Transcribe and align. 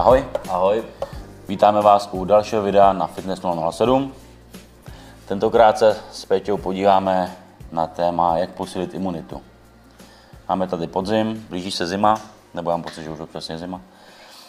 Ahoj, 0.00 0.24
Ahoj. 0.48 0.84
vítáme 1.48 1.82
vás 1.82 2.08
u 2.12 2.24
dalšího 2.24 2.62
videa 2.62 2.92
na 2.92 3.06
Fitness 3.06 3.42
007. 3.70 4.14
Tentokrát 5.28 5.78
se 5.78 5.96
s 6.12 6.24
Péťou 6.24 6.56
podíváme 6.56 7.36
na 7.72 7.86
téma, 7.86 8.38
jak 8.38 8.50
posílit 8.50 8.94
imunitu. 8.94 9.42
Máme 10.48 10.68
tady 10.68 10.86
podzim, 10.86 11.46
blíží 11.48 11.70
se 11.70 11.86
zima, 11.86 12.20
nebo 12.54 12.70
já 12.70 12.76
mám 12.76 12.82
pocit, 12.82 13.02
že 13.02 13.10
už 13.10 13.20
občas 13.20 13.50
je 13.50 13.58
zima. 13.58 13.80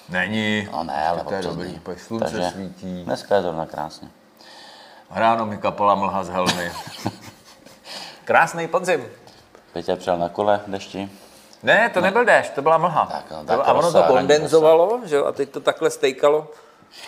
Není. 0.10 0.68
No 0.72 0.84
ne, 0.84 1.08
ale 1.08 1.24
to 1.24 1.34
je 1.34 1.42
dobrý, 1.42 1.80
slunce 1.98 2.26
Takže 2.26 2.50
svítí. 2.50 3.04
Dneska 3.04 3.36
je 3.36 3.42
zrovna 3.42 3.66
krásně. 3.66 4.08
Ráno 5.10 5.46
mi 5.46 5.58
kapala 5.58 5.96
mlha 5.96 6.24
z 6.24 6.30
helmy. 6.30 6.72
Krásný 8.26 8.68
podzim. 8.68 9.06
Péťa 9.74 9.96
přijel 9.96 10.18
na 10.18 10.30
kole, 10.30 10.62
dešti. 10.68 11.10
Ne, 11.64 11.90
to 11.94 12.02
nebyl 12.02 12.26
déšť, 12.26 12.54
to 12.54 12.62
byla 12.62 12.78
mlha. 12.78 13.06
Tak, 13.06 13.32
no, 13.32 13.46
tak 13.46 13.60
a 13.68 13.74
ono 13.74 13.92
to 13.92 14.04
kondenzovalo, 14.04 15.00
že 15.06 15.16
jo, 15.16 15.26
a 15.26 15.32
teď 15.32 15.50
to 15.50 15.60
takhle 15.60 15.90
stejkalo 15.90 16.48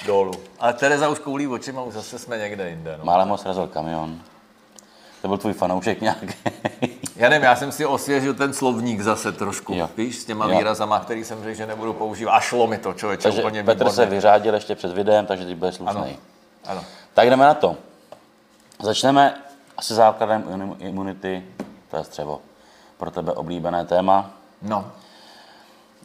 dolů. 0.06 0.32
Ale 0.60 0.74
Tereza 0.74 1.10
už 1.10 1.20
koulí 1.20 1.48
očima, 1.48 1.82
už 1.82 1.94
zase 1.94 2.20
jsme 2.20 2.38
někde 2.38 2.70
jinde. 2.70 2.96
No. 3.00 3.06
Málem 3.06 3.30
ho 3.30 3.38
srazil 3.38 3.68
kamion. 3.68 4.20
To 5.22 5.28
byl 5.28 5.38
tvůj 5.38 5.54
fanoušek 5.54 6.02
nějaký. 6.02 6.28
Já 7.16 7.30
nevím, 7.30 7.44
já 7.44 7.56
jsem 7.56 7.72
si 7.72 7.86
osvěžil 7.86 8.34
ten 8.34 8.54
slovník 8.54 9.02
zase 9.02 9.32
trošku, 9.32 9.74
Jo. 9.74 9.90
víš, 9.98 10.16
s 10.20 10.26
těma 10.26 10.46
Jo. 10.48 10.58
výrazama, 10.58 11.00
který 11.00 11.24
jsem 11.24 11.44
řekl, 11.44 11.56
že 11.58 11.66
nebudu 11.68 11.94
používat. 11.94 12.32
A 12.32 12.40
šlo 12.40 12.68
mi 12.68 12.78
to, 12.78 12.94
člověče, 12.94 13.24
takže 13.24 13.40
úplně 13.42 13.64
Petr 13.64 13.90
se 13.90 14.02
výborně. 14.02 14.16
vyřádil 14.16 14.54
ještě 14.54 14.76
před 14.76 14.92
videem, 14.94 15.26
takže 15.26 15.46
teď 15.46 15.56
bude 15.58 15.72
Ano, 15.86 15.94
slušný. 15.94 16.18
ano. 16.66 16.84
Tak 17.14 17.30
jdeme 17.30 17.46
na 17.46 17.54
to. 17.54 17.76
Začneme 18.82 19.36
asi 19.78 19.94
základem 19.94 20.44
imun- 20.44 20.76
imunity, 20.80 21.44
to 21.92 21.98
je 21.98 22.04
střevo. 22.04 22.42
Pro 22.98 23.12
tebe 23.12 23.32
oblíbené 23.32 23.86
téma. 23.86 24.32
No, 24.64 24.92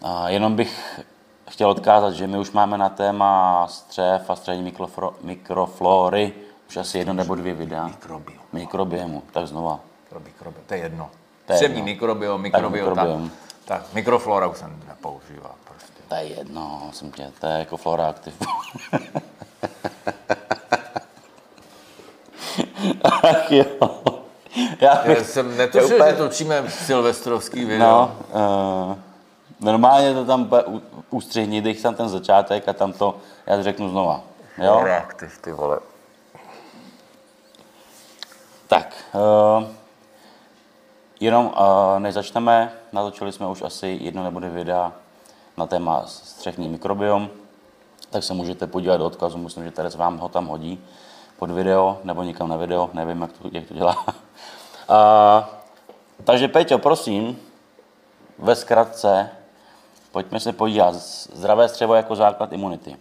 A 0.03 0.29
jenom 0.29 0.57
bych 0.57 1.01
chtěl 1.51 1.71
odkázat, 1.71 2.15
že 2.15 2.27
my 2.27 2.39
už 2.39 2.51
máme 2.51 2.79
na 2.79 2.89
téma 2.89 3.67
střev 3.71 4.31
a 4.31 4.37
střevní 4.37 4.73
mikrofro- 4.73 5.13
mikroflory 5.23 6.33
už 6.69 6.77
asi 6.77 6.99
jedno 6.99 7.13
nebo 7.13 7.35
dvě 7.35 7.55
videa. 7.55 7.87
mikrobiom. 7.87 8.39
Mikrobiomu, 8.53 9.23
tak 9.33 9.47
znova. 9.47 9.81
Mikrobiom, 10.25 10.65
to 10.67 10.75
je 10.75 10.81
jedno. 10.81 11.11
To 11.47 11.53
je 11.53 11.57
Střevní 11.59 11.83
mikrobiom, 11.83 12.43
tak, 12.51 12.71
mikrobiom. 12.71 13.31
tak, 13.65 13.83
mikroflora 13.95 14.47
už 14.47 14.59
jsem 14.59 14.83
nepoužíval 14.89 15.55
prostě. 15.65 15.93
To 16.09 16.15
je 16.15 16.23
jedno, 16.25 16.91
jsem 16.93 17.13
tě, 17.13 17.33
to 17.41 17.47
je 17.47 17.59
jako 17.59 17.77
flora 17.77 18.09
aktiv. 18.09 18.35
Ach 23.05 23.51
jo. 23.53 23.65
Já 24.81 25.07
Já 25.09 25.25
jsem 25.25 25.57
netušil, 25.57 25.95
úplně- 25.97 26.11
že 26.11 26.17
točíme 26.17 26.71
silvestrovský 26.71 27.65
video. 27.65 27.89
no, 27.89 28.17
uh, 28.91 28.97
normálně 29.61 30.15
to 30.15 30.25
tam 30.25 30.51
ústřihni, 31.11 31.63
dej 31.63 31.75
tam 31.75 31.95
ten 31.95 32.09
začátek 32.09 32.69
a 32.69 32.73
tam 32.73 32.93
to, 32.93 33.17
já 33.47 33.57
to 33.57 33.63
řeknu 33.63 33.91
znova. 33.91 34.21
Jo? 34.59 34.81
Reaktiv, 34.85 35.39
ty 35.41 35.53
vole. 35.53 35.79
Tak, 38.69 38.95
uh, 39.15 39.65
jenom 41.21 41.47
uh, 41.47 41.99
než 42.01 42.15
začneme, 42.15 42.73
natočili 42.93 43.33
jsme 43.33 43.47
už 43.47 43.63
asi 43.63 43.99
jedno 44.01 44.25
nebo 44.25 44.41
dvě 44.41 44.51
videa 44.53 44.93
na 45.57 45.67
téma 45.67 46.03
střechní 46.07 46.69
mikrobiom, 46.69 47.29
tak 48.11 48.25
se 48.25 48.35
můžete 48.35 48.67
podívat 48.67 48.97
do 48.97 49.07
odkazu, 49.07 49.39
myslím, 49.39 49.65
že 49.65 49.71
Teres 49.71 49.95
vám 49.95 50.19
ho 50.19 50.29
tam 50.29 50.47
hodí 50.47 50.85
pod 51.39 51.51
video, 51.51 51.99
nebo 52.05 52.23
někam 52.23 52.49
na 52.49 52.57
video, 52.57 52.91
nevím, 52.93 53.21
jak 53.23 53.33
to, 53.33 53.49
jak 53.53 53.67
to 53.67 53.75
dělá. 53.75 54.05
Uh, 54.91 55.45
takže 56.25 56.49
Peťo, 56.49 56.79
prosím, 56.79 57.39
ve 58.39 58.57
zkratce, 58.57 59.31
pojďme 60.13 60.41
se 60.41 60.53
podívat. 60.53 60.95
Zdravé 60.95 61.69
střevo 61.69 61.95
jako 61.95 62.17
základ 62.17 62.53
imunity. 62.53 62.97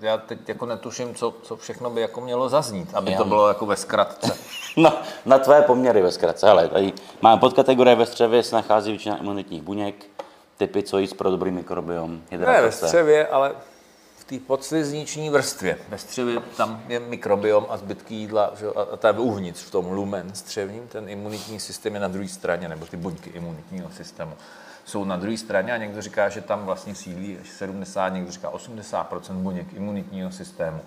Já 0.00 0.18
teď 0.18 0.38
jako 0.48 0.66
netuším, 0.66 1.14
co, 1.14 1.34
co 1.42 1.56
všechno 1.56 1.90
by 1.90 2.00
jako 2.00 2.20
mělo 2.20 2.48
zaznít, 2.48 2.94
aby 2.94 3.12
Já. 3.12 3.18
to 3.18 3.24
bylo 3.24 3.48
jako 3.48 3.66
ve 3.66 3.76
zkratce. 3.76 4.36
No, 4.76 4.92
na 5.26 5.38
tvé 5.38 5.62
poměry 5.62 6.02
ve 6.02 6.10
zkratce. 6.12 6.46
Hele, 6.46 6.68
tady 6.68 6.92
máme 7.22 7.40
podkategorie 7.40 7.96
ve 7.96 8.06
střevě, 8.06 8.42
se 8.42 8.56
nachází 8.56 8.90
většina 8.90 9.16
imunitních 9.16 9.62
buněk, 9.62 10.06
typy, 10.56 10.82
co 10.82 10.98
jíst 10.98 11.12
pro 11.12 11.30
dobrý 11.30 11.50
mikrobiom, 11.50 12.10
Ne, 12.10 12.18
ve 12.20 12.36
hydratace. 12.36 12.86
střevě, 12.86 13.26
ale 13.26 13.52
té 14.28 14.38
podslizniční 14.46 15.30
vrstvě. 15.30 15.78
Ve 15.88 15.98
střevě 15.98 16.40
tam 16.56 16.82
je 16.88 17.00
mikrobiom 17.00 17.66
a 17.68 17.76
zbytky 17.76 18.14
jídla, 18.14 18.52
že? 18.60 18.66
a, 18.66 18.96
ta 18.96 19.08
je 19.08 19.14
uvnitř 19.18 19.62
v 19.62 19.70
tom 19.70 19.92
lumen 19.92 20.34
střevním, 20.34 20.88
ten 20.88 21.08
imunitní 21.08 21.60
systém 21.60 21.94
je 21.94 22.00
na 22.00 22.08
druhé 22.08 22.28
straně, 22.28 22.68
nebo 22.68 22.86
ty 22.86 22.96
buňky 22.96 23.30
imunitního 23.30 23.90
systému 23.90 24.32
jsou 24.88 25.04
na 25.04 25.16
druhé 25.16 25.36
straně 25.36 25.72
a 25.72 25.76
někdo 25.76 26.02
říká, 26.02 26.28
že 26.28 26.40
tam 26.40 26.64
vlastně 26.64 26.94
sídlí 26.94 27.38
až 27.40 27.48
70, 27.48 28.08
někdo 28.08 28.32
říká 28.32 28.50
80% 28.50 29.32
buněk 29.32 29.72
imunitního 29.74 30.30
systému. 30.30 30.80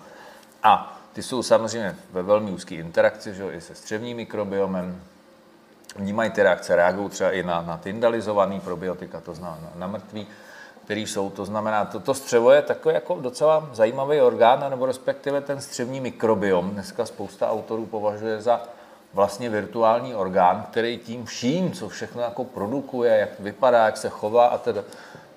A 0.62 1.00
ty 1.12 1.22
jsou 1.22 1.42
samozřejmě 1.42 1.96
ve 2.12 2.22
velmi 2.22 2.50
úzké 2.50 2.74
interakci, 2.74 3.34
že? 3.34 3.44
i 3.52 3.60
se 3.60 3.74
střevním 3.74 4.16
mikrobiomem, 4.16 5.02
vnímají 5.96 6.30
ty 6.30 6.42
reakce, 6.42 6.76
reagují 6.76 7.10
třeba 7.10 7.30
i 7.30 7.42
na, 7.42 7.62
na 7.62 7.76
tyndalizovaný 7.76 8.60
probiotika, 8.60 9.20
to 9.20 9.34
znamená 9.34 9.60
na, 9.62 9.70
na 9.74 9.86
mrtvý, 9.86 10.26
který 10.84 11.06
jsou, 11.06 11.30
to 11.30 11.44
znamená, 11.44 11.84
toto 11.84 12.14
střevo 12.14 12.52
je 12.52 12.62
takový 12.62 12.94
jako 12.94 13.18
docela 13.20 13.68
zajímavý 13.72 14.20
orgán, 14.20 14.70
nebo 14.70 14.86
respektive 14.86 15.40
ten 15.40 15.60
střevní 15.60 16.00
mikrobiom. 16.00 16.70
Dneska 16.70 17.06
spousta 17.06 17.50
autorů 17.50 17.86
považuje 17.86 18.40
za 18.40 18.62
vlastně 19.14 19.50
virtuální 19.50 20.14
orgán, 20.14 20.66
který 20.70 20.98
tím 20.98 21.24
vším, 21.24 21.72
co 21.72 21.88
všechno 21.88 22.22
jako 22.22 22.44
produkuje, 22.44 23.18
jak 23.18 23.40
vypadá, 23.40 23.86
jak 23.86 23.96
se 23.96 24.08
chová 24.08 24.46
a 24.46 24.58
teda 24.58 24.82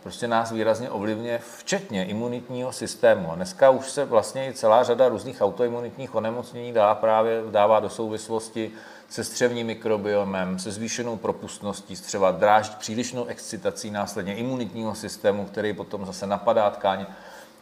prostě 0.03 0.27
nás 0.27 0.51
výrazně 0.51 0.89
ovlivňuje, 0.89 1.39
včetně 1.57 2.05
imunitního 2.05 2.71
systému. 2.71 3.31
A 3.31 3.35
dneska 3.35 3.69
už 3.69 3.91
se 3.91 4.05
vlastně 4.05 4.49
i 4.49 4.53
celá 4.53 4.83
řada 4.83 5.07
různých 5.07 5.41
autoimunitních 5.41 6.15
onemocnění 6.15 6.73
dá 6.73 6.95
právě 6.95 7.41
dává 7.51 7.79
do 7.79 7.89
souvislosti 7.89 8.71
se 9.09 9.23
střevním 9.23 9.67
mikrobiomem, 9.67 10.59
se 10.59 10.71
zvýšenou 10.71 11.17
propustností 11.17 11.95
střeva, 11.95 12.31
drážď 12.31 12.75
přílišnou 12.75 13.25
excitací 13.25 13.91
následně 13.91 14.35
imunitního 14.35 14.95
systému, 14.95 15.45
který 15.45 15.73
potom 15.73 16.05
zase 16.05 16.27
napadá 16.27 16.69
tkáně 16.69 17.05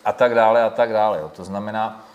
a 0.06 0.14
tak 0.14 0.36
dále 0.36 0.64
a 0.64 0.70
tak 0.70 0.94
dále. 0.94 1.22
To 1.36 1.44
znamená, 1.44 2.06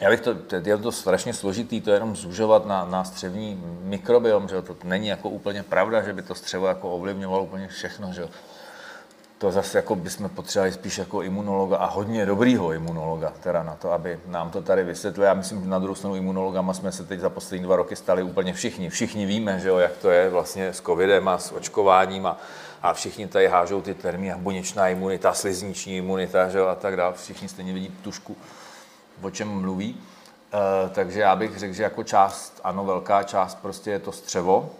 já 0.00 0.10
bych 0.10 0.20
to, 0.20 0.34
je 0.64 0.76
to 0.78 0.92
strašně 0.92 1.34
složitý, 1.34 1.80
to 1.80 1.90
jenom 1.90 2.16
zužovat 2.16 2.66
na, 2.66 2.84
na 2.84 3.04
střevní 3.04 3.62
mikrobiom, 3.80 4.48
že 4.48 4.62
to 4.62 4.76
není 4.84 5.08
jako 5.08 5.28
úplně 5.28 5.62
pravda, 5.62 6.02
že 6.02 6.12
by 6.12 6.22
to 6.22 6.34
střevo 6.34 6.66
jako 6.66 6.90
ovlivňovalo 6.90 7.42
úplně 7.42 7.68
všechno, 7.68 8.12
že 8.12 8.20
jo. 8.20 8.28
To 9.44 9.50
zase 9.50 9.78
jako 9.78 9.96
bychom 9.96 10.28
potřebovali 10.28 10.72
spíš 10.72 10.98
jako 10.98 11.22
imunologa 11.22 11.76
a 11.76 11.86
hodně 11.86 12.26
dobrýho 12.26 12.72
imunologa, 12.72 13.32
teda 13.42 13.62
na 13.62 13.74
to, 13.74 13.92
aby 13.92 14.20
nám 14.26 14.50
to 14.50 14.62
tady 14.62 14.84
vysvětlil. 14.84 15.26
Já 15.26 15.34
myslím, 15.34 15.62
že 15.62 15.68
na 15.68 15.78
druhou 15.78 15.94
stranu 15.94 16.16
imunologama 16.16 16.74
jsme 16.74 16.92
se 16.92 17.04
teď 17.04 17.20
za 17.20 17.30
poslední 17.30 17.64
dva 17.64 17.76
roky 17.76 17.96
stali 17.96 18.22
úplně 18.22 18.52
všichni. 18.52 18.90
Všichni 18.90 19.26
víme, 19.26 19.60
že 19.60 19.68
jo, 19.68 19.78
jak 19.78 19.96
to 19.96 20.10
je 20.10 20.30
vlastně 20.30 20.68
s 20.68 20.80
covidem 20.80 21.28
a 21.28 21.38
s 21.38 21.52
očkováním 21.52 22.26
a, 22.26 22.38
a 22.82 22.92
všichni 22.92 23.26
tady 23.26 23.46
hážou 23.46 23.82
ty 23.82 23.94
termíny, 23.94 24.34
buněčná 24.36 24.88
imunita, 24.88 25.32
slizniční 25.32 25.96
imunita, 25.96 26.48
že 26.48 26.58
jo, 26.58 26.66
a 26.66 26.74
tak 26.74 26.96
dále. 26.96 27.14
Všichni 27.14 27.48
stejně 27.48 27.72
vidí 27.72 27.88
tušku, 28.02 28.36
o 29.22 29.30
čem 29.30 29.48
mluví. 29.48 29.96
E, 30.52 30.88
takže 30.88 31.20
já 31.20 31.36
bych 31.36 31.58
řekl, 31.58 31.74
že 31.74 31.82
jako 31.82 32.04
část, 32.04 32.60
ano, 32.64 32.84
velká 32.84 33.22
část 33.22 33.54
prostě 33.54 33.90
je 33.90 33.98
to 33.98 34.12
střevo 34.12 34.70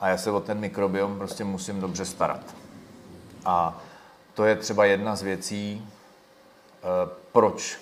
a 0.00 0.08
já 0.08 0.16
se 0.16 0.30
o 0.30 0.40
ten 0.40 0.58
mikrobiom 0.58 1.18
prostě 1.18 1.44
musím 1.44 1.80
dobře 1.80 2.04
starat. 2.04 2.63
A 3.44 3.82
to 4.34 4.44
je 4.44 4.56
třeba 4.56 4.84
jedna 4.84 5.16
z 5.16 5.22
věcí, 5.22 5.88
eh, 5.88 7.10
proč 7.32 7.78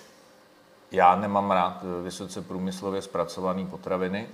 já 0.90 1.16
nemám 1.16 1.50
rád 1.50 1.82
eh, 1.82 2.02
vysoce 2.02 2.42
průmyslově 2.42 3.02
zpracované 3.02 3.66
potraviny, 3.66 4.28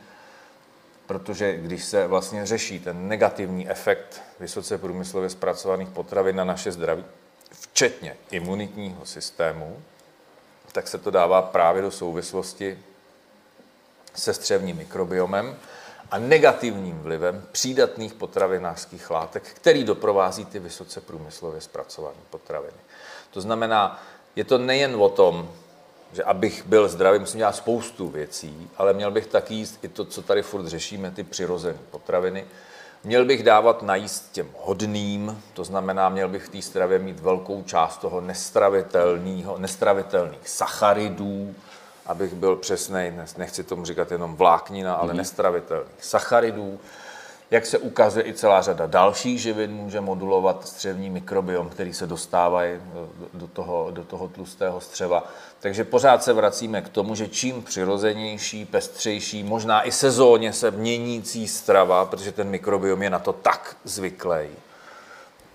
protože 1.07 1.57
když 1.57 1.85
se 1.85 2.07
vlastně 2.07 2.47
řeší 2.47 2.79
ten 2.79 3.09
negativní 3.09 3.71
efekt 3.71 4.23
vysoce 4.41 4.79
průmyslově 4.79 5.31
zpracovaných 5.31 5.89
potravin 5.89 6.37
na 6.37 6.45
naše 6.45 6.73
zdraví, 6.73 7.05
včetně 7.51 8.17
imunitního 8.31 9.07
systému, 9.07 9.83
tak 10.73 10.89
se 10.89 10.99
to 10.99 11.11
dává 11.11 11.43
právě 11.43 11.83
do 11.83 11.91
souvislosti 11.91 12.79
se 14.15 14.35
střevním 14.35 14.77
mikrobiomem 14.77 15.57
a 16.11 16.19
negativním 16.19 16.99
vlivem 16.99 17.45
přídatných 17.53 18.15
potravinářských 18.15 19.11
látek, 19.11 19.43
který 19.43 19.85
doprovází 19.85 20.45
ty 20.45 20.59
vysoce 20.59 21.01
průmyslově 21.01 21.61
zpracované 21.61 22.17
potraviny. 22.31 22.79
To 23.31 23.41
znamená, 23.41 24.03
je 24.37 24.45
to 24.45 24.59
nejen 24.59 24.97
o 24.97 25.09
tom, 25.09 25.51
že 26.13 26.25
abych 26.25 26.67
byl 26.67 26.89
zdravý, 26.89 27.19
musím 27.19 27.39
dělat 27.39 27.57
spoustu 27.57 28.09
věcí, 28.09 28.71
ale 28.77 28.93
měl 28.93 29.11
bych 29.11 29.27
taky 29.27 29.55
jíst 29.55 29.79
i 29.83 29.89
to, 29.89 30.05
co 30.05 30.23
tady 30.23 30.43
furt 30.43 30.67
řešíme, 30.67 31.11
ty 31.11 31.25
přirozené 31.25 31.79
potraviny. 31.91 32.47
Měl 33.05 33.25
bych 33.25 33.43
dávat 33.43 33.83
najíst 33.83 34.33
těm 34.33 34.49
hodným, 34.59 35.43
to 35.55 35.65
znamená, 35.65 36.09
měl 36.09 36.29
bych 36.29 36.45
v 36.45 36.49
té 36.49 36.63
stravě 36.63 36.99
mít 36.99 37.21
velkou 37.21 37.63
část 37.63 37.97
toho 37.97 38.21
nestravitelného, 38.21 39.59
nestravitelných 39.59 40.49
sacharidů, 40.49 41.55
abych 42.09 42.35
byl 42.35 42.57
přesný, 42.57 43.13
nechci 43.37 43.65
tomu 43.65 43.85
říkat 43.85 44.13
jenom 44.13 44.37
vláknina, 44.37 44.95
ale 44.95 45.13
mm-hmm. 45.13 45.17
nestravitelných 45.17 46.05
sacharidů. 46.05 46.81
Jak 47.51 47.67
se 47.67 47.79
ukazuje 47.79 48.27
i 48.27 48.35
celá 48.35 48.63
řada 48.63 48.87
dalších 48.87 49.41
živin 49.41 49.71
může 49.73 50.01
modulovat 50.01 50.69
střevní 50.69 51.11
mikrobiom, 51.11 51.69
který 51.69 51.95
se 51.95 52.07
dostávají 52.07 52.81
do 53.35 53.47
toho, 53.47 53.89
do 53.91 54.05
toho 54.05 54.29
tlustého 54.29 54.81
střeva. 54.81 55.27
Takže 55.61 55.85
pořád 55.85 56.23
se 56.23 56.33
vracíme 56.33 56.83
k 56.83 56.89
tomu, 56.89 57.15
že 57.15 57.29
čím 57.29 57.63
přirozenější, 57.63 58.65
pestřejší, 58.65 59.43
možná 59.43 59.87
i 59.87 59.93
sezóně 59.93 60.53
se 60.53 60.71
měnící 60.71 61.49
strava, 61.49 62.05
protože 62.05 62.33
ten 62.33 62.49
mikrobiom 62.49 63.03
je 63.03 63.11
na 63.11 63.19
to 63.19 63.33
tak 63.33 63.77
zvyklý, 63.85 64.49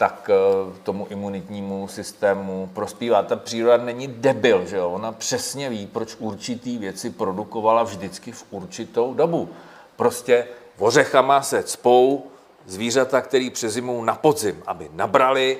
tak 0.03 0.29
eh, 0.29 0.79
tomu 0.83 1.07
imunitnímu 1.09 1.87
systému 1.87 2.69
prospívá. 2.73 3.23
Ta 3.23 3.35
příroda 3.35 3.77
není 3.77 4.07
debil, 4.07 4.65
že 4.65 4.77
jo? 4.77 4.89
Ona 4.89 5.11
přesně 5.11 5.69
ví, 5.69 5.87
proč 5.87 6.15
určitý 6.19 6.77
věci 6.77 7.09
produkovala 7.09 7.83
vždycky 7.83 8.31
v 8.31 8.45
určitou 8.51 9.13
dobu. 9.13 9.49
Prostě 9.95 10.47
ořechama 10.77 11.41
se 11.41 11.63
cpou 11.63 12.27
zvířata, 12.65 13.21
které 13.21 13.49
přezimou 13.53 14.03
na 14.03 14.15
podzim, 14.15 14.63
aby 14.67 14.89
nabrali, 14.93 15.57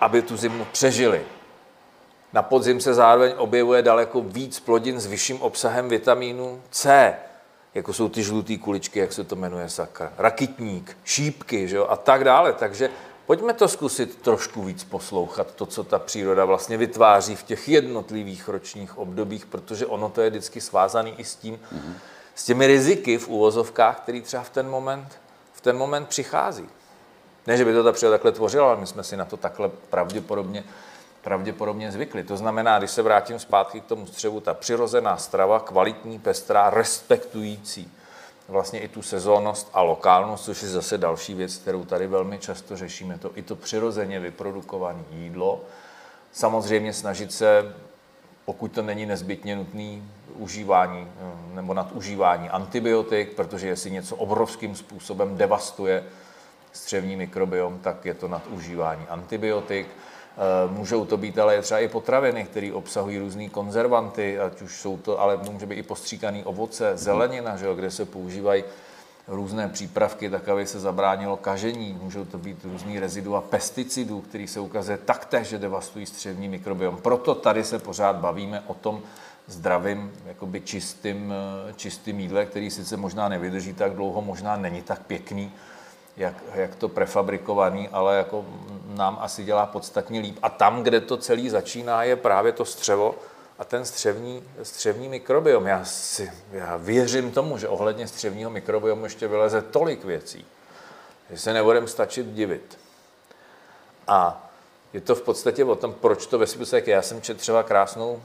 aby 0.00 0.22
tu 0.22 0.36
zimu 0.36 0.66
přežili. 0.72 1.22
Na 2.32 2.42
podzim 2.42 2.80
se 2.80 2.94
zároveň 2.94 3.32
objevuje 3.36 3.82
daleko 3.82 4.20
víc 4.20 4.60
plodin 4.60 5.00
s 5.00 5.06
vyšším 5.06 5.42
obsahem 5.42 5.88
vitamínu 5.88 6.62
C, 6.70 7.14
jako 7.74 7.92
jsou 7.92 8.08
ty 8.08 8.22
žluté 8.22 8.56
kuličky, 8.56 8.98
jak 8.98 9.12
se 9.12 9.24
to 9.24 9.36
jmenuje 9.36 9.68
sakra, 9.68 10.12
rakitník, 10.18 10.96
šípky 11.04 11.68
že 11.68 11.76
jo, 11.76 11.86
a 11.88 11.96
tak 11.96 12.24
dále. 12.24 12.52
Takže 12.52 12.90
pojďme 13.30 13.52
to 13.52 13.68
zkusit 13.68 14.22
trošku 14.22 14.62
víc 14.62 14.84
poslouchat, 14.84 15.54
to, 15.54 15.66
co 15.66 15.84
ta 15.84 15.98
příroda 15.98 16.44
vlastně 16.44 16.76
vytváří 16.76 17.36
v 17.36 17.42
těch 17.42 17.68
jednotlivých 17.68 18.48
ročních 18.48 18.98
obdobích, 18.98 19.46
protože 19.46 19.86
ono 19.86 20.08
to 20.08 20.20
je 20.20 20.30
vždycky 20.30 20.60
svázané 20.60 21.10
i 21.10 21.24
s 21.24 21.34
tím, 21.34 21.54
mm-hmm 21.54 21.94
s 22.34 22.44
těmi 22.44 22.66
riziky 22.66 23.18
v 23.18 23.28
úvozovkách, 23.28 24.00
který 24.00 24.22
třeba 24.22 24.42
v 24.42 24.50
ten 24.50 24.68
moment, 24.68 25.20
v 25.52 25.60
ten 25.60 25.76
moment 25.76 26.08
přichází. 26.08 26.68
Ne, 27.46 27.56
že 27.56 27.64
by 27.64 27.72
to 27.72 27.84
ta 27.84 27.92
příroda 27.92 28.14
takhle 28.14 28.32
tvořila, 28.32 28.66
ale 28.66 28.80
my 28.80 28.86
jsme 28.86 29.04
si 29.04 29.16
na 29.16 29.24
to 29.24 29.36
takhle 29.36 29.68
pravděpodobně, 29.68 30.64
pravděpodobně 31.22 31.92
zvykli. 31.92 32.24
To 32.24 32.36
znamená, 32.36 32.78
když 32.78 32.90
se 32.90 33.02
vrátím 33.02 33.38
zpátky 33.38 33.80
k 33.80 33.84
tomu 33.84 34.06
střevu, 34.06 34.40
ta 34.40 34.54
přirozená 34.54 35.16
strava, 35.16 35.60
kvalitní, 35.60 36.18
pestrá, 36.18 36.70
respektující 36.70 37.92
vlastně 38.50 38.80
i 38.80 38.88
tu 38.88 39.02
sezónnost 39.02 39.70
a 39.72 39.82
lokálnost, 39.82 40.44
což 40.44 40.62
je 40.62 40.68
zase 40.68 40.98
další 40.98 41.34
věc, 41.34 41.56
kterou 41.56 41.84
tady 41.84 42.06
velmi 42.06 42.38
často 42.38 42.76
řešíme, 42.76 43.18
to 43.18 43.30
i 43.34 43.42
to 43.42 43.56
přirozeně 43.56 44.20
vyprodukované 44.20 45.02
jídlo. 45.10 45.60
Samozřejmě 46.32 46.92
snažit 46.92 47.32
se, 47.32 47.74
pokud 48.44 48.72
to 48.72 48.82
není 48.82 49.06
nezbytně 49.06 49.56
nutný, 49.56 50.02
užívání 50.34 51.08
eh, 51.08 51.54
nebo 51.54 51.74
nadužívání 51.74 52.50
antibiotik, 52.50 53.34
protože 53.34 53.68
jestli 53.68 53.90
něco 53.90 54.16
obrovským 54.16 54.76
způsobem 54.76 55.36
devastuje 55.36 56.04
střevní 56.72 57.16
mikrobiom, 57.16 57.78
tak 57.78 58.04
je 58.04 58.14
to 58.14 58.28
nadužívání 58.28 59.06
antibiotik. 59.08 59.88
Eh, 60.40 60.72
můžou 60.72 61.04
to 61.04 61.16
být 61.16 61.38
ale 61.38 61.62
třeba 61.62 61.80
i 61.80 61.88
potraviny, 61.88 62.44
které 62.44 62.72
obsahují 62.72 63.18
různé 63.18 63.48
konzervanty, 63.48 64.38
ať 64.38 64.62
už 64.62 64.80
jsou 64.80 64.96
to, 64.96 65.20
ale 65.20 65.36
může 65.36 65.66
být 65.66 65.74
i 65.74 65.82
postříkaný 65.82 66.44
ovoce, 66.44 66.96
zelenina, 66.96 67.56
že 67.56 67.66
jo, 67.66 67.74
kde 67.74 67.90
se 67.90 68.04
používají 68.04 68.64
různé 69.28 69.68
přípravky, 69.68 70.30
tak 70.30 70.48
aby 70.48 70.66
se 70.66 70.80
zabránilo 70.80 71.36
kažení. 71.36 71.98
Můžou 72.02 72.24
to 72.24 72.38
být 72.38 72.64
různý 72.64 73.00
rezidua 73.00 73.40
pesticidů, 73.40 74.20
který 74.20 74.46
se 74.46 74.60
ukazuje 74.60 74.98
taktéž, 74.98 75.48
že 75.48 75.58
devastují 75.58 76.06
střevní 76.06 76.48
mikrobiom. 76.48 76.96
Proto 76.96 77.34
tady 77.34 77.64
se 77.64 77.78
pořád 77.78 78.16
bavíme 78.16 78.62
o 78.66 78.74
tom, 78.74 79.02
zdravým, 79.46 80.12
jakoby 80.26 80.60
čistým, 80.60 81.34
eh, 81.68 81.72
čistým 81.76 82.20
jídle, 82.20 82.46
který 82.46 82.70
sice 82.70 82.96
možná 82.96 83.28
nevydrží 83.28 83.74
tak 83.74 83.92
dlouho, 83.92 84.22
možná 84.22 84.56
není 84.56 84.82
tak 84.82 85.06
pěkný, 85.06 85.52
jak, 86.16 86.34
jak 86.54 86.74
to 86.74 86.88
prefabrikovaný, 86.88 87.88
ale 87.88 88.16
jako 88.16 88.44
nám 88.86 89.18
asi 89.20 89.44
dělá 89.44 89.66
podstatně 89.66 90.20
líp. 90.20 90.38
A 90.42 90.48
tam, 90.48 90.82
kde 90.82 91.00
to 91.00 91.16
celé 91.16 91.50
začíná, 91.50 92.02
je 92.02 92.16
právě 92.16 92.52
to 92.52 92.64
střevo 92.64 93.14
a 93.58 93.64
ten 93.64 93.84
střevní, 93.84 94.44
střevní 94.62 95.08
mikrobiom. 95.08 95.66
Já, 95.66 95.84
si, 95.84 96.32
já 96.52 96.76
věřím 96.76 97.30
tomu, 97.30 97.58
že 97.58 97.68
ohledně 97.68 98.08
střevního 98.08 98.50
mikrobiomu 98.50 99.04
ještě 99.04 99.28
vyleze 99.28 99.62
tolik 99.62 100.04
věcí, 100.04 100.46
že 101.30 101.38
se 101.38 101.52
nebudeme 101.52 101.88
stačit 101.88 102.26
divit. 102.26 102.78
A 104.06 104.50
je 104.92 105.00
to 105.00 105.14
v 105.14 105.22
podstatě 105.22 105.64
o 105.64 105.76
tom, 105.76 105.92
proč 105.92 106.26
to 106.26 106.38
ve 106.38 106.46
jak 106.72 106.86
Já 106.86 107.02
jsem 107.02 107.22
četl 107.22 107.40
třeba 107.40 107.62
krásnou 107.62 108.20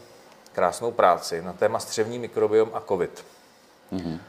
krásnou 0.56 0.92
práci 0.92 1.42
na 1.42 1.54
téma 1.54 1.80
střevní 1.80 2.20
mikrobiom 2.20 2.72
a 2.74 2.82
COVID. 2.82 3.26
Mm-hmm. 3.94 4.20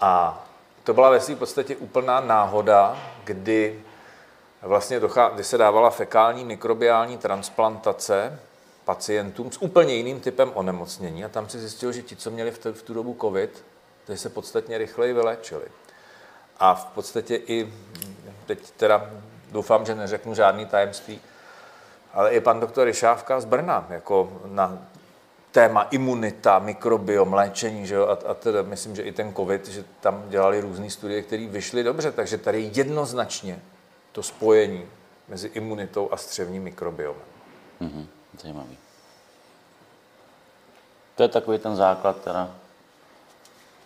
A 0.00 0.44
to 0.84 0.94
byla 0.94 1.10
ve 1.10 1.20
své 1.20 1.36
podstatě 1.36 1.76
úplná 1.76 2.20
náhoda, 2.20 2.96
kdy 3.24 3.82
vlastně 4.62 5.00
dochá, 5.00 5.28
kdy 5.28 5.44
se 5.44 5.58
dávala 5.58 5.90
fekální 5.90 6.44
mikrobiální 6.44 7.18
transplantace 7.18 8.38
pacientům 8.84 9.52
s 9.52 9.62
úplně 9.62 9.94
jiným 9.94 10.20
typem 10.20 10.50
onemocnění 10.54 11.24
a 11.24 11.28
tam 11.28 11.48
se 11.48 11.58
zjistilo, 11.58 11.92
že 11.92 12.02
ti, 12.02 12.16
co 12.16 12.30
měli 12.30 12.50
v, 12.50 12.64
v 12.72 12.82
tu 12.82 12.94
dobu 12.94 13.16
COVID, 13.20 13.64
ty 14.06 14.16
se 14.16 14.28
podstatně 14.28 14.78
rychleji 14.78 15.12
vyléčili. 15.12 15.64
A 16.58 16.74
v 16.74 16.84
podstatě 16.84 17.36
i, 17.36 17.72
teď 18.46 18.70
teda 18.70 19.10
doufám, 19.52 19.86
že 19.86 19.94
neřeknu 19.94 20.34
žádný 20.34 20.66
tajemství, 20.66 21.20
ale 22.12 22.30
i 22.30 22.40
pan 22.40 22.60
doktor 22.60 22.84
Ryšávka 22.84 23.40
z 23.40 23.44
Brna, 23.44 23.86
jako 23.90 24.32
na 24.44 24.78
téma 25.54 25.82
imunita, 25.82 26.58
mikrobiom, 26.58 27.32
léčení, 27.32 27.86
že 27.86 27.94
jo? 27.94 28.06
A, 28.06 28.30
a 28.30 28.34
teda 28.34 28.62
myslím, 28.62 28.96
že 28.96 29.02
i 29.02 29.12
ten 29.12 29.34
covid, 29.34 29.68
že 29.68 29.84
tam 30.00 30.24
dělali 30.28 30.60
různé 30.60 30.90
studie, 30.90 31.22
které 31.22 31.46
vyšly 31.46 31.82
dobře, 31.82 32.12
takže 32.12 32.38
tady 32.38 32.70
jednoznačně 32.74 33.62
to 34.12 34.22
spojení 34.22 34.84
mezi 35.28 35.48
imunitou 35.54 36.08
a 36.12 36.16
střevním 36.16 36.62
mikrobiomem. 36.62 37.22
Mm-hmm, 37.80 38.06
zajímavý. 38.42 38.78
To 41.16 41.22
je 41.22 41.28
takový 41.28 41.58
ten 41.58 41.76
základ, 41.76 42.24
teda. 42.24 42.54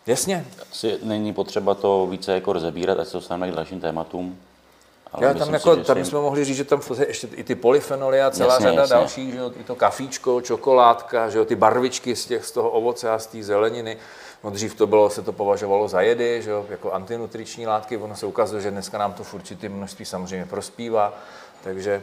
Jasně. 0.07 0.47
Asi 0.71 0.99
není 1.03 1.33
potřeba 1.33 1.75
to 1.75 2.07
více 2.07 2.33
jako 2.33 2.53
rozebírat, 2.53 2.99
ať 2.99 3.09
se 3.09 3.17
dostaneme 3.17 3.53
k 3.53 3.55
dalším 3.55 3.81
tématům. 3.81 4.41
Ale 5.13 5.27
Já 5.27 5.35
tam, 5.35 5.55
jako, 5.55 5.77
si, 5.77 5.83
tam 5.85 6.05
jsme 6.05 6.21
mohli 6.21 6.45
říct, 6.45 6.57
že 6.57 6.65
tam 6.65 6.81
ještě 7.07 7.27
i 7.27 7.45
ty 7.45 7.55
polyfenoly 7.55 8.23
a 8.23 8.31
celá 8.31 8.55
jasně, 8.55 8.69
řada 8.69 8.81
jasně. 8.81 8.97
dalších, 8.97 9.33
že 9.33 9.39
jo, 9.39 9.53
i 9.61 9.65
to 9.65 9.75
kafíčko, 9.75 10.41
čokoládka, 10.41 11.29
že 11.29 11.39
jo, 11.39 11.45
ty 11.45 11.55
barvičky 11.55 12.17
z, 12.17 12.27
těch, 12.27 12.45
z 12.45 12.53
toho 12.53 12.71
ovoce 12.71 13.11
a 13.11 13.19
z 13.19 13.27
té 13.27 13.43
zeleniny. 13.43 13.97
No 14.45 14.51
dřív 14.51 14.75
to 14.75 14.87
bylo, 14.87 15.11
se 15.11 15.23
to 15.23 15.33
považovalo 15.33 15.89
za 15.89 16.01
jedy, 16.01 16.43
že 16.43 16.51
jo, 16.51 16.67
jako 16.69 16.93
antinutriční 16.93 17.67
látky, 17.67 17.97
ono 17.97 18.17
se 18.17 18.27
ukazuje, 18.27 18.63
že 18.63 18.71
dneska 18.71 18.99
nám 18.99 19.13
to 19.13 19.25
v 19.25 19.35
určitém 19.35 19.73
množství 19.73 20.05
samozřejmě 20.05 20.47
prospívá, 20.47 21.15
takže, 21.65 22.03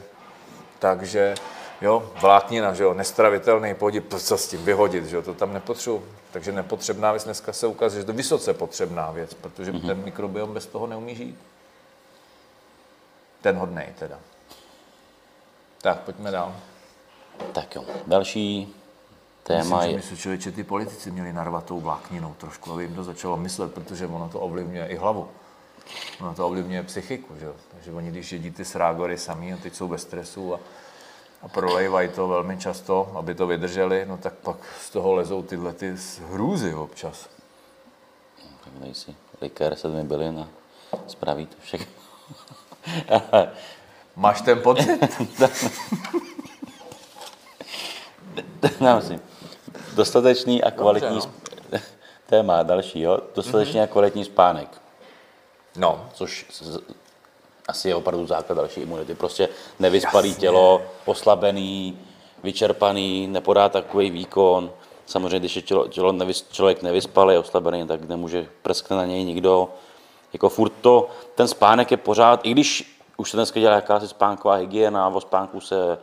takže 0.80 1.36
jo, 1.82 2.12
vláknina, 2.22 2.74
že 2.74 2.84
jo, 2.84 2.94
nestravitelný 2.94 3.74
podíl, 3.74 4.04
co 4.20 4.38
s 4.38 4.48
tím 4.48 4.66
vyhodit, 4.66 5.06
že 5.06 5.16
jo, 5.16 5.22
to 5.22 5.34
tam 5.34 5.54
nepotřebuji. 5.54 6.06
Takže 6.32 6.52
nepotřebná 6.52 7.12
věc 7.12 7.24
dneska 7.24 7.54
se 7.54 7.68
ukazuje, 7.68 8.02
že 8.02 8.06
to 8.06 8.12
je 8.12 8.18
vysoce 8.18 8.54
potřebná 8.54 9.12
věc, 9.12 9.34
protože 9.34 9.72
mm-hmm. 9.72 9.88
ten 9.88 10.04
mikrobiom 10.04 10.54
bez 10.54 10.66
toho 10.66 10.88
neumí 10.88 11.16
žít 11.16 11.38
ten 13.46 13.62
hodnej 13.62 13.94
teda. 14.00 14.18
Tak, 15.82 16.00
pojďme 16.00 16.32
dál. 16.32 16.56
Tak 17.54 17.76
jo, 17.76 17.86
další 18.08 18.74
téma 19.44 19.78
Myslím, 19.78 19.92
je... 19.92 19.98
Myslím, 19.98 20.18
že 20.18 20.22
člověče, 20.22 20.52
ty 20.52 20.64
politici 20.64 21.12
měli 21.12 21.34
narvat 21.34 21.66
tou 21.66 21.80
vlákninou 21.80 22.34
trošku, 22.34 22.74
aby 22.74 22.84
jim 22.84 22.96
to 22.96 23.04
začalo 23.04 23.38
myslet, 23.38 23.74
protože 23.74 24.08
ono 24.08 24.30
to 24.30 24.40
ovlivňuje 24.40 24.88
i 24.88 24.96
hlavu. 24.96 25.30
Ono 26.22 26.34
to 26.34 26.48
ovlivňuje 26.48 26.84
psychiku, 26.84 27.36
že? 27.40 27.54
Takže 27.72 27.92
oni, 27.92 28.12
když 28.12 28.32
jedí 28.32 28.52
ty 28.52 28.66
srágory 28.66 29.18
sami 29.18 29.54
a 29.54 29.58
teď 29.58 29.76
jsou 29.76 29.88
bez 29.88 30.02
stresu 30.02 30.54
a, 30.54 30.60
a 31.42 31.48
prolejvají 31.48 32.10
to 32.10 32.28
velmi 32.28 32.58
často, 32.58 33.12
aby 33.16 33.36
to 33.36 33.48
vydrželi, 33.48 34.06
no 34.06 34.18
tak 34.18 34.34
pak 34.34 34.58
z 34.82 34.90
toho 34.90 35.14
lezou 35.14 35.44
tyhle 35.44 35.74
ty 35.74 35.96
hrůzy 36.32 36.74
občas. 36.74 37.30
Tak 38.64 38.74
dej 38.74 38.94
si 38.94 39.16
likér 39.42 39.76
sedmi 39.76 40.04
bylin 40.04 40.40
a 40.40 40.48
spraví 41.08 41.46
to 41.46 41.56
všechno. 41.62 42.06
Máš 44.16 44.42
ten 44.42 44.62
pocit? 44.62 45.00
Nemyslím. 48.80 49.22
Dostatečný 49.96 50.64
a 50.64 50.72
kvalitní 50.72 51.10
Dobře, 51.10 51.30
no. 51.72 51.80
téma 52.26 52.64
další, 52.64 53.02
jo? 53.02 53.20
Dostatečný 53.36 53.80
mm-hmm. 53.80 53.84
a 53.84 53.88
kvalitní 53.88 54.26
spánek. 54.26 54.82
No. 55.76 56.10
Což 56.14 56.46
asi 57.68 57.90
je 57.90 57.96
opravdu 57.96 58.26
základ 58.26 58.56
další 58.56 58.82
imunity. 58.82 59.16
Prostě 59.16 59.50
nevyspalý 59.80 60.30
Jasně. 60.30 60.42
tělo, 60.42 60.82
oslabený, 61.06 62.00
vyčerpaný, 62.44 63.28
nepodá 63.28 63.70
takový 63.70 64.10
výkon. 64.10 64.72
Samozřejmě, 65.06 65.40
když 65.40 65.56
je 65.56 65.62
tělo, 65.62 65.88
tělo 65.88 66.12
nevys, 66.12 66.46
člověk 66.52 66.82
nevyspalý, 66.82 67.38
oslabený, 67.38 67.88
tak 67.88 68.02
nemůže 68.10 68.48
prskne 68.62 68.98
na 68.98 69.06
něj 69.06 69.24
nikdo 69.24 69.70
jako 70.34 70.50
furt 70.50 70.74
to, 70.82 71.10
ten 71.36 71.48
spánek 71.48 71.92
je 71.92 71.98
pořád, 71.98 72.40
i 72.44 72.52
když 72.52 73.00
už 73.18 73.32
se 73.32 73.38
dneska 73.38 73.60
dělá 73.60 73.76
jakási 73.76 74.08
spánková 74.08 74.56
hygiena, 74.56 75.08
o 75.08 75.22
spánku 75.22 75.62
se 75.62 75.98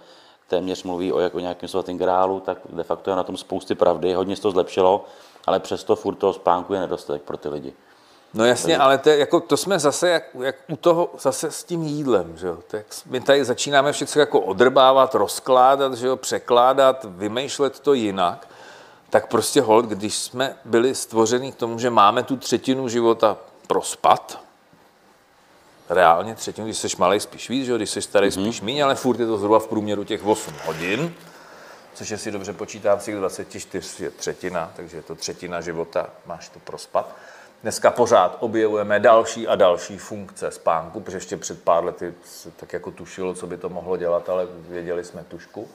téměř 0.49 0.83
mluví 0.83 1.12
o, 1.12 1.19
jako 1.19 1.41
nějakém 1.41 1.69
svatém 1.69 1.99
grálu, 1.99 2.41
tak 2.41 2.59
de 2.69 2.83
facto 2.83 3.11
je 3.11 3.17
na 3.17 3.23
tom 3.23 3.37
spousty 3.37 3.75
pravdy, 3.75 4.14
hodně 4.14 4.37
se 4.37 4.43
to 4.43 4.50
zlepšilo, 4.50 5.05
ale 5.47 5.61
přesto 5.61 5.97
furt 5.97 6.14
toho 6.14 6.33
spánku 6.33 6.75
je 6.75 6.81
nedostatek 6.81 7.23
pro 7.23 7.37
ty 7.37 7.49
lidi. 7.49 7.73
No 8.35 8.45
jasně, 8.45 8.79
ale 8.79 8.99
to, 8.99 9.09
jako, 9.09 9.41
to 9.41 9.57
jsme 9.57 9.79
zase 9.79 10.09
jak, 10.09 10.23
jak 10.43 10.57
u 10.69 10.76
toho, 10.76 11.11
zase 11.19 11.50
s 11.50 11.64
tím 11.64 11.83
jídlem, 11.83 12.38
že 12.38 12.47
jo. 12.47 12.59
Tak 12.67 12.87
my 13.07 13.21
tady 13.21 13.45
začínáme 13.45 13.93
všechno 13.93 14.21
jako 14.21 14.41
odrbávat, 14.41 15.14
rozkládat, 15.14 15.95
že 15.95 16.07
jo, 16.07 16.17
překládat, 16.17 17.07
vymýšlet 17.09 17.81
to 17.81 17.95
jinak. 17.95 18.49
Tak 19.11 19.26
prostě 19.26 19.61
hold, 19.61 19.85
když 19.85 20.19
jsme 20.19 20.57
byli 20.64 20.95
stvořeni 20.95 21.52
k 21.52 21.57
tomu, 21.57 21.79
že 21.79 21.91
máme 21.91 22.23
tu 22.23 22.37
třetinu 22.37 22.88
života 22.88 23.37
prospat, 23.73 24.45
reálně 25.88 26.35
třetinu, 26.35 26.67
když 26.67 26.79
jsi 26.79 26.88
malý, 26.99 27.21
spíš 27.21 27.49
víc, 27.49 27.67
že 27.67 27.76
když 27.76 27.91
jsi 27.91 28.02
starý, 28.02 28.29
mm-hmm. 28.29 28.43
spíš 28.43 28.61
míň, 28.61 28.85
ale 28.85 28.95
furt 28.95 29.21
je 29.21 29.26
to 29.26 29.38
zhruba 29.38 29.59
v 29.59 29.67
průměru 29.67 30.05
těch 30.05 30.26
8 30.26 30.55
hodin, 30.64 31.14
což 31.95 32.11
je 32.11 32.19
si 32.19 32.31
dobře 32.31 32.52
počítám, 32.52 33.00
z 33.00 33.05
těch 33.05 33.17
24 33.17 34.05
je 34.05 34.11
třetina, 34.11 34.73
takže 34.76 34.97
je 34.97 35.02
to 35.02 35.14
třetina 35.14 35.61
života, 35.61 36.11
máš 36.26 36.49
to 36.49 36.59
prospat. 36.59 37.17
Dneska 37.62 37.91
pořád 37.91 38.37
objevujeme 38.41 39.00
další 39.00 39.49
a 39.49 39.55
další 39.55 39.99
funkce 39.99 40.50
spánku, 40.50 41.00
protože 41.00 41.17
ještě 41.17 41.37
před 41.37 41.62
pár 41.62 41.85
lety 41.85 42.14
se 42.25 42.50
tak 42.50 42.73
jako 42.73 42.91
tušilo, 42.91 43.35
co 43.35 43.47
by 43.47 43.57
to 43.57 43.69
mohlo 43.69 43.97
dělat, 43.97 44.29
ale 44.29 44.47
věděli 44.69 45.05
jsme 45.05 45.25
tušku. 45.25 45.69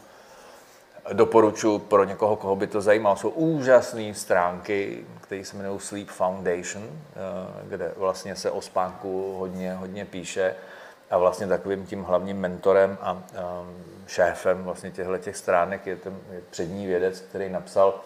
Doporučuji 1.14 1.80
pro 1.80 2.04
někoho, 2.04 2.36
koho 2.36 2.56
by 2.56 2.68
to 2.68 2.82
zajímalo, 2.82 3.16
jsou 3.16 3.30
úžasné 3.30 4.14
stránky, 4.14 5.06
které 5.22 5.46
se 5.46 5.56
jmenují 5.56 5.80
Sleep 5.80 6.08
Foundation, 6.08 6.84
eh, 6.84 7.68
kde 7.68 7.92
vlastně 7.98 8.36
se 8.36 8.52
o 8.52 8.62
spánku 8.62 9.36
hodně, 9.40 9.74
hodně 9.74 10.06
píše 10.06 10.56
a 11.10 11.18
vlastně 11.18 11.48
takovým 11.48 11.86
tím 11.86 12.04
hlavním 12.04 12.38
mentorem 12.38 12.98
a 13.02 13.24
šéfem 14.08 14.64
vlastně 14.64 14.92
těchto 14.92 15.18
těch 15.18 15.38
stránek 15.38 15.88
je 15.88 15.96
ten 15.96 16.20
je 16.32 16.42
přední 16.50 16.88
vědec, 16.88 17.20
který 17.20 17.50
napsal 17.50 18.02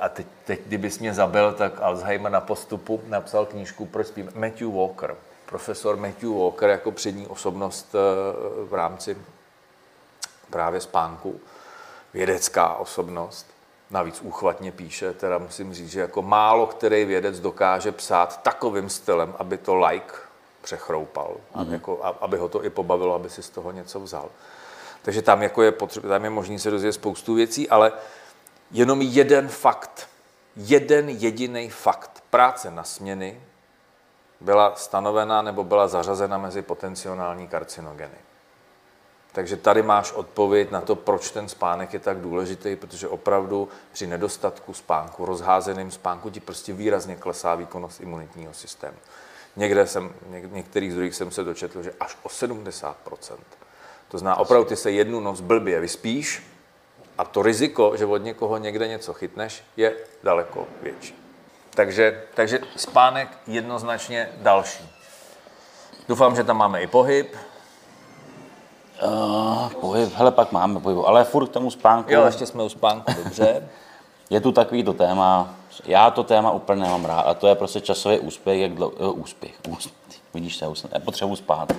a 0.00 0.08
teď, 0.08 0.26
teď 0.44 0.60
kdybys 0.66 0.98
mě 0.98 1.14
zabil, 1.14 1.52
tak 1.52 1.80
Alzheimer 1.80 2.32
na 2.32 2.40
postupu 2.40 3.02
napsal 3.06 3.46
knížku 3.46 3.86
Proč 3.86 4.06
spím? 4.06 4.30
Matthew 4.34 4.72
Walker. 4.74 5.16
Profesor 5.46 5.96
Matthew 5.96 6.30
Walker 6.30 6.68
jako 6.68 6.92
přední 6.92 7.26
osobnost 7.26 7.94
eh, 7.94 7.98
v 8.64 8.74
rámci 8.74 9.16
právě 10.50 10.80
spánku. 10.80 11.40
Vědecká 12.14 12.74
osobnost. 12.74 13.46
Navíc 13.90 14.20
úchvatně 14.20 14.72
píše, 14.72 15.12
teda 15.12 15.38
musím 15.38 15.74
říct, 15.74 15.90
že 15.90 16.00
jako 16.00 16.22
málo 16.22 16.66
který 16.66 17.04
vědec 17.04 17.40
dokáže 17.40 17.92
psát 17.92 18.42
takovým 18.42 18.88
stylem, 18.88 19.34
aby 19.38 19.58
to 19.58 19.74
like 19.74 20.14
přechroupal, 20.62 21.36
mm-hmm. 21.36 21.60
aby, 21.60 21.72
jako, 21.72 22.00
aby 22.20 22.36
ho 22.36 22.48
to 22.48 22.64
i 22.64 22.70
pobavilo, 22.70 23.14
aby 23.14 23.30
si 23.30 23.42
z 23.42 23.50
toho 23.50 23.72
něco 23.72 24.00
vzal. 24.00 24.28
Takže 25.02 25.22
tam, 25.22 25.42
jako 25.42 25.62
je, 25.62 25.72
potřeba, 25.72 26.08
tam 26.08 26.24
je 26.24 26.30
možné 26.30 26.58
se 26.58 26.70
dozvědět 26.70 26.92
spoustu 26.92 27.34
věcí, 27.34 27.68
ale 27.68 27.92
jenom 28.70 29.02
jeden 29.02 29.48
fakt, 29.48 30.08
jeden 30.56 31.08
jediný 31.08 31.70
fakt 31.70 32.24
práce 32.30 32.70
na 32.70 32.84
směny 32.84 33.40
byla 34.40 34.74
stanovena 34.76 35.42
nebo 35.42 35.64
byla 35.64 35.88
zařazena 35.88 36.38
mezi 36.38 36.62
potenciální 36.62 37.48
karcinogeny. 37.48 38.16
Takže 39.32 39.56
tady 39.56 39.82
máš 39.82 40.12
odpověď 40.12 40.70
na 40.70 40.80
to, 40.80 40.96
proč 40.96 41.30
ten 41.30 41.48
spánek 41.48 41.92
je 41.92 41.98
tak 41.98 42.18
důležitý, 42.18 42.76
protože 42.76 43.08
opravdu 43.08 43.68
při 43.92 44.06
nedostatku 44.06 44.74
spánku, 44.74 45.24
rozházeným 45.24 45.90
spánku 45.90 46.30
ti 46.30 46.40
prostě 46.40 46.72
výrazně 46.72 47.16
klesá 47.16 47.54
výkonnost 47.54 48.00
imunitního 48.00 48.54
systému. 48.54 48.96
Někde 49.56 49.86
jsem, 49.86 50.12
něk, 50.28 50.52
některých 50.52 50.92
zdrojích 50.92 51.14
jsem 51.14 51.30
se 51.30 51.44
dočetl, 51.44 51.82
že 51.82 51.94
až 52.00 52.16
o 52.22 52.28
70%. 52.28 52.94
To 54.08 54.18
znamená, 54.18 54.36
opravdu 54.36 54.68
ty 54.68 54.76
se 54.76 54.90
jednu 54.90 55.20
noc 55.20 55.40
blbě 55.40 55.80
vyspíš, 55.80 56.42
a 57.18 57.24
to 57.24 57.42
riziko, 57.42 57.96
že 57.96 58.06
od 58.06 58.18
někoho 58.18 58.58
někde 58.58 58.88
něco 58.88 59.12
chytneš, 59.14 59.64
je 59.76 59.96
daleko 60.22 60.66
větší. 60.82 61.14
Takže, 61.70 62.22
takže 62.34 62.60
spánek 62.76 63.28
jednoznačně 63.46 64.32
další. 64.36 64.90
Doufám, 66.08 66.36
že 66.36 66.44
tam 66.44 66.56
máme 66.56 66.82
i 66.82 66.86
pohyb. 66.86 67.36
Uh, 69.06 69.70
pohyb, 69.80 70.12
hele, 70.14 70.30
pak 70.30 70.52
máme 70.52 70.80
pohyb, 70.80 70.98
ale 71.06 71.24
furt 71.24 71.46
k 71.46 71.52
tomu 71.52 71.70
spánku. 71.70 72.12
Jo, 72.12 72.24
ještě 72.26 72.46
jsme 72.46 72.62
u 72.62 72.68
spánku, 72.68 73.12
dobře. 73.24 73.68
je 74.30 74.40
tu 74.40 74.52
takový 74.52 74.84
to 74.84 74.92
téma, 74.92 75.54
já 75.84 76.10
to 76.10 76.22
téma 76.22 76.50
úplně 76.50 76.82
nemám 76.82 77.04
rád, 77.04 77.20
a 77.20 77.34
to 77.34 77.46
je 77.46 77.54
prostě 77.54 77.80
časový 77.80 78.18
úspěch, 78.18 78.60
jak 78.60 78.72
dlouho, 78.72 79.12
úspěch, 79.12 79.52
úspěch, 79.68 80.20
vidíš, 80.34 80.62
já 80.62 81.00
potřebuji 81.04 81.36
spát. 81.36 81.72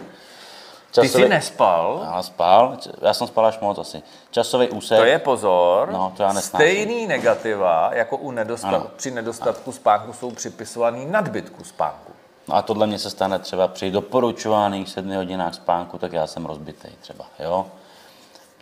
Časový... 0.91 1.09
Ty 1.09 1.19
jsi 1.23 1.29
nespal? 1.29 2.01
Já 2.13 2.23
spal, 2.23 2.77
já 3.01 3.13
jsem 3.13 3.27
spal 3.27 3.45
až 3.45 3.59
moc 3.59 3.77
asi. 3.77 4.01
Časový 4.31 4.69
úsek. 4.69 4.97
To 4.97 5.05
je 5.05 5.19
pozor. 5.19 5.91
No, 5.91 6.13
to 6.17 6.23
já 6.23 6.33
Stejný 6.33 7.07
negativa, 7.07 7.89
jako 7.93 8.17
u 8.17 8.31
nedostat... 8.31 8.93
při 8.95 9.11
nedostatku 9.11 9.69
ano. 9.69 9.73
spánku, 9.73 10.13
jsou 10.13 10.31
připisovaný 10.31 11.05
nadbytku 11.05 11.63
spánku. 11.63 12.12
No 12.47 12.55
a 12.55 12.61
tohle 12.61 12.87
mě 12.87 12.99
se 12.99 13.09
stane 13.09 13.39
třeba 13.39 13.67
při 13.67 13.91
doporučovaných 13.91 14.89
sedmi 14.89 15.15
hodinách 15.15 15.53
spánku, 15.53 15.97
tak 15.97 16.13
já 16.13 16.27
jsem 16.27 16.45
rozbitý 16.45 16.87
třeba, 17.01 17.25
jo. 17.39 17.65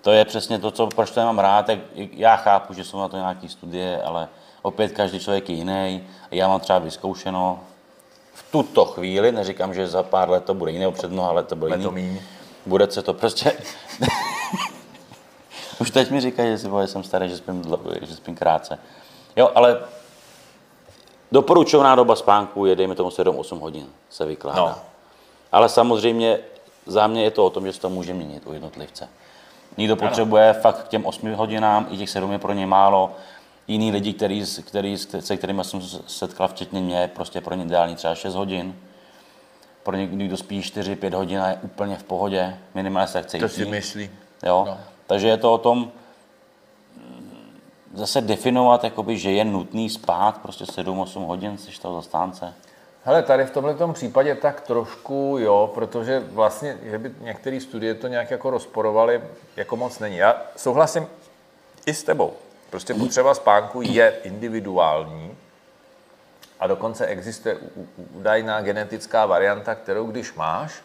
To 0.01 0.11
je 0.11 0.25
přesně 0.25 0.59
to, 0.59 0.71
co, 0.71 0.88
proč 0.88 1.11
to 1.11 1.21
mám 1.21 1.39
rád, 1.39 1.65
tak 1.65 1.79
já 1.95 2.35
chápu, 2.35 2.73
že 2.73 2.83
jsou 2.83 3.00
na 3.00 3.07
to 3.07 3.17
nějaké 3.17 3.50
studie, 3.50 4.03
ale 4.03 4.27
opět 4.61 4.91
každý 4.91 5.19
člověk 5.19 5.50
je 5.50 5.55
jiný. 5.55 6.03
Já 6.31 6.47
mám 6.47 6.59
třeba 6.59 6.79
vyzkoušeno 6.79 7.59
v 8.33 8.51
tuto 8.51 8.85
chvíli, 8.85 9.31
neříkám, 9.31 9.73
že 9.73 9.88
za 9.88 10.03
pár 10.03 10.29
let 10.29 10.43
to 10.45 10.53
bude 10.53 10.71
jiný, 10.71 10.91
před 10.91 11.11
mnoha 11.11 11.31
let 11.31 11.47
to 11.47 11.55
bude 11.55 11.77
jiný. 11.77 12.21
Bude 12.65 12.91
se 12.91 13.01
to 13.01 13.13
prostě... 13.13 13.57
Už 15.79 15.91
teď 15.91 16.11
mi 16.11 16.21
říkají, 16.21 16.51
že, 16.51 16.57
si, 16.57 16.67
že 16.81 16.88
jsem 16.88 17.03
starý, 17.03 17.29
že 17.29 17.38
spím, 17.38 17.63
že 18.01 18.15
spím 18.15 18.35
krátce. 18.35 18.79
Jo, 19.35 19.51
ale 19.55 19.79
doporučovaná 21.31 21.95
doba 21.95 22.15
spánku 22.15 22.65
je, 22.65 22.75
dejme 22.75 22.95
tomu 22.95 23.09
7-8 23.09 23.59
hodin, 23.59 23.88
se 24.09 24.25
vykládá. 24.25 24.61
No. 24.61 24.75
Ale 25.51 25.69
samozřejmě 25.69 26.39
za 26.85 27.07
mě 27.07 27.23
je 27.23 27.31
to 27.31 27.45
o 27.45 27.50
tom, 27.50 27.65
že 27.65 27.73
se 27.73 27.79
to 27.79 27.89
může 27.89 28.13
měnit 28.13 28.43
u 28.47 28.53
jednotlivce. 28.53 29.09
Někdo 29.77 29.95
potřebuje 29.95 30.50
ano. 30.50 30.59
fakt 30.61 30.83
k 30.83 30.88
těm 30.88 31.05
8 31.05 31.33
hodinám, 31.33 31.88
i 31.89 31.97
těch 31.97 32.09
7 32.09 32.31
je 32.31 32.39
pro 32.39 32.53
ně 32.53 32.65
málo 32.65 33.11
jiný 33.67 33.91
lidi, 33.91 34.13
který, 34.13 34.45
který, 34.67 34.97
se 34.97 35.38
kterými 35.38 35.63
jsem 35.63 35.81
setkal, 36.07 36.47
včetně 36.47 36.81
mě, 36.81 37.11
prostě 37.15 37.41
pro 37.41 37.55
ně 37.55 37.63
ideální 37.63 37.95
třeba 37.95 38.15
6 38.15 38.35
hodin. 38.35 38.75
Pro 39.83 39.95
někdo, 39.95 40.25
kdo 40.25 40.38
spí 40.38 40.61
4-5 40.61 41.15
hodin 41.15 41.39
a 41.39 41.50
je 41.50 41.59
úplně 41.61 41.97
v 41.97 42.03
pohodě, 42.03 42.57
minimálně 42.73 43.07
se 43.07 43.23
chce 43.23 43.38
To 43.38 43.50
si 43.50 43.65
myslí. 43.65 44.09
Jo? 44.43 44.63
No. 44.67 44.77
Takže 45.07 45.27
je 45.27 45.38
to 45.38 45.53
o 45.53 45.57
tom 45.57 45.91
zase 47.93 48.21
definovat, 48.21 48.83
jakoby, 48.83 49.17
že 49.17 49.31
je 49.31 49.45
nutný 49.45 49.89
spát 49.89 50.38
prostě 50.38 50.63
7-8 50.63 51.25
hodin, 51.25 51.57
jsi 51.57 51.81
toho 51.81 51.95
zastánce. 51.95 52.53
Hele, 53.03 53.24
tady 53.24 53.45
v 53.45 53.51
tomhle 53.51 53.93
případě 53.93 54.36
tak 54.36 54.62
trošku 54.62 55.38
jo, 55.39 55.71
protože 55.74 56.19
vlastně, 56.19 56.77
že 56.83 56.98
by 56.98 57.12
některé 57.19 57.60
studie 57.60 57.95
to 57.95 58.07
nějak 58.07 58.31
jako 58.31 58.50
rozporovaly, 58.50 59.21
jako 59.55 59.77
moc 59.77 60.00
není. 60.00 60.17
Já 60.17 60.41
souhlasím 60.55 61.07
i 61.86 61.93
s 61.93 62.03
tebou. 62.03 62.33
Prostě 62.69 62.93
potřeba 62.93 63.33
spánku 63.33 63.81
je 63.81 64.13
individuální 64.24 65.38
a 66.60 66.67
dokonce 66.67 67.05
existuje 67.05 67.57
údajná 68.13 68.62
genetická 68.62 69.25
varianta, 69.25 69.75
kterou 69.75 70.05
když 70.05 70.33
máš, 70.33 70.81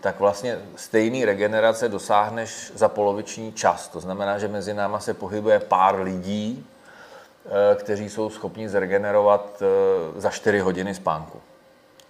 tak 0.00 0.20
vlastně 0.20 0.58
stejný 0.76 1.24
regenerace 1.24 1.88
dosáhneš 1.88 2.72
za 2.74 2.88
poloviční 2.88 3.52
čas. 3.52 3.88
To 3.88 4.00
znamená, 4.00 4.38
že 4.38 4.48
mezi 4.48 4.74
náma 4.74 5.00
se 5.00 5.14
pohybuje 5.14 5.60
pár 5.60 6.00
lidí, 6.00 6.66
eh, 7.46 7.74
kteří 7.74 8.08
jsou 8.08 8.30
schopni 8.30 8.68
zregenerovat 8.68 9.62
eh, 9.62 10.20
za 10.20 10.30
4 10.30 10.58
hodiny 10.58 10.94
spánku. 10.94 11.40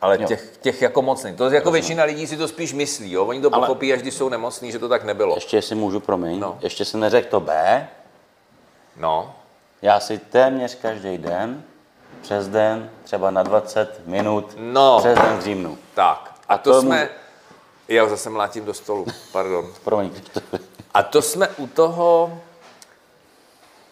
Ale 0.00 0.18
těch, 0.18 0.56
těch 0.56 0.82
jako 0.82 1.02
mocných. 1.02 1.36
To 1.36 1.50
jako 1.50 1.70
většina 1.70 2.04
lidí 2.04 2.26
si 2.26 2.36
to 2.36 2.48
spíš 2.48 2.72
myslí. 2.72 3.12
Jo? 3.12 3.24
Oni 3.24 3.40
to 3.40 3.54
Ale 3.54 3.66
pochopí, 3.66 3.92
až 3.92 4.02
když 4.02 4.14
jsou 4.14 4.28
nemocní, 4.28 4.72
že 4.72 4.78
to 4.78 4.88
tak 4.88 5.04
nebylo. 5.04 5.34
Ještě 5.34 5.62
si 5.62 5.74
můžu 5.74 6.00
proměnit. 6.00 6.40
No. 6.40 6.58
Ještě 6.60 6.84
se 6.84 6.98
neřekl 6.98 7.28
to 7.30 7.40
B, 7.40 7.88
No. 8.96 9.34
Já 9.82 10.00
si 10.00 10.18
téměř 10.18 10.74
každý 10.74 11.18
den, 11.18 11.62
přes 12.22 12.48
den, 12.48 12.90
třeba 13.02 13.30
na 13.30 13.42
20 13.42 14.06
minut, 14.06 14.54
no. 14.58 14.98
přes 14.98 15.18
den 15.18 15.38
dřímnu. 15.38 15.78
Tak. 15.94 16.34
A, 16.48 16.54
a 16.54 16.58
to, 16.58 16.72
to 16.72 16.80
jsme... 16.80 17.00
Mu... 17.04 17.19
Já 17.90 18.08
zase 18.08 18.30
mlátím 18.30 18.64
do 18.64 18.74
stolu, 18.74 19.06
pardon. 19.32 19.72
Promiň. 19.84 20.10
A 20.94 21.02
to 21.02 21.22
jsme 21.22 21.48
u 21.48 21.66
toho, 21.66 22.40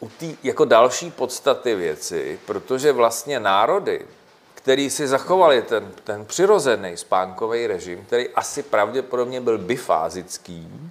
u 0.01 0.09
té 0.09 0.27
jako 0.43 0.65
další 0.65 1.11
podstaty 1.11 1.75
věci, 1.75 2.41
protože 2.47 2.93
vlastně 2.93 3.41
národy, 3.41 4.07
který 4.55 4.91
si 4.91 5.09
zachovali 5.09 5.63
ten, 5.63 5.93
ten 6.05 6.25
přirozený 6.25 6.97
spánkový 6.97 7.67
režim, 7.67 8.05
který 8.07 8.29
asi 8.29 8.63
pravděpodobně 8.63 9.41
byl 9.41 9.59
bifázický, 9.59 10.91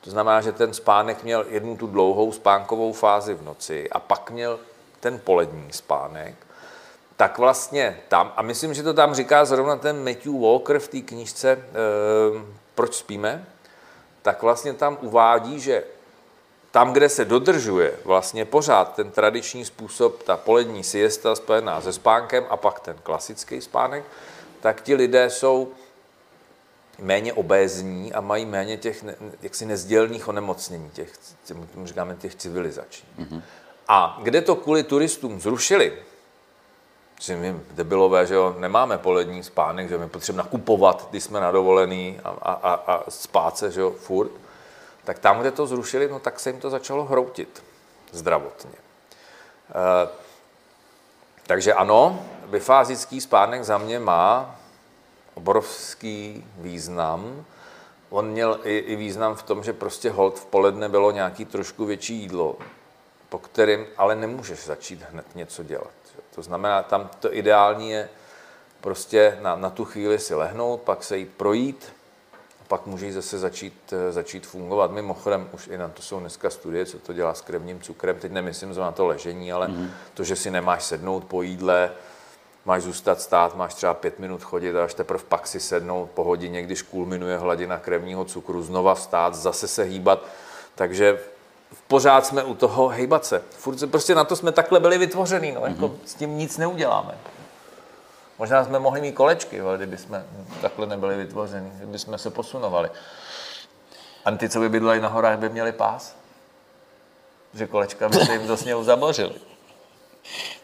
to 0.00 0.10
znamená, 0.10 0.40
že 0.40 0.52
ten 0.52 0.74
spánek 0.74 1.24
měl 1.24 1.46
jednu 1.48 1.76
tu 1.76 1.86
dlouhou 1.86 2.32
spánkovou 2.32 2.92
fázi 2.92 3.34
v 3.34 3.42
noci 3.42 3.90
a 3.90 4.00
pak 4.00 4.30
měl 4.30 4.58
ten 5.00 5.20
polední 5.24 5.72
spánek, 5.72 6.34
tak 7.20 7.38
vlastně 7.38 8.00
tam, 8.08 8.32
a 8.36 8.42
myslím, 8.42 8.74
že 8.74 8.82
to 8.82 8.94
tam 8.94 9.14
říká 9.14 9.44
zrovna 9.44 9.76
ten 9.76 10.04
Matthew 10.04 10.40
Walker 10.40 10.78
v 10.78 10.88
té 10.88 11.00
knížce 11.00 11.50
e, 11.50 11.60
Proč 12.74 12.94
spíme, 12.94 13.46
tak 14.22 14.42
vlastně 14.42 14.72
tam 14.72 14.98
uvádí, 15.00 15.60
že 15.60 15.84
tam, 16.70 16.92
kde 16.92 17.08
se 17.08 17.24
dodržuje 17.24 17.92
vlastně 18.04 18.44
pořád 18.44 18.94
ten 18.94 19.10
tradiční 19.10 19.64
způsob, 19.64 20.22
ta 20.22 20.36
polední 20.36 20.84
siesta 20.84 21.34
spojená 21.34 21.80
se 21.80 21.92
spánkem 21.92 22.44
a 22.48 22.56
pak 22.56 22.80
ten 22.80 22.96
klasický 23.02 23.60
spánek, 23.60 24.04
tak 24.60 24.82
ti 24.82 24.94
lidé 24.94 25.30
jsou 25.30 25.72
méně 26.98 27.32
obézní 27.32 28.12
a 28.12 28.20
mají 28.20 28.46
méně 28.46 28.76
těch 28.76 29.04
jaksi 29.42 29.66
nezdělných 29.66 30.28
onemocnění, 30.28 30.90
těch, 30.90 31.12
tomu 31.72 31.86
říkáme 31.86 32.16
těch 32.16 32.34
civilizačních. 32.34 33.18
Mm-hmm. 33.18 33.42
A 33.88 34.18
kde 34.22 34.40
to 34.40 34.56
kvůli 34.56 34.82
turistům 34.82 35.40
zrušili, 35.40 35.92
že 37.20 37.36
my 37.36 37.60
debilové, 37.70 38.26
že 38.26 38.34
jo, 38.34 38.54
nemáme 38.58 38.98
polední 38.98 39.42
spánek, 39.42 39.88
že 39.88 39.98
my 39.98 40.08
potřebujeme 40.08 40.42
nakupovat, 40.42 41.06
když 41.10 41.24
jsme 41.24 41.40
na 41.40 41.50
dovolený 41.50 42.20
a, 42.24 42.28
a, 42.28 42.52
a, 42.52 42.74
a 42.74 43.10
spát 43.10 43.58
se, 43.58 43.70
že 43.70 43.80
jo, 43.80 43.90
furt, 43.90 44.30
tak 45.04 45.18
tam, 45.18 45.40
kde 45.40 45.50
to 45.50 45.66
zrušili, 45.66 46.08
no 46.08 46.18
tak 46.18 46.40
se 46.40 46.50
jim 46.50 46.60
to 46.60 46.70
začalo 46.70 47.04
hroutit 47.04 47.62
zdravotně. 48.12 48.78
E, 49.70 50.08
takže 51.46 51.74
ano, 51.74 52.26
bifázický 52.46 53.20
spánek 53.20 53.64
za 53.64 53.78
mě 53.78 53.98
má 53.98 54.56
obrovský 55.34 56.44
význam. 56.56 57.44
On 58.10 58.28
měl 58.28 58.60
i, 58.64 58.78
i 58.78 58.96
význam 58.96 59.34
v 59.34 59.42
tom, 59.42 59.62
že 59.64 59.72
prostě 59.72 60.10
hold 60.10 60.38
v 60.38 60.46
poledne 60.46 60.88
bylo 60.88 61.10
nějaký 61.10 61.44
trošku 61.44 61.84
větší 61.84 62.14
jídlo, 62.14 62.56
po 63.28 63.38
kterém 63.38 63.86
ale 63.96 64.16
nemůžeš 64.16 64.64
začít 64.64 65.04
hned 65.10 65.26
něco 65.34 65.62
dělat. 65.62 65.99
To 66.34 66.42
znamená, 66.42 66.82
tam 66.82 67.10
to 67.20 67.34
ideální 67.34 67.90
je 67.90 68.08
prostě 68.80 69.38
na, 69.42 69.56
na 69.56 69.70
tu 69.70 69.84
chvíli 69.84 70.18
si 70.18 70.34
lehnout, 70.34 70.80
pak 70.80 71.04
se 71.04 71.18
jít 71.18 71.30
projít, 71.36 71.92
a 72.60 72.64
pak 72.68 72.86
může 72.86 73.12
zase 73.12 73.38
začít, 73.38 73.94
začít 74.10 74.46
fungovat. 74.46 74.90
Mimochodem, 74.90 75.48
už 75.52 75.68
i 75.68 75.78
na 75.78 75.88
to 75.88 76.02
jsou 76.02 76.20
dneska 76.20 76.50
studie, 76.50 76.86
co 76.86 76.98
to 76.98 77.12
dělá 77.12 77.34
s 77.34 77.40
krevním 77.40 77.80
cukrem. 77.80 78.18
Teď 78.18 78.32
nemyslím 78.32 78.74
na 78.74 78.92
to 78.92 79.06
ležení, 79.06 79.52
ale 79.52 79.68
mm-hmm. 79.68 79.88
to, 80.14 80.24
že 80.24 80.36
si 80.36 80.50
nemáš 80.50 80.84
sednout 80.84 81.24
po 81.24 81.42
jídle, 81.42 81.90
máš 82.64 82.82
zůstat 82.82 83.20
stát, 83.20 83.56
máš 83.56 83.74
třeba 83.74 83.94
pět 83.94 84.18
minut 84.18 84.42
chodit 84.42 84.76
a 84.76 84.84
až 84.84 84.94
teprve 84.94 85.24
pak 85.28 85.46
si 85.46 85.60
sednout 85.60 86.10
po 86.10 86.24
hodině, 86.24 86.62
když 86.62 86.82
kulminuje 86.82 87.38
hladina 87.38 87.78
krevního 87.78 88.24
cukru, 88.24 88.62
znova 88.62 88.94
vstát, 88.94 89.34
zase 89.34 89.68
se 89.68 89.82
hýbat. 89.82 90.24
Takže 90.74 91.18
pořád 91.88 92.26
jsme 92.26 92.42
u 92.42 92.54
toho 92.54 92.88
hejbat 92.88 93.24
se. 93.24 93.42
Furt 93.50 93.78
se, 93.78 93.86
prostě 93.86 94.14
na 94.14 94.24
to 94.24 94.36
jsme 94.36 94.52
takhle 94.52 94.80
byli 94.80 94.98
vytvořený, 94.98 95.52
no, 95.52 95.66
jako 95.66 95.88
mm-hmm. 95.88 95.96
s 96.04 96.14
tím 96.14 96.38
nic 96.38 96.58
neuděláme. 96.58 97.18
Možná 98.38 98.64
jsme 98.64 98.78
mohli 98.78 99.00
mít 99.00 99.12
kolečky, 99.12 99.60
ale 99.60 99.76
kdyby 99.76 99.98
jsme 99.98 100.24
takhle 100.60 100.86
nebyli 100.86 101.16
vytvoření, 101.16 101.72
kdyby 101.76 101.98
jsme 101.98 102.18
se 102.18 102.30
posunovali. 102.30 102.90
A 104.24 104.30
ty, 104.30 104.48
co 104.48 104.60
by 104.60 104.68
bydleli 104.68 105.00
na 105.00 105.08
horách, 105.08 105.38
by 105.38 105.48
měli 105.48 105.72
pás? 105.72 106.16
Že 107.54 107.66
kolečka 107.66 108.08
by 108.08 108.16
se 108.16 108.32
jim 108.32 108.46
do 108.46 108.56
sněhu 108.56 108.84
zabořili. 108.84 109.34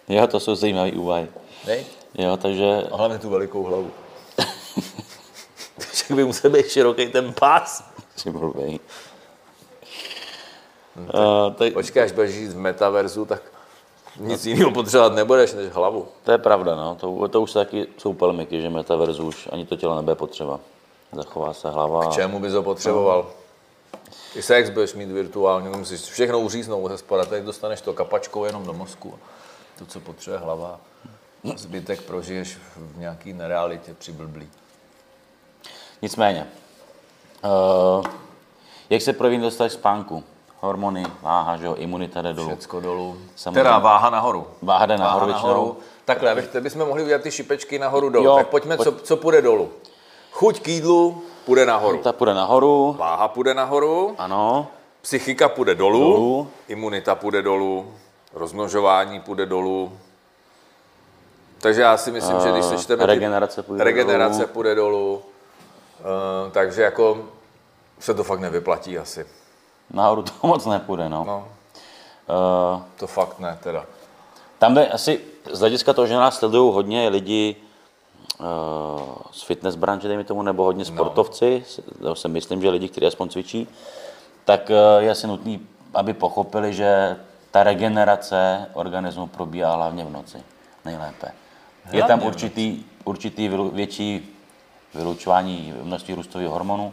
Jo, 0.09 0.27
to 0.27 0.41
jsou 0.41 0.55
zajímavé 0.55 0.93
úvahy. 0.93 1.29
Nej? 1.67 1.87
Jo, 2.15 2.37
takže... 2.37 2.83
A 2.93 2.97
hlavně 2.97 3.19
tu 3.19 3.31
velikou 3.31 3.63
hlavu. 3.63 3.91
Takže 5.77 6.15
by 6.15 6.25
musel 6.25 6.51
být 6.51 6.69
široký 6.69 7.07
ten 7.07 7.33
pás. 7.33 7.85
Jsi 8.17 8.31
blbej. 8.31 8.81
Uh, 10.99 11.55
tady... 11.55 11.71
Počkej, 11.71 12.03
až 12.03 12.12
budeš 12.12 12.35
žít 12.35 12.49
v 12.49 12.59
metaverzu, 12.59 13.25
tak 13.25 13.43
nic 14.21 14.47
jiného 14.47 14.71
potřebovat 14.71 15.15
nebudeš 15.15 15.53
než 15.53 15.73
hlavu. 15.73 16.09
To 16.25 16.33
je 16.33 16.38
pravda, 16.38 16.75
no. 16.75 16.95
To, 16.95 17.29
to 17.29 17.41
už 17.41 17.53
taky 17.53 17.87
jsou 17.99 18.12
polemiky, 18.12 18.62
že 18.62 18.71
metaverzu 18.71 19.26
už 19.26 19.49
ani 19.53 19.67
to 19.67 19.76
tělo 19.76 19.97
nebude 19.97 20.15
potřeba. 20.15 20.61
Zachová 21.12 21.55
se 21.55 21.71
hlava. 21.71 22.07
K 22.07 22.12
čemu 22.12 22.41
bys 22.41 22.53
ho 22.53 22.62
potřeboval? 22.62 23.23
No. 23.23 23.47
I 24.35 24.43
sex 24.43 24.71
budeš 24.71 24.95
mít 24.95 25.11
virtuálně, 25.11 25.69
musíš 25.69 26.00
všechno 26.00 26.41
uříznout 26.41 26.91
ze 26.91 26.99
spoda, 26.99 27.25
tak 27.25 27.45
dostaneš 27.45 27.81
to 27.81 27.93
kapačkou 27.93 28.45
jenom 28.45 28.65
do 28.65 28.73
mozku. 28.73 29.19
To, 29.79 29.87
co 29.87 30.00
potřebuje 30.00 30.38
hlava. 30.38 30.81
Zbytek 31.57 32.03
prožiješ 32.03 32.59
v 32.76 32.99
nějaký 32.99 33.33
nerealitě 33.33 33.95
přiblblý. 33.95 34.49
Nicméně, 36.02 36.47
uh, 37.45 38.06
jak 38.91 39.02
se 39.02 39.13
projeví 39.13 39.43
dostat 39.43 39.69
spánku? 39.69 40.25
Hormony, 40.67 41.07
váha, 41.23 41.57
že 41.57 41.67
jo, 41.67 41.75
imunita 41.75 42.23
jde 42.23 42.33
dolů. 42.33 42.49
Všecko 42.49 42.81
dolů. 42.81 43.17
Samozřejmě. 43.37 43.63
Teda 43.63 43.79
váha 43.79 44.11
nahoru. 44.11 44.47
Váha 44.63 44.87
jde 44.87 44.97
nahoru, 44.97 45.26
váha 45.26 45.49
nahoru. 45.49 45.76
Takhle, 46.05 46.31
abych, 46.31 46.57
bychom 46.61 46.87
mohli 46.87 47.02
udělat 47.02 47.23
ty 47.23 47.31
šipečky 47.31 47.79
nahoru 47.79 48.09
dolů. 48.09 48.25
Jo, 48.25 48.37
tak 48.37 48.49
pojďme, 48.49 48.76
pojď. 48.76 48.89
co, 48.89 48.93
co 48.93 49.17
půjde 49.17 49.43
dolů. 49.43 49.71
Chuť 50.33 50.61
k 50.61 50.69
jídlu 50.69 51.23
půjde 51.45 51.67
nahoru. 51.67 51.99
Ta 51.99 52.13
půjde 52.13 52.35
nahoru. 52.35 52.97
Váha 52.99 53.29
půjde 53.29 53.55
nahoru. 53.55 54.15
Ano. 54.19 54.67
Psychika 55.02 55.49
půjde 55.49 55.75
dolů. 55.75 56.00
dolů. 56.00 56.50
Imunita 56.69 57.15
půjde 57.15 57.43
dolů. 57.43 57.93
Rozmnožování 58.35 59.21
půjde 59.21 59.47
dolů. 59.47 59.93
Takže 61.61 61.83
já 61.83 61.97
si 61.97 62.11
myslím, 62.11 62.37
uh, 62.37 62.43
že 62.43 62.52
když 62.52 62.65
eh, 62.65 62.69
sečteme... 62.69 63.07
Regenerace 63.07 63.63
půjde 63.63 63.85
regenerace 63.85 64.39
dolů. 64.39 64.52
půjde 64.52 64.75
dolů. 64.75 65.23
Uh, 66.00 66.52
takže 66.52 66.83
jako 66.83 67.19
se 67.99 68.15
to 68.15 68.25
fakt 68.25 68.41
nevyplatí 68.41 68.99
asi. 68.99 69.26
Nahoru 69.91 70.23
to 70.23 70.33
moc 70.43 70.67
nepůjde, 70.67 71.09
no. 71.09 71.25
no. 71.25 71.49
Uh, 72.29 72.83
to 72.99 73.07
fakt 73.07 73.39
ne, 73.39 73.59
teda. 73.63 73.85
Tam 74.59 74.75
jde 74.75 74.89
asi 74.89 75.21
z 75.53 75.61
hlediska 75.61 75.93
toho, 75.93 76.07
že 76.07 76.15
nás 76.15 76.39
sledují 76.39 76.75
hodně 76.75 77.09
lidi 77.09 77.57
uh, 78.41 78.47
z 79.31 79.43
fitness 79.43 79.75
branže, 79.75 80.09
dejme 80.09 80.25
tomu, 80.25 80.43
nebo 80.43 80.65
hodně 80.65 80.85
no. 80.85 80.95
sportovci, 80.95 81.65
no. 82.01 82.15
si 82.15 82.29
myslím, 82.29 82.63
že 82.63 82.71
lidi, 82.71 82.89
kteří 82.89 83.07
aspoň 83.07 83.29
cvičí, 83.29 83.69
tak 84.45 84.71
uh, 84.71 85.03
je 85.03 85.11
asi 85.11 85.27
nutný, 85.27 85.67
aby 85.95 86.15
pochopili, 86.15 86.75
že 86.75 87.17
ta 87.51 87.63
regenerace 87.63 88.67
organismu 88.75 89.27
probíhá 89.27 89.75
hlavně 89.75 90.05
v 90.05 90.11
noci. 90.11 90.43
Nejlépe. 90.85 91.33
Je 91.93 92.03
tam 92.03 92.23
určitý, 92.23 92.85
určitý 93.05 93.49
větší 93.73 94.37
vylučování 94.95 95.75
množství 95.83 96.15
růstových 96.15 96.49
hormonů 96.49 96.93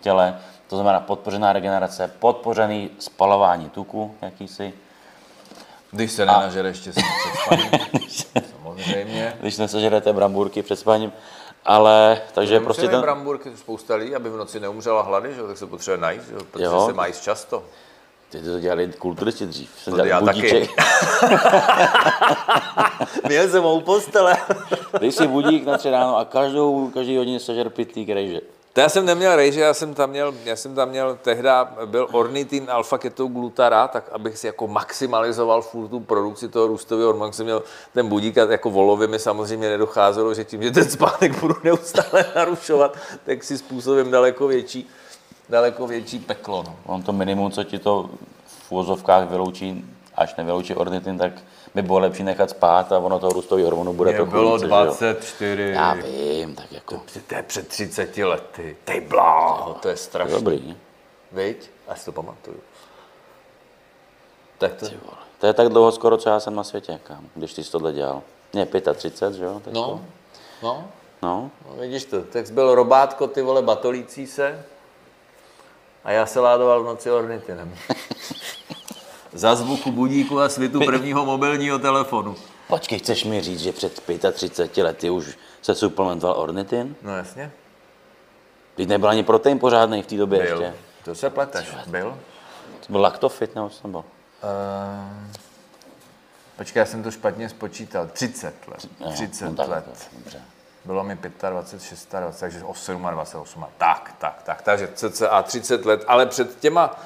v 0.00 0.02
těle, 0.02 0.38
to 0.74 0.78
znamená 0.78 1.00
podpořená 1.00 1.52
regenerace, 1.52 2.10
podpořený 2.18 2.90
spalování 2.98 3.70
tuku 3.70 4.14
jakýsi. 4.22 4.74
Když 5.90 6.12
se 6.12 6.26
nenažere 6.26 6.68
ještě 6.68 6.90
před 6.90 7.04
spaním, 7.42 7.70
samozřejmě. 8.56 9.36
Když 9.40 9.56
nesežerete 9.56 10.12
brambůrky 10.12 10.62
před 10.62 10.76
spaním. 10.76 11.12
Ale, 11.64 12.20
takže 12.32 12.60
prostě 12.60 12.88
ten... 12.88 13.00
brambůrky 13.00 13.56
spousta 13.56 13.94
lidí, 13.94 14.14
aby 14.14 14.30
v 14.30 14.36
noci 14.36 14.60
neumřela 14.60 15.02
hlady, 15.02 15.34
že? 15.34 15.42
tak 15.42 15.58
se 15.58 15.66
potřebuje 15.66 15.98
najít, 15.98 16.22
že? 16.28 16.34
protože 16.50 16.64
jo. 16.64 16.86
se 16.86 16.92
mají 16.92 17.12
často. 17.22 17.62
Ty 18.30 18.40
to 18.40 18.60
dělali 18.60 18.92
kulturisti 18.98 19.46
dřív. 19.46 19.70
Jsem 19.78 19.96
to 19.96 20.04
já 20.04 20.20
taky. 20.20 20.68
Měl 23.28 23.48
jsem 23.48 23.62
mou 23.62 23.80
postele. 23.80 24.36
Dej 25.00 25.12
si 25.12 25.26
budík 25.26 25.66
na 25.66 25.78
tři 25.78 25.90
ráno 25.90 26.16
a 26.16 26.24
každou, 26.24 26.90
každý 26.94 27.16
hodin 27.16 27.40
sežer 27.40 27.70
pitlík 27.70 28.08
rejže. 28.08 28.40
To 28.74 28.80
já 28.80 28.88
jsem 28.88 29.06
neměl 29.06 29.36
rejže, 29.36 29.60
já 29.60 29.74
jsem 29.74 29.94
tam 29.94 30.10
měl, 30.10 30.34
já 30.44 30.56
jsem 30.56 30.74
tam 30.74 30.88
měl, 30.88 31.18
tehda 31.22 31.72
byl 31.84 32.08
ornitin 32.12 32.66
alfa 32.70 32.98
ketoglutara, 32.98 33.88
tak 33.88 34.08
abych 34.12 34.38
si 34.38 34.46
jako 34.46 34.66
maximalizoval 34.66 35.62
furt 35.62 35.88
tu 35.88 36.00
produkci 36.00 36.48
toho 36.48 36.66
růstového 36.66 37.06
hormonu, 37.06 37.32
jsem 37.32 37.46
měl 37.46 37.62
ten 37.92 38.08
budík 38.08 38.38
a 38.38 38.50
jako 38.50 38.70
volově 38.70 39.08
mi 39.08 39.18
samozřejmě 39.18 39.68
nedocházelo, 39.68 40.34
že 40.34 40.44
tím, 40.44 40.62
že 40.62 40.70
ten 40.70 40.90
spánek 40.90 41.40
budu 41.40 41.54
neustále 41.64 42.24
narušovat, 42.36 42.96
tak 43.24 43.44
si 43.44 43.58
způsobím 43.58 44.10
daleko 44.10 44.46
větší 44.46 44.90
daleko 45.48 45.86
větší 45.86 46.18
peklo. 46.18 46.62
No. 46.66 46.76
On 46.86 47.02
to 47.02 47.12
minimum, 47.12 47.50
co 47.50 47.64
ti 47.64 47.78
to 47.78 48.10
v 48.46 48.72
úvozovkách 48.72 49.28
vyloučí, 49.28 49.84
až 50.14 50.34
nevyloučí 50.36 50.74
ornitin, 50.74 51.18
tak 51.18 51.32
by 51.74 51.82
bylo 51.82 51.98
lepší 51.98 52.22
nechat 52.22 52.50
spát 52.50 52.92
a 52.92 52.98
ono 52.98 53.18
toho 53.18 53.32
růstový 53.32 53.62
hormonu 53.62 53.92
bude 53.92 54.12
to 54.12 54.26
bylo 54.26 54.54
více, 54.54 54.66
24. 54.66 55.62
Já 55.62 55.94
vím, 55.94 56.54
tak 56.54 56.72
jako. 56.72 56.94
To, 56.94 57.20
to 57.26 57.34
je 57.34 57.42
před 57.42 57.68
30 57.68 58.16
lety. 58.16 58.76
Tej 58.84 59.00
blá, 59.00 59.76
to 59.82 59.88
je 59.88 59.96
strašné. 59.96 60.34
Dobrý. 60.34 60.76
Víď? 61.32 61.70
Až 61.88 62.04
to 62.04 62.12
pamatuju. 62.12 62.56
Tak 64.58 64.74
to... 64.74 64.86
To 65.38 65.46
je 65.46 65.52
tak 65.52 65.68
dlouho 65.68 65.92
skoro, 65.92 66.16
co 66.16 66.28
já 66.28 66.40
jsem 66.40 66.54
na 66.54 66.64
světě, 66.64 67.00
kam, 67.04 67.28
když 67.34 67.54
ty 67.54 67.64
jsi 67.64 67.70
tohle 67.70 67.92
dělal. 67.92 68.22
Ne, 68.54 68.66
35, 68.94 69.32
že 69.34 69.44
jo? 69.44 69.62
No, 69.72 70.00
no. 70.62 70.84
No. 71.22 71.50
no. 71.66 71.76
vidíš 71.80 72.04
to, 72.04 72.22
tak 72.22 72.50
byl 72.50 72.74
robátko, 72.74 73.26
ty 73.26 73.42
vole, 73.42 73.62
batolící 73.62 74.26
se, 74.26 74.64
a 76.04 76.12
já 76.12 76.26
se 76.26 76.40
ládoval 76.40 76.82
v 76.82 76.86
noci 76.86 77.10
ornitinem. 77.10 77.74
Za 79.34 79.54
zvuku 79.54 79.92
budíku 79.92 80.40
a 80.40 80.48
svitu 80.48 80.80
prvního 80.84 81.24
mobilního 81.24 81.78
telefonu. 81.78 82.36
Počkej, 82.68 82.98
chceš 82.98 83.24
mi 83.24 83.40
říct, 83.40 83.60
že 83.60 83.72
před 83.72 84.00
35 84.32 84.82
lety 84.82 85.10
už 85.10 85.38
se 85.62 85.74
suplementoval 85.74 86.36
ornitin? 86.38 86.96
No 87.02 87.16
jasně. 87.16 87.52
Teď 88.74 88.88
nebyl 88.88 89.08
ani 89.08 89.22
protein 89.22 89.58
pořádný 89.58 90.02
v 90.02 90.06
té 90.06 90.16
době 90.16 90.42
byl. 90.42 90.62
ještě. 90.62 90.78
To 91.04 91.14
se 91.14 91.30
pleteš. 91.30 91.66
Byl? 91.86 92.18
To 92.86 92.92
byl 92.92 93.00
laktofit 93.00 93.54
nebo 93.54 93.68
co 93.68 93.88
byl? 93.88 93.98
Uh, 93.98 94.04
počkej, 96.56 96.80
já 96.80 96.86
jsem 96.86 97.02
to 97.02 97.10
špatně 97.10 97.48
spočítal. 97.48 98.08
30 98.12 98.54
let. 98.68 98.88
30 99.12 99.44
no, 99.44 99.54
tak, 99.54 99.68
let. 99.68 100.10
Dobře. 100.18 100.42
Bylo 100.84 101.04
mi 101.04 101.14
25, 101.14 101.50
26, 101.50 102.14
takže 102.40 102.58
28, 102.58 103.08
28. 103.10 103.66
Tak, 103.78 104.14
tak, 104.18 104.42
tak. 104.42 104.62
Takže 104.62 104.88
cca 104.94 105.42
30 105.42 105.86
let. 105.86 106.04
Ale 106.06 106.26
před 106.26 106.58
těma 106.60 106.96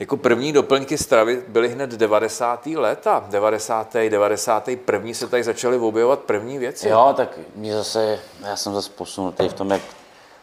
Jako 0.00 0.16
první 0.16 0.52
doplňky 0.52 0.98
stravy 0.98 1.42
byly 1.48 1.68
hned 1.68 1.90
90. 1.90 2.66
léta. 2.66 3.24
90. 3.28 3.94
91. 4.08 5.14
se 5.14 5.26
tady 5.28 5.44
začaly 5.44 5.76
objevovat 5.76 6.18
první 6.18 6.58
věci. 6.58 6.88
Jo, 6.88 7.14
tak 7.16 7.38
mě 7.54 7.76
zase, 7.76 8.18
já 8.46 8.56
jsem 8.56 8.74
zase 8.74 8.90
posunutý 8.90 9.48
v 9.48 9.52
tom, 9.52 9.70
jak 9.70 9.82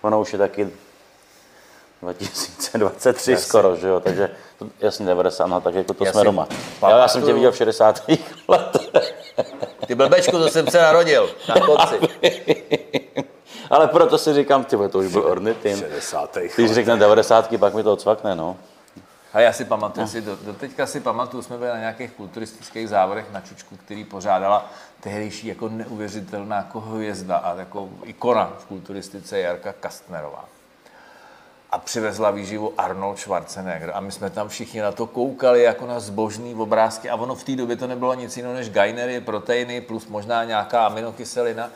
ono 0.02 0.22
už 0.22 0.34
je 0.34 0.40
taky 0.40 0.70
2023 2.02 3.32
jasně. 3.32 3.46
skoro, 3.46 3.76
že 3.76 3.88
jo, 3.88 4.00
takže 4.00 4.30
to, 4.60 4.68
jasně 4.80 5.06
90, 5.06 5.48
no 5.48 5.62
tak 5.62 5.76
jako 5.76 5.94
to 5.94 6.06
jasně. 6.06 6.20
jsme 6.20 6.26
doma. 6.26 6.48
Já, 6.82 6.98
já 6.98 7.08
jsem 7.08 7.24
tě 7.24 7.34
viděl 7.34 7.52
v 7.52 7.58
60. 7.58 8.04
letech. 8.48 9.14
Ty 9.88 9.96
blbečku, 9.96 10.38
to 10.38 10.50
jsem 10.50 10.68
se 10.68 10.82
narodil 10.82 11.30
na 11.50 11.56
konci. 11.66 12.00
Ale 13.70 13.88
proto 13.88 14.18
si 14.18 14.34
říkám, 14.34 14.64
ty 14.64 14.78
to 14.90 15.00
už 15.00 15.08
byl 15.08 15.26
ornitin. 15.26 15.78
60. 15.78 16.38
Když 16.56 16.72
řekne 16.72 16.98
90, 16.98 17.58
pak 17.60 17.74
mi 17.74 17.84
to 17.84 17.94
odsvakne, 17.94 18.36
no. 18.36 18.58
A 19.36 19.40
já 19.40 19.54
si 19.54 19.66
pamatuju, 19.66 20.06
no. 20.06 20.12
si, 20.12 20.22
do, 20.22 20.36
do, 20.36 20.54
teďka 20.54 20.88
si 20.88 21.00
pamatuju, 21.00 21.44
jsme 21.44 21.58
byli 21.58 21.70
na 21.70 21.80
nějakých 21.80 22.12
kulturistických 22.12 22.90
závodech 22.90 23.26
na 23.32 23.42
Čučku, 23.42 23.78
který 23.78 24.04
pořádala 24.04 24.70
tehdejší 25.00 25.48
jako 25.48 25.70
neuvěřitelná 25.70 26.56
jako 26.56 26.80
hvězda 26.80 27.38
a 27.38 27.60
jako 27.60 27.90
ikona 28.04 28.54
v 28.60 28.66
kulturistice 28.66 29.40
Jarka 29.40 29.74
Kastnerová. 29.74 30.46
A 31.72 31.78
přivezla 31.78 32.32
výživu 32.32 32.74
Arnold 32.78 33.20
Schwarzenegger 33.20 33.92
a 33.94 34.00
my 34.00 34.12
jsme 34.12 34.30
tam 34.30 34.50
všichni 34.50 34.82
na 34.82 34.92
to 34.92 35.08
koukali 35.08 35.64
jako 35.64 35.86
na 35.86 36.00
zbožný 36.00 36.56
obrázky 36.56 37.10
a 37.10 37.16
ono 37.16 37.36
v 37.36 37.44
té 37.44 37.56
době 37.56 37.76
to 37.76 37.88
nebylo 37.88 38.14
nic 38.14 38.38
jiného 38.38 38.56
než 38.56 38.70
gainery, 38.70 39.22
proteiny 39.22 39.82
plus 39.82 40.08
možná 40.08 40.44
nějaká 40.44 40.86
aminokyselina. 40.86 41.70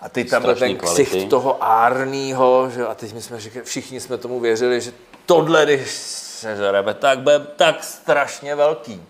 A 0.00 0.08
teď 0.08 0.30
tam 0.30 0.42
byl 0.42 0.56
ten 0.56 0.76
ksicht 0.76 1.28
toho 1.28 1.64
árnýho, 1.64 2.70
že? 2.70 2.86
a 2.86 2.94
teď 2.94 3.14
my 3.14 3.22
jsme 3.22 3.40
říkali, 3.40 3.64
všichni 3.64 4.00
jsme 4.00 4.18
tomu 4.18 4.40
věřili, 4.40 4.80
že 4.80 4.92
tohle, 5.26 5.64
když 5.64 6.25
se 6.36 6.56
žereme, 6.56 6.94
tak 6.94 7.18
bude 7.18 7.38
tak 7.38 7.84
strašně 7.84 8.54
velký. 8.54 9.02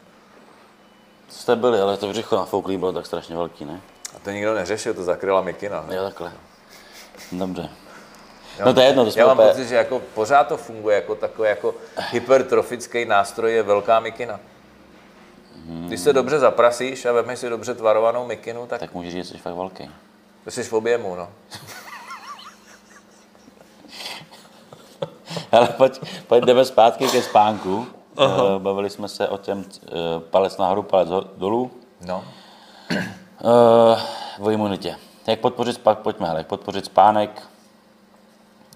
Jste 1.29 1.57
byli, 1.57 1.81
ale 1.81 1.97
to 1.97 2.09
břicho 2.09 2.37
nafouklý 2.37 2.77
bylo 2.77 2.93
tak 2.93 3.07
strašně 3.07 3.37
velký, 3.37 3.65
ne? 3.65 3.81
A 4.17 4.19
to 4.19 4.31
nikdo 4.31 4.55
neřešil, 4.55 4.95
to 4.95 5.05
zakryla 5.05 5.41
mikina. 5.41 5.85
Ne? 5.89 5.97
Jo, 5.97 6.05
takhle. 6.05 6.33
Dobře. 7.33 7.69
no 8.65 8.75
to 8.75 8.81
je 8.81 8.87
jedno, 8.87 9.05
to 9.05 9.19
Já 9.19 9.27
mám 9.27 9.37
pocit, 9.37 9.69
že 9.69 9.75
jako 9.75 10.03
pořád 10.15 10.49
to 10.49 10.57
funguje 10.57 10.97
jako 10.97 11.15
takový 11.15 11.49
jako 11.49 11.75
hypertrofický 12.11 13.05
nástroj 13.05 13.53
je 13.53 13.62
velká 13.62 14.01
mikina. 14.01 14.41
Hmm. 15.67 15.87
Když 15.87 16.01
se 16.01 16.12
dobře 16.12 16.39
zaprasíš 16.39 17.05
a 17.05 17.12
vezmeš 17.12 17.39
si 17.39 17.49
dobře 17.49 17.75
tvarovanou 17.75 18.27
mikinu, 18.27 18.67
tak... 18.67 18.81
Tak 18.81 18.95
můžeš 18.95 19.12
říct, 19.12 19.27
že 19.27 19.33
jsi 19.33 19.39
fakt 19.39 19.55
velký. 19.55 19.91
To 20.45 20.51
jsi 20.51 20.62
v 20.62 20.73
objemu, 20.73 21.17
no. 21.17 21.29
Ale 25.57 25.66
pojď, 25.66 26.01
pojď 26.27 26.45
jdeme 26.45 26.64
zpátky 26.64 27.09
ke 27.09 27.23
spánku. 27.23 27.87
Uh-huh. 28.16 28.59
Bavili 28.59 28.90
jsme 28.90 29.09
se 29.09 29.29
o 29.29 29.38
těm 29.38 29.59
uh, 29.59 29.64
palec 30.31 30.57
nahoru, 30.57 30.83
palec 30.83 31.09
dolů. 31.37 31.71
No. 32.07 32.25
Uh, 33.40 34.47
o 34.47 34.51
imunitě. 34.51 34.97
Jak 35.27 35.40
podpořit 35.40 35.73
spánk, 35.73 35.99
pojďme, 35.99 36.29
ale 36.29 36.40
jak 36.40 36.47
podpořit 36.47 36.85
spánek. 36.85 37.42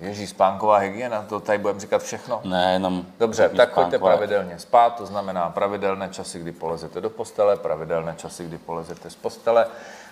Ježí, 0.01 0.27
spánková 0.27 0.77
hygiena, 0.77 1.23
to 1.23 1.40
tady 1.40 1.59
budeme 1.59 1.81
říkat 1.81 2.03
všechno? 2.03 2.40
Ne, 2.45 2.73
jenom... 2.73 3.05
Dobře, 3.19 3.49
tak 3.49 3.75
pojďte 3.75 3.99
pravidelně 3.99 4.59
spát, 4.59 4.90
to 4.97 5.07
znamená 5.07 5.51
pravidelné 5.51 6.09
časy, 6.09 6.38
kdy 6.38 6.53
polezete 6.53 7.01
do 7.01 7.11
postele, 7.11 7.57
pravidelné 7.57 8.14
časy, 8.19 8.45
kdy 8.45 8.59
polezete 8.59 9.11
z 9.11 9.14
postele, 9.14 9.66
Eh, 9.66 10.10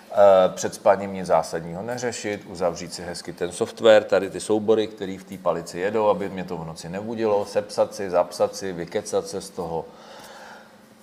před 0.55 0.73
spaním 0.73 1.13
nic 1.13 1.27
zásadního 1.27 1.81
neřešit, 1.81 2.45
uzavřít 2.47 2.93
si 2.93 3.03
hezky 3.03 3.33
ten 3.33 3.51
software, 3.51 4.03
tady 4.03 4.29
ty 4.29 4.39
soubory, 4.39 4.87
které 4.87 5.17
v 5.19 5.23
té 5.23 5.37
palici 5.37 5.79
jedou, 5.79 6.09
aby 6.09 6.29
mě 6.29 6.43
to 6.43 6.57
v 6.57 6.65
noci 6.65 6.89
nebudilo, 6.89 7.45
sepsat 7.45 7.95
si, 7.95 8.09
zapsat 8.09 8.55
si, 8.55 8.73
vykecat 8.73 9.27
se 9.27 9.41
z 9.41 9.49
toho, 9.49 9.85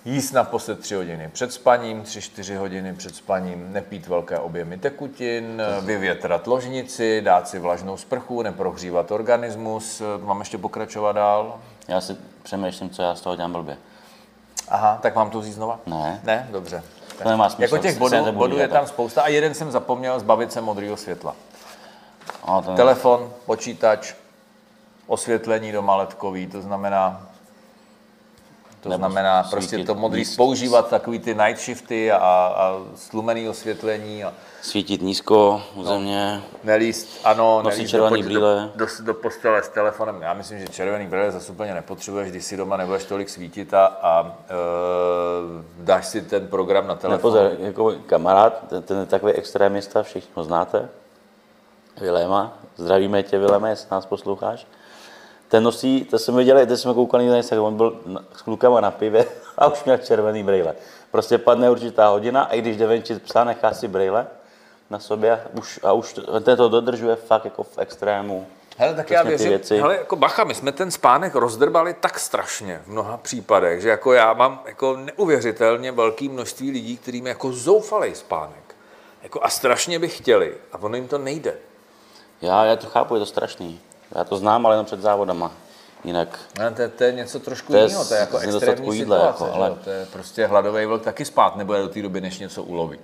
jíst 0.05 0.31
naposled 0.31 0.79
3 0.79 0.95
hodiny 0.95 1.29
před 1.33 1.53
spaním, 1.53 2.03
3-4 2.03 2.57
hodiny 2.57 2.93
před 2.93 3.15
spaním, 3.15 3.73
nepít 3.73 4.07
velké 4.07 4.39
objemy 4.39 4.77
tekutin, 4.77 5.61
vyvětrat 5.81 6.47
ložnici, 6.47 7.21
dát 7.21 7.47
si 7.47 7.59
vlažnou 7.59 7.97
sprchu, 7.97 8.41
neprohřívat 8.41 9.11
organismus. 9.11 10.01
Mám 10.17 10.39
ještě 10.39 10.57
pokračovat 10.57 11.11
dál? 11.11 11.59
Já 11.87 12.01
si 12.01 12.17
přemýšlím, 12.43 12.89
co 12.89 13.01
já 13.01 13.15
z 13.15 13.21
toho 13.21 13.35
dělám 13.35 13.53
blbě. 13.53 13.77
Aha, 14.67 14.99
tak 15.01 15.15
mám 15.15 15.29
to 15.29 15.39
vzít 15.39 15.53
znova? 15.53 15.79
Ne. 15.85 16.21
Ne? 16.23 16.47
Dobře. 16.51 16.83
To 17.23 17.29
nemá 17.29 17.49
smysl. 17.49 17.75
Jako 17.75 17.77
těch 17.77 17.97
bodů, 17.97 18.31
bodů 18.31 18.57
je 18.57 18.67
tam 18.67 18.87
spousta 18.87 19.21
a 19.21 19.27
jeden 19.27 19.53
jsem 19.53 19.71
zapomněl 19.71 20.19
zbavit 20.19 20.51
se 20.53 20.61
modrého 20.61 20.97
světla. 20.97 21.35
A, 22.43 22.61
to 22.61 22.75
Telefon, 22.75 23.33
počítač, 23.45 24.13
osvětlení 25.07 25.71
doma 25.71 25.95
ledkový, 25.95 26.47
to 26.47 26.61
znamená 26.61 27.26
to 28.91 28.97
znamená 28.97 29.43
prostě 29.43 29.83
to 29.83 29.95
modrý 29.95 30.19
nízko, 30.19 30.35
používat 30.35 30.89
takový 30.89 31.19
ty 31.19 31.35
night 31.35 31.61
shifty 31.61 32.11
a, 32.11 32.17
a 32.17 32.79
slumený 32.95 33.49
osvětlení. 33.49 34.23
A, 34.23 34.33
svítit 34.61 35.01
nízko 35.01 35.63
u 35.75 35.81
no, 35.81 35.87
země. 35.87 36.41
Nelíst, 36.63 37.07
ano, 37.23 37.61
nosit 37.61 37.89
červený 37.89 38.21
do, 38.21 38.25
brýle. 38.25 38.69
Do, 38.75 38.85
do, 38.85 39.03
do, 39.03 39.13
postele 39.13 39.63
s 39.63 39.69
telefonem. 39.69 40.21
Já 40.21 40.33
myslím, 40.33 40.59
že 40.59 40.67
červený 40.67 41.07
brýle 41.07 41.31
zase 41.31 41.51
úplně 41.51 41.73
nepotřebuješ, 41.73 42.31
když 42.31 42.45
si 42.45 42.57
doma 42.57 42.77
nebudeš 42.77 43.03
tolik 43.03 43.29
svítit 43.29 43.73
a, 43.73 43.85
a 43.85 44.37
e, 44.49 44.55
dáš 45.79 46.05
si 46.05 46.21
ten 46.21 46.47
program 46.47 46.87
na 46.87 46.95
telefon. 46.95 47.33
Nepozor, 47.33 47.51
jako 47.59 47.93
kamarád, 48.05 48.67
ten, 48.69 48.83
ten 48.83 48.99
je 48.99 49.05
takový 49.05 49.33
extrémista, 49.33 50.03
všichni 50.03 50.31
ho 50.35 50.43
znáte. 50.43 50.89
Viléma, 52.01 52.53
zdravíme 52.75 53.23
tě 53.23 53.39
Viléma, 53.39 53.69
jestli 53.69 53.87
nás 53.91 54.05
posloucháš 54.05 54.67
ten 55.47 55.63
nosí, 55.63 56.05
to 56.05 56.19
jsme 56.19 56.37
viděli, 56.37 56.67
to 56.67 56.77
jsme 56.77 56.93
koukali 56.93 57.27
na 57.27 57.37
Instagram, 57.37 57.65
on 57.65 57.77
byl 57.77 57.99
s 58.35 58.41
klukama 58.41 58.81
na 58.81 58.91
pivě 58.91 59.25
a 59.57 59.67
už 59.67 59.83
měl 59.83 59.97
červený 59.97 60.43
brýle. 60.43 60.75
Prostě 61.11 61.37
padne 61.37 61.69
určitá 61.69 62.07
hodina 62.07 62.43
a 62.43 62.53
i 62.53 62.61
když 62.61 62.77
jde 62.77 62.87
venčit 62.87 63.23
psa, 63.23 63.43
nechá 63.43 63.73
si 63.73 63.87
brýle 63.87 64.27
na 64.89 64.99
sobě 64.99 65.31
a 65.31 65.39
už, 65.53 65.79
a 65.83 65.93
už 65.93 66.19
ten 66.43 66.57
to 66.57 66.69
dodržuje 66.69 67.15
fakt 67.15 67.45
jako 67.45 67.63
v 67.63 67.77
extrému. 67.77 68.47
Hele, 68.77 68.93
tak 68.93 69.11
já 69.11 69.23
věřím, 69.23 69.49
věci. 69.49 69.77
hele, 69.77 69.97
jako 69.97 70.15
bacha, 70.15 70.43
my 70.43 70.55
jsme 70.55 70.71
ten 70.71 70.91
spánek 70.91 71.35
rozdrbali 71.35 71.93
tak 71.93 72.19
strašně 72.19 72.81
v 72.85 72.87
mnoha 72.87 73.17
případech, 73.17 73.81
že 73.81 73.89
jako 73.89 74.13
já 74.13 74.33
mám 74.33 74.61
jako 74.65 74.95
neuvěřitelně 74.95 75.91
velké 75.91 76.29
množství 76.29 76.71
lidí, 76.71 76.97
kterým 76.97 77.27
jako 77.27 77.51
zoufalej 77.51 78.15
spánek. 78.15 78.75
Jako 79.23 79.43
a 79.43 79.49
strašně 79.49 79.99
by 79.99 80.07
chtěli 80.07 80.55
a 80.71 80.77
ono 80.77 80.95
jim 80.95 81.07
to 81.07 81.17
nejde. 81.17 81.55
Já, 82.41 82.65
já 82.65 82.75
to 82.75 82.87
chápu, 82.87 83.13
je 83.13 83.19
to 83.19 83.25
strašný. 83.25 83.79
Já 84.15 84.23
to 84.23 84.37
znám, 84.37 84.65
ale 84.65 84.75
jenom 84.75 84.85
před 84.85 85.01
závodama. 85.01 85.51
Jinak... 86.03 86.39
Ne, 86.59 86.71
to, 86.71 86.89
to, 86.89 87.03
je 87.03 87.11
něco 87.11 87.39
trošku 87.39 87.73
to 87.73 87.79
jiného, 87.79 88.05
to 88.05 88.13
je 88.13 88.19
jako 88.19 88.37
extrémní 88.37 88.97
jídla, 88.97 89.17
situace, 89.17 89.43
jako, 89.43 89.55
ale... 89.55 89.75
to 89.83 89.89
je 89.89 90.05
prostě 90.05 90.45
hladový 90.45 90.85
vlk 90.85 91.03
taky 91.03 91.25
spát 91.25 91.55
nebude 91.55 91.79
do 91.79 91.89
té 91.89 92.01
doby, 92.01 92.21
než 92.21 92.39
něco 92.39 92.63
uloví. 92.63 92.99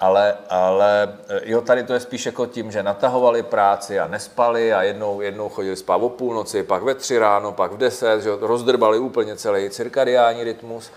Ale, 0.00 0.36
ale 0.48 1.16
jo, 1.42 1.60
tady 1.60 1.84
to 1.84 1.92
je 1.92 2.00
spíš 2.00 2.26
jako 2.26 2.46
tím, 2.46 2.70
že 2.70 2.82
natahovali 2.82 3.42
práci 3.42 4.00
a 4.00 4.08
nespali 4.08 4.72
a 4.72 4.82
jednou, 4.82 5.20
jednou 5.20 5.48
chodili 5.48 5.76
spát 5.76 5.96
o 5.96 6.08
půlnoci, 6.08 6.62
pak 6.62 6.82
ve 6.82 6.94
tři 6.94 7.18
ráno, 7.18 7.52
pak 7.52 7.72
v 7.72 7.76
deset, 7.76 8.22
že 8.22 8.30
rozdrbali 8.40 8.98
úplně 8.98 9.36
celý 9.36 9.70
cirkadiální 9.70 10.44
rytmus. 10.44 10.90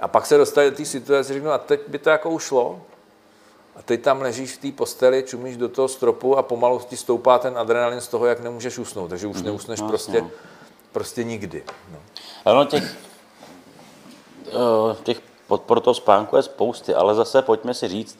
A 0.00 0.08
pak 0.08 0.26
se 0.26 0.36
dostali 0.36 0.70
do 0.70 0.76
té 0.76 0.84
situace, 0.84 1.32
řeknu, 1.32 1.50
a 1.50 1.58
teď 1.58 1.80
by 1.88 1.98
to 1.98 2.10
jako 2.10 2.30
ušlo, 2.30 2.80
a 3.76 3.82
teď 3.82 4.02
tam 4.02 4.20
ležíš 4.20 4.52
v 4.52 4.60
té 4.60 4.72
posteli, 4.72 5.22
čumíš 5.22 5.56
do 5.56 5.68
toho 5.68 5.88
stropu 5.88 6.36
a 6.36 6.42
pomalu 6.42 6.80
ti 6.88 6.96
stoupá 6.96 7.38
ten 7.38 7.58
adrenalin 7.58 8.00
z 8.00 8.08
toho, 8.08 8.26
jak 8.26 8.40
nemůžeš 8.40 8.78
usnout. 8.78 9.10
Takže 9.10 9.26
už 9.26 9.36
mm, 9.36 9.44
neusneš 9.44 9.80
no, 9.80 9.88
prostě, 9.88 10.20
no. 10.20 10.30
prostě 10.92 11.24
nikdy. 11.24 11.64
No. 11.92 11.98
Ano, 12.44 12.64
těch, 12.64 12.96
eh, 14.48 14.96
těch 15.02 15.20
podpor 15.46 15.80
toho 15.80 15.94
spánku 15.94 16.36
je 16.36 16.42
spousty, 16.42 16.94
ale 16.94 17.14
zase 17.14 17.42
pojďme 17.42 17.74
si 17.74 17.88
říct, 17.88 18.18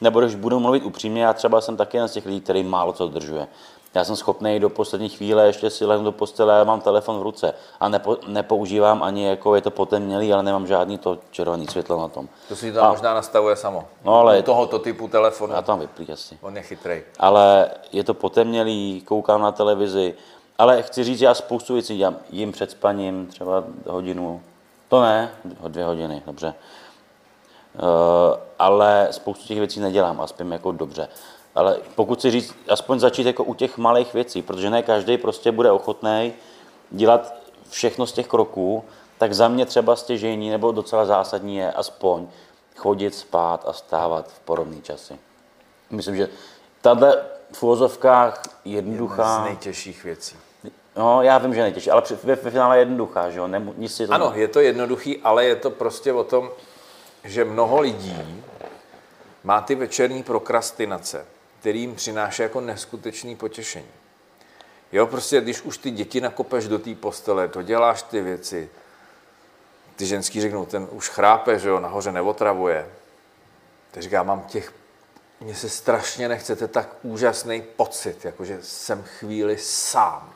nebo 0.00 0.20
když 0.20 0.34
budu 0.34 0.60
mluvit 0.60 0.84
upřímně, 0.84 1.22
já 1.22 1.32
třeba 1.32 1.60
jsem 1.60 1.76
taky 1.76 1.96
jeden 1.96 2.08
z 2.08 2.12
těch 2.12 2.26
lidí, 2.26 2.40
který 2.40 2.62
málo 2.62 2.92
co 2.92 3.08
dodržuje. 3.08 3.46
Já 3.94 4.04
jsem 4.04 4.16
schopný 4.16 4.60
do 4.60 4.70
poslední 4.70 5.08
chvíle 5.08 5.46
ještě 5.46 5.70
si 5.70 5.84
lehnout 5.84 6.04
do 6.04 6.12
postele 6.12 6.60
a 6.60 6.64
mám 6.64 6.80
telefon 6.80 7.18
v 7.18 7.22
ruce 7.22 7.54
a 7.80 7.88
nepo, 7.88 8.18
nepoužívám 8.26 9.02
ani, 9.02 9.26
jako 9.26 9.54
je 9.54 9.60
to 9.60 9.70
potemnělý, 9.70 10.32
ale 10.32 10.42
nemám 10.42 10.66
žádný 10.66 10.98
to 10.98 11.18
červený 11.30 11.66
světlo 11.66 12.00
na 12.00 12.08
tom. 12.08 12.28
To 12.48 12.56
si 12.56 12.72
tam 12.72 12.84
a, 12.84 12.90
možná 12.90 13.14
nastavuje 13.14 13.56
samo. 13.56 13.84
No, 14.04 14.14
ale 14.14 14.38
U 14.38 14.42
tohoto 14.42 14.78
typu 14.78 15.08
telefonu. 15.08 15.56
A 15.56 15.62
tam 15.62 15.78
vyplý 15.78 16.12
asi. 16.12 16.38
On 16.42 16.56
je 16.56 16.62
chytrý. 16.62 17.02
Ale 17.18 17.70
je 17.92 18.04
to 18.04 18.14
potemnělý, 18.14 19.02
koukám 19.04 19.42
na 19.42 19.52
televizi, 19.52 20.14
ale 20.58 20.82
chci 20.82 21.04
říct, 21.04 21.18
že 21.18 21.24
já 21.24 21.34
spoustu 21.34 21.74
věcí 21.74 21.96
dělám. 21.96 22.16
Jím 22.30 22.52
před 22.52 22.70
spaním, 22.70 23.26
třeba 23.26 23.64
hodinu, 23.88 24.42
to 24.88 25.02
ne, 25.02 25.30
dvě 25.44 25.84
hodiny, 25.84 26.22
dobře. 26.26 26.54
Uh, 27.74 28.36
ale 28.58 29.08
spoustu 29.10 29.46
těch 29.46 29.58
věcí 29.58 29.80
nedělám 29.80 30.20
a 30.20 30.26
spím 30.26 30.52
jako 30.52 30.72
dobře. 30.72 31.08
Ale 31.54 31.78
pokud 31.94 32.22
si 32.22 32.30
říct, 32.30 32.54
aspoň 32.68 33.00
začít 33.00 33.26
jako 33.26 33.44
u 33.44 33.54
těch 33.54 33.78
malých 33.78 34.14
věcí, 34.14 34.42
protože 34.42 34.70
ne 34.70 34.82
každý 34.82 35.18
prostě 35.18 35.52
bude 35.52 35.70
ochotný 35.70 36.32
dělat 36.90 37.34
všechno 37.70 38.06
z 38.06 38.12
těch 38.12 38.26
kroků, 38.26 38.84
tak 39.18 39.34
za 39.34 39.48
mě 39.48 39.66
třeba 39.66 39.96
stěžení 39.96 40.50
nebo 40.50 40.72
docela 40.72 41.06
zásadní 41.06 41.56
je 41.56 41.72
aspoň 41.72 42.26
chodit 42.76 43.14
spát 43.14 43.64
a 43.68 43.72
stávat 43.72 44.28
v 44.28 44.40
podobné 44.40 44.80
časy. 44.82 45.18
Myslím, 45.90 46.16
že 46.16 46.28
tahle 46.80 47.22
v 47.52 47.62
uvozovkách 47.62 48.42
jednoduchá... 48.64 49.22
Jedna 49.22 49.44
z 49.44 49.48
nejtěžších 49.48 50.04
věcí. 50.04 50.36
No, 50.96 51.22
já 51.22 51.38
vím, 51.38 51.54
že 51.54 51.62
nejtěžší, 51.62 51.90
ale 51.90 52.02
ve, 52.24 52.36
ve 52.36 52.50
finále 52.50 52.76
je 52.76 52.80
jednoduchá, 52.80 53.30
že 53.30 53.38
jo? 53.38 53.46
Nemu, 53.46 53.74
nic 53.76 53.94
si 53.94 54.06
to 54.06 54.12
Ano, 54.12 54.32
je 54.34 54.48
to 54.48 54.60
jednoduchý, 54.60 55.18
ale 55.18 55.44
je 55.44 55.56
to 55.56 55.70
prostě 55.70 56.12
o 56.12 56.24
tom, 56.24 56.50
že 57.24 57.44
mnoho 57.44 57.80
lidí 57.80 58.42
má 59.44 59.60
ty 59.60 59.74
večerní 59.74 60.22
prokrastinace, 60.22 61.26
který 61.62 61.80
jim 61.80 61.94
přináší 61.94 62.42
jako 62.42 62.60
neskutečný 62.60 63.36
potěšení. 63.36 63.88
Jo, 64.92 65.06
prostě 65.06 65.40
když 65.40 65.62
už 65.62 65.78
ty 65.78 65.90
děti 65.90 66.20
nakopeš 66.20 66.68
do 66.68 66.78
té 66.78 66.94
postele, 66.94 67.48
to 67.48 67.62
děláš 67.62 68.02
ty 68.02 68.20
věci, 68.20 68.70
ty 69.96 70.06
ženský 70.06 70.40
řeknou, 70.40 70.66
ten 70.66 70.88
už 70.90 71.08
chrápe, 71.08 71.58
že 71.58 71.68
jo, 71.68 71.80
nahoře 71.80 72.12
neotravuje. 72.12 72.88
Ty 73.90 74.02
říká, 74.02 74.22
mám 74.22 74.42
těch, 74.42 74.72
mně 75.40 75.54
se 75.54 75.68
strašně 75.68 76.28
nechcete 76.28 76.68
tak 76.68 76.88
úžasný 77.02 77.62
pocit, 77.76 78.24
jakože 78.24 78.58
jsem 78.62 79.02
chvíli 79.02 79.58
sám 79.58 80.34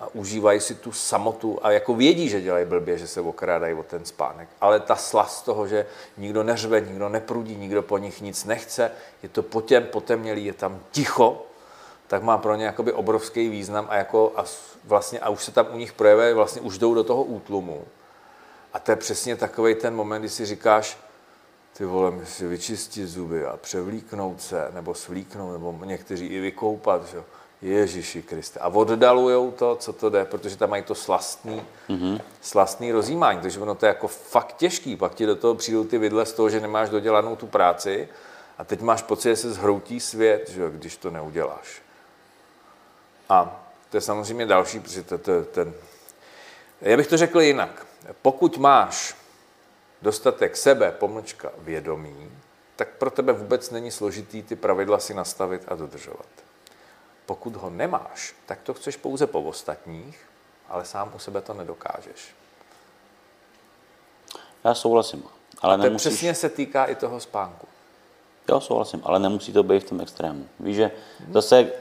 a 0.00 0.14
užívají 0.14 0.60
si 0.60 0.74
tu 0.74 0.92
samotu 0.92 1.58
a 1.62 1.70
jako 1.70 1.94
vědí, 1.94 2.28
že 2.28 2.40
dělají 2.40 2.66
blbě, 2.66 2.98
že 2.98 3.06
se 3.06 3.20
okrádají 3.20 3.74
o 3.74 3.82
ten 3.82 4.04
spánek. 4.04 4.48
Ale 4.60 4.80
ta 4.80 4.96
slast 4.96 5.44
toho, 5.44 5.68
že 5.68 5.86
nikdo 6.16 6.42
neřve, 6.42 6.80
nikdo 6.80 7.08
neprudí, 7.08 7.56
nikdo 7.56 7.82
po 7.82 7.98
nich 7.98 8.20
nic 8.20 8.44
nechce, 8.44 8.90
je 9.22 9.28
to 9.28 9.42
potěm, 9.42 9.84
potemnělý, 9.84 10.44
je 10.44 10.52
tam 10.52 10.80
ticho, 10.90 11.46
tak 12.06 12.22
má 12.22 12.38
pro 12.38 12.54
ně 12.54 12.64
jakoby 12.64 12.92
obrovský 12.92 13.48
význam 13.48 13.86
a, 13.90 13.96
jako, 13.96 14.32
a, 14.36 14.44
vlastně, 14.84 15.20
a 15.20 15.28
už 15.28 15.44
se 15.44 15.52
tam 15.52 15.66
u 15.72 15.78
nich 15.78 15.92
projevuje, 15.92 16.34
vlastně 16.34 16.62
už 16.62 16.78
jdou 16.78 16.94
do 16.94 17.04
toho 17.04 17.24
útlumu. 17.24 17.84
A 18.72 18.78
to 18.78 18.90
je 18.90 18.96
přesně 18.96 19.36
takový 19.36 19.74
ten 19.74 19.94
moment, 19.94 20.22
kdy 20.22 20.28
si 20.28 20.46
říkáš, 20.46 20.98
ty 21.76 21.84
vole, 21.84 22.10
mi 22.10 22.26
si 22.26 22.46
vyčistit 22.46 23.08
zuby 23.08 23.46
a 23.46 23.56
převlíknout 23.56 24.42
se, 24.42 24.68
nebo 24.74 24.94
svlíknout, 24.94 25.52
nebo 25.52 25.84
někteří 25.84 26.26
i 26.26 26.40
vykoupat, 26.40 27.06
že? 27.06 27.22
Ježíši 27.64 28.22
Kriste. 28.22 28.60
A 28.60 28.68
oddalujou 28.68 29.50
to, 29.50 29.76
co 29.76 29.92
to 29.92 30.10
jde, 30.10 30.24
protože 30.24 30.56
tam 30.56 30.70
mají 30.70 30.82
to 30.82 30.94
slastný, 30.94 31.62
mm-hmm. 31.88 32.20
slastný 32.40 32.92
rozjímání, 32.92 33.40
takže 33.40 33.60
ono 33.60 33.74
to 33.74 33.86
je 33.86 33.88
jako 33.88 34.08
fakt 34.08 34.56
těžký. 34.56 34.96
Pak 34.96 35.14
ti 35.14 35.26
do 35.26 35.36
toho 35.36 35.54
přijdou 35.54 35.84
ty 35.84 35.98
vidle 35.98 36.26
z 36.26 36.32
toho, 36.32 36.50
že 36.50 36.60
nemáš 36.60 36.88
dodělanou 36.88 37.36
tu 37.36 37.46
práci 37.46 38.08
a 38.58 38.64
teď 38.64 38.80
máš 38.80 39.02
pocit, 39.02 39.28
že 39.28 39.36
se 39.36 39.52
zhroutí 39.52 40.00
svět, 40.00 40.50
že 40.50 40.70
když 40.70 40.96
to 40.96 41.10
neuděláš. 41.10 41.82
A 43.28 43.66
to 43.90 43.96
je 43.96 44.00
samozřejmě 44.00 44.46
další, 44.46 44.80
protože 44.80 45.02
to, 45.02 45.18
to, 45.18 45.44
ten... 45.44 45.74
Já 46.80 46.96
bych 46.96 47.06
to 47.06 47.16
řekl 47.16 47.40
jinak. 47.40 47.86
Pokud 48.22 48.58
máš 48.58 49.16
dostatek 50.02 50.56
sebe, 50.56 50.92
pomlčka, 50.92 51.50
vědomí, 51.58 52.30
tak 52.76 52.88
pro 52.88 53.10
tebe 53.10 53.32
vůbec 53.32 53.70
není 53.70 53.90
složitý 53.90 54.42
ty 54.42 54.56
pravidla 54.56 54.98
si 54.98 55.14
nastavit 55.14 55.62
a 55.68 55.74
dodržovat. 55.74 56.43
Pokud 57.26 57.56
ho 57.56 57.70
nemáš, 57.70 58.34
tak 58.46 58.62
to 58.62 58.74
chceš 58.74 58.96
pouze 58.96 59.26
po 59.26 59.42
ostatních, 59.42 60.28
ale 60.68 60.84
sám 60.84 61.12
u 61.14 61.18
sebe 61.18 61.40
to 61.40 61.54
nedokážeš. 61.54 62.34
Já 64.64 64.74
souhlasím, 64.74 65.24
ale 65.60 65.76
To 65.76 65.82
nemusíš... 65.82 66.12
přesně 66.12 66.34
se 66.34 66.48
týká 66.48 66.84
i 66.84 66.94
toho 66.94 67.20
spánku. 67.20 67.68
Jo, 68.48 68.60
souhlasím, 68.60 69.02
ale 69.04 69.18
nemusí 69.18 69.52
to 69.52 69.62
být 69.62 69.84
v 69.84 69.88
tom 69.88 70.00
extrému. 70.00 70.48
Víš, 70.60 70.76
že 70.76 70.90
zase 71.30 71.72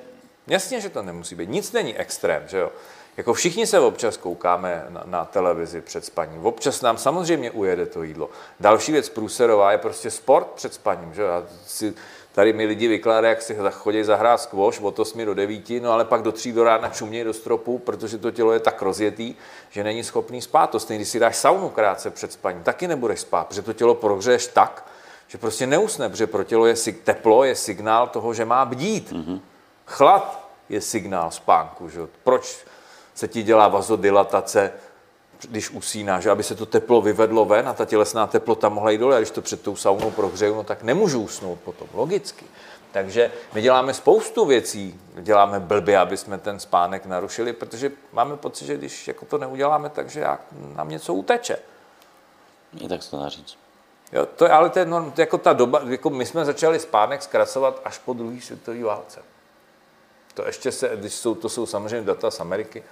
Jasně, 0.47 0.81
že 0.81 0.89
to 0.89 1.01
nemusí 1.01 1.35
být. 1.35 1.49
Nic 1.49 1.71
není 1.71 1.97
extrém, 1.97 2.43
že 2.47 2.57
jo? 2.57 2.71
Jako 3.17 3.33
všichni 3.33 3.67
se 3.67 3.79
občas 3.79 4.17
koukáme 4.17 4.85
na, 4.89 5.03
na 5.05 5.25
televizi 5.25 5.81
před 5.81 6.05
spaním. 6.05 6.45
Občas 6.45 6.81
nám 6.81 6.97
samozřejmě 6.97 7.51
ujede 7.51 7.85
to 7.85 8.03
jídlo. 8.03 8.29
Další 8.59 8.91
věc 8.91 9.09
průserová 9.09 9.71
je 9.71 9.77
prostě 9.77 10.11
sport 10.11 10.47
před 10.47 10.73
spaním, 10.73 11.13
že 11.13 11.21
jo? 11.21 11.27
Já 11.27 11.43
si, 11.65 11.93
tady 12.33 12.53
mi 12.53 12.65
lidi 12.65 12.87
vykládají, 12.87 13.31
jak 13.31 13.41
si 13.41 13.57
chodí 13.71 14.03
zahrát 14.03 14.41
squash 14.41 14.81
od 14.81 14.99
8 14.99 15.25
do 15.25 15.33
9, 15.33 15.69
no 15.81 15.91
ale 15.91 16.05
pak 16.05 16.21
do 16.21 16.31
3 16.31 16.53
do 16.53 16.63
rána 16.63 16.89
čumějí 16.89 17.23
do 17.23 17.33
stropu, 17.33 17.77
protože 17.77 18.17
to 18.17 18.31
tělo 18.31 18.51
je 18.51 18.59
tak 18.59 18.81
rozjetý, 18.81 19.35
že 19.69 19.83
není 19.83 20.03
schopný 20.03 20.41
spát. 20.41 20.69
To 20.69 20.79
stejně, 20.79 20.97
když 20.97 21.09
si 21.09 21.19
dáš 21.19 21.35
saunu 21.35 21.69
krátce 21.69 22.09
před 22.11 22.31
spaním, 22.31 22.63
taky 22.63 22.87
nebudeš 22.87 23.19
spát, 23.19 23.47
protože 23.47 23.61
to 23.61 23.73
tělo 23.73 23.95
prohřeješ 23.95 24.47
tak, 24.47 24.85
že 25.27 25.37
prostě 25.37 25.67
neusne, 25.67 26.09
protože 26.09 26.27
pro 26.27 26.43
tělo 26.43 26.65
je 26.65 26.75
teplo, 27.03 27.43
je 27.43 27.55
signál 27.55 28.07
toho, 28.07 28.33
že 28.33 28.45
má 28.45 28.65
bdít. 28.65 29.11
Mm-hmm. 29.11 29.39
Chlad 29.85 30.49
je 30.69 30.81
signál 30.81 31.31
spánku. 31.31 31.89
Že? 31.89 31.99
Proč 32.23 32.65
se 33.13 33.27
ti 33.27 33.43
dělá 33.43 33.67
vazodilatace, 33.67 34.71
když 35.49 35.69
usínáš, 35.69 36.23
že 36.23 36.29
aby 36.29 36.43
se 36.43 36.55
to 36.55 36.65
teplo 36.65 37.01
vyvedlo 37.01 37.45
ven 37.45 37.67
a 37.67 37.73
ta 37.73 37.85
tělesná 37.85 38.27
teplota 38.27 38.69
mohla 38.69 38.91
jít 38.91 38.97
dole. 38.97 39.15
A 39.15 39.19
když 39.19 39.31
to 39.31 39.41
před 39.41 39.61
tou 39.61 39.75
saunou 39.75 40.11
prohřeju, 40.11 40.55
no 40.55 40.63
tak 40.63 40.83
nemůžu 40.83 41.21
usnout 41.21 41.59
potom, 41.59 41.87
logicky. 41.93 42.45
Takže 42.91 43.31
my 43.53 43.61
děláme 43.61 43.93
spoustu 43.93 44.45
věcí, 44.45 44.99
děláme 45.15 45.59
blbě, 45.59 45.97
aby 45.97 46.17
jsme 46.17 46.37
ten 46.37 46.59
spánek 46.59 47.05
narušili, 47.05 47.53
protože 47.53 47.91
máme 48.11 48.37
pocit, 48.37 48.65
že 48.65 48.77
když 48.77 49.07
jako 49.07 49.25
to 49.25 49.37
neuděláme, 49.37 49.89
takže 49.89 50.25
nám 50.75 50.89
něco 50.89 51.13
uteče. 51.13 51.57
i 52.81 52.87
tak 52.87 53.03
se 53.03 53.11
to 53.11 53.17
dá 53.17 53.29
říct. 53.29 53.57
Jo, 54.11 54.25
to 54.25 54.45
je, 54.45 54.51
ale 54.51 54.69
to 54.69 54.79
je 54.79 54.85
norm, 54.85 55.13
jako 55.17 55.37
ta 55.37 55.53
doba, 55.53 55.81
jako 55.87 56.09
my 56.09 56.25
jsme 56.25 56.45
začali 56.45 56.79
spánek 56.79 57.23
zkracovat 57.23 57.81
až 57.85 57.97
po 57.97 58.13
druhé 58.13 58.41
světové 58.41 58.83
válce. 58.83 59.21
To 60.33 60.45
ještě 60.45 60.71
se, 60.71 60.91
když 60.95 61.13
jsou, 61.13 61.35
to 61.35 61.49
jsou 61.49 61.65
samozřejmě 61.65 62.01
data 62.01 62.31
z 62.31 62.39
Ameriky, 62.39 62.83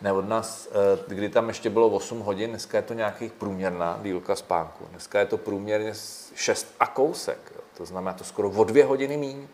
ne 0.00 0.12
od 0.12 0.28
nás, 0.28 0.68
eh, 0.70 1.04
kdy 1.06 1.28
tam 1.28 1.48
ještě 1.48 1.70
bylo 1.70 1.88
8 1.88 2.20
hodin, 2.20 2.50
dneska 2.50 2.78
je 2.78 2.82
to 2.82 2.94
nějakých 2.94 3.32
průměrná 3.32 4.00
dílka 4.02 4.36
spánku. 4.36 4.84
Dneska 4.90 5.20
je 5.20 5.26
to 5.26 5.38
průměrně 5.38 5.92
6 6.34 6.66
a 6.80 6.86
kousek, 6.86 7.52
jo. 7.54 7.60
to 7.76 7.86
znamená 7.86 8.12
to 8.12 8.24
skoro 8.24 8.50
o 8.50 8.64
dvě 8.64 8.84
hodiny 8.84 9.16
míň. 9.16 9.48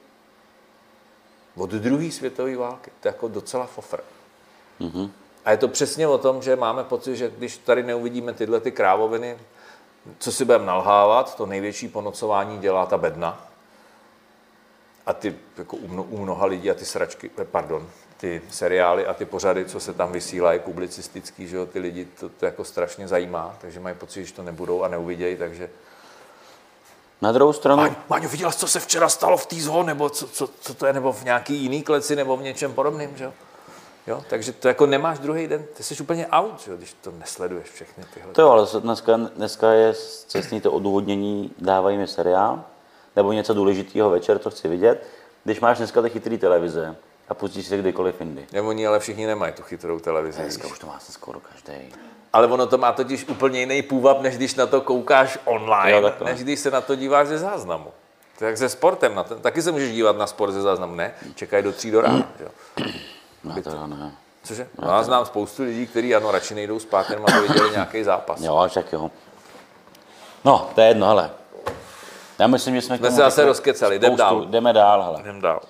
Od 1.56 1.70
druhé 1.70 2.10
světové 2.10 2.56
války, 2.56 2.90
to 3.00 3.08
je 3.08 3.12
jako 3.12 3.28
docela 3.28 3.66
fofr. 3.66 4.00
Mhm. 4.80 5.12
A 5.44 5.50
je 5.50 5.56
to 5.56 5.68
přesně 5.68 6.08
o 6.08 6.18
tom, 6.18 6.42
že 6.42 6.56
máme 6.56 6.84
pocit, 6.84 7.16
že 7.16 7.30
když 7.38 7.58
tady 7.58 7.82
neuvidíme 7.82 8.32
tyhle 8.32 8.60
ty 8.60 8.72
krávoviny, 8.72 9.38
co 10.18 10.32
si 10.32 10.44
budeme 10.44 10.66
nalhávat, 10.66 11.36
to 11.36 11.46
největší 11.46 11.88
ponocování 11.88 12.58
dělá 12.58 12.86
ta 12.86 12.98
bedna. 12.98 13.48
A 15.06 15.12
ty, 15.12 15.36
jako 15.58 15.76
u, 15.76 15.88
mno, 15.88 16.02
u 16.02 16.18
mnoha 16.18 16.46
lidí, 16.46 16.70
a 16.70 16.74
ty 16.74 16.84
sračky, 16.84 17.30
eh, 17.38 17.44
pardon, 17.44 17.88
ty 18.16 18.42
seriály 18.50 19.06
a 19.06 19.14
ty 19.14 19.24
pořady, 19.24 19.64
co 19.64 19.80
se 19.80 19.92
tam 19.92 20.12
vysílají, 20.12 20.60
publicistický, 20.60 21.48
že 21.48 21.56
jo, 21.56 21.66
ty 21.66 21.78
lidi 21.78 22.04
to, 22.20 22.28
to 22.28 22.46
jako 22.46 22.64
strašně 22.64 23.08
zajímá, 23.08 23.56
takže 23.60 23.80
mají 23.80 23.96
pocit, 23.96 24.24
že 24.24 24.32
to 24.32 24.42
nebudou 24.42 24.82
a 24.82 24.88
neuvidějí, 24.88 25.36
takže... 25.36 25.70
Na 27.22 27.32
druhou 27.32 27.52
stranu, 27.52 27.82
Máňo, 27.82 27.96
Máňo, 28.08 28.28
viděla 28.28 28.52
jsi, 28.52 28.58
co 28.58 28.68
se 28.68 28.80
včera 28.80 29.08
stalo 29.08 29.36
v 29.36 29.46
té 29.46 29.56
zoo, 29.56 29.82
nebo 29.82 30.10
co, 30.10 30.28
co, 30.28 30.48
co, 30.60 30.74
to 30.74 30.86
je, 30.86 30.92
nebo 30.92 31.12
v 31.12 31.24
nějaký 31.24 31.54
jiný 31.54 31.82
kleci, 31.82 32.16
nebo 32.16 32.36
v 32.36 32.42
něčem 32.42 32.72
podobném, 32.72 33.16
že 33.16 33.24
jo? 33.24 33.32
Jo, 34.06 34.24
takže 34.30 34.52
to 34.52 34.68
jako 34.68 34.86
nemáš 34.86 35.18
druhý 35.18 35.46
den, 35.46 35.64
ty 35.76 35.82
jsi 35.82 36.02
úplně 36.02 36.26
out, 36.26 36.60
že 36.60 36.70
jo, 36.70 36.76
když 36.76 36.92
to 36.92 37.10
nesleduješ 37.10 37.70
všechny 37.70 38.04
tyhle. 38.14 38.32
to 38.32 38.42
jo, 38.42 38.50
ale 38.50 38.66
dneska, 38.80 39.16
dneska 39.16 39.72
je 39.72 39.94
cestný 40.26 40.60
to 40.60 40.72
odůvodnění, 40.72 41.54
dávají 41.58 41.98
mi 41.98 42.06
seriál, 42.06 42.64
nebo 43.16 43.32
něco 43.32 43.54
důležitého 43.54 44.10
večer, 44.10 44.38
co 44.38 44.50
chci 44.50 44.68
vidět. 44.68 45.06
Když 45.44 45.60
máš 45.60 45.78
dneska 45.78 46.02
ty 46.02 46.10
chytrý 46.10 46.38
televize 46.38 46.96
a 47.28 47.34
pustíš 47.34 47.66
si 47.66 47.78
kdykoliv 47.78 48.20
jindy. 48.20 48.46
Nebo 48.52 48.68
oni 48.68 48.86
ale 48.86 48.98
všichni 48.98 49.26
nemají 49.26 49.52
tu 49.52 49.62
chytrou 49.62 49.98
televizi. 49.98 50.42
Dneska 50.42 50.68
už 50.68 50.78
to 50.78 50.86
má 50.86 50.98
skoro 51.10 51.40
každý. 51.40 51.92
Ale 52.32 52.46
ono 52.46 52.66
to 52.66 52.78
má 52.78 52.92
totiž 52.92 53.24
úplně 53.28 53.60
jiný 53.60 53.82
půvab, 53.82 54.20
než 54.20 54.36
když 54.36 54.54
na 54.54 54.66
to 54.66 54.80
koukáš 54.80 55.38
online, 55.44 55.90
Jo, 55.90 56.12
než 56.24 56.42
když 56.42 56.60
se 56.60 56.70
na 56.70 56.80
to 56.80 56.94
díváš 56.94 57.28
ze 57.28 57.38
záznamu. 57.38 57.92
To 58.38 58.44
je 58.44 58.48
jak 58.48 58.58
se 58.58 58.68
sportem. 58.68 59.14
Na 59.14 59.24
ten, 59.24 59.40
taky 59.40 59.62
se 59.62 59.72
můžeš 59.72 59.92
dívat 59.92 60.16
na 60.16 60.26
sport 60.26 60.52
ze 60.52 60.62
záznamu. 60.62 60.94
Ne, 60.94 61.14
čekají 61.34 61.62
do 61.64 61.72
tří 61.72 61.90
do 61.90 62.00
rána. 62.00 62.28
že 62.38 62.44
Jo. 62.44 62.50
Já 63.56 63.62
to 63.62 63.86
ne. 63.86 64.12
Cože? 64.44 64.68
No, 64.82 64.88
já 64.88 65.02
znám 65.02 65.26
spoustu 65.26 65.62
lidí, 65.62 65.86
kteří 65.86 66.14
ano, 66.14 66.30
radši 66.30 66.54
nejdou 66.54 66.78
spát, 66.78 67.10
jenom 67.10 67.26
aby 67.28 67.48
viděli 67.48 67.70
nějaký 67.70 68.04
zápas. 68.04 68.40
Jo, 68.40 68.68
tak 68.74 68.92
jo. 68.92 69.10
No, 70.44 70.70
to 70.74 70.80
je 70.80 70.86
jedno, 70.86 71.06
hele. 71.06 71.30
Já 72.38 72.46
myslím, 72.46 72.74
že 72.74 72.82
jsme, 72.82 72.96
Jsme 72.98 73.10
se 73.10 73.16
zase 73.16 73.44
rozkecali, 73.44 73.96
jdem 73.96 74.08
spoustu. 74.16 74.22
dál. 74.22 74.46
Jdeme 74.46 74.72
dál, 74.72 75.02
hele. 75.02 75.20
Jdem 75.20 75.40
dál. 75.40 75.60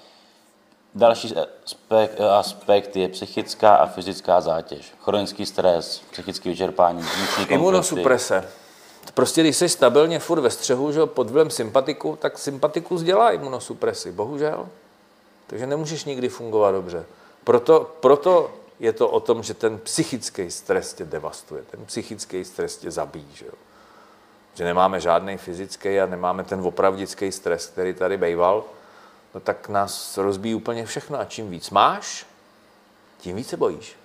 Další 0.97 1.35
aspekt, 1.65 2.21
aspekt 2.21 2.97
je 2.97 3.09
psychická 3.09 3.75
a 3.75 3.87
fyzická 3.87 4.41
zátěž. 4.41 4.93
Chronický 5.01 5.47
stres, 5.47 6.03
psychické 6.11 6.49
vyčerpání. 6.49 7.05
Imunosuprese. 7.49 8.49
Prostě 9.15 9.41
když 9.41 9.57
jsi 9.57 9.69
stabilně 9.69 10.19
furt 10.19 10.41
ve 10.41 10.51
střehu, 10.51 10.93
že 10.93 11.07
pod 11.07 11.31
vlivem 11.31 11.51
sympatiku, 11.51 12.19
tak 12.21 12.39
sympatikus 12.39 13.03
dělá 13.03 13.31
imunosupresi, 13.31 14.13
bohužel. 14.13 14.69
Takže 15.47 15.67
nemůžeš 15.67 16.05
nikdy 16.05 16.29
fungovat 16.29 16.71
dobře. 16.71 17.05
Proto, 17.45 17.97
proto 18.01 18.51
je 18.81 18.93
to 18.93 19.09
o 19.09 19.21
tom, 19.21 19.43
že 19.43 19.55
ten 19.55 19.79
psychický 19.79 20.51
stres 20.51 20.95
tě 20.95 21.05
devastuje, 21.05 21.63
ten 21.71 21.85
psychický 21.87 22.45
stres 22.45 22.77
tě 22.77 22.91
zabíjí, 22.91 23.29
že 23.35 23.47
jo. 23.47 23.53
Že 24.55 24.65
nemáme 24.65 25.01
žádný 25.01 25.37
fyzický 25.37 26.01
a 26.01 26.07
nemáme 26.07 26.45
ten 26.45 26.61
opravdický 26.61 27.33
stres, 27.33 27.67
který 27.67 27.95
tady 27.95 28.17
bejval, 28.17 28.65
no 29.37 29.41
tak 29.41 29.69
nás 29.69 30.17
rozbíjí 30.17 30.55
úplně 30.55 30.87
všechno. 30.87 31.21
A 31.21 31.25
čím 31.25 31.51
víc 31.51 31.71
máš, 31.71 32.27
tím 33.19 33.37
víc 33.37 33.49
se 33.49 33.57
bojíš, 33.57 33.97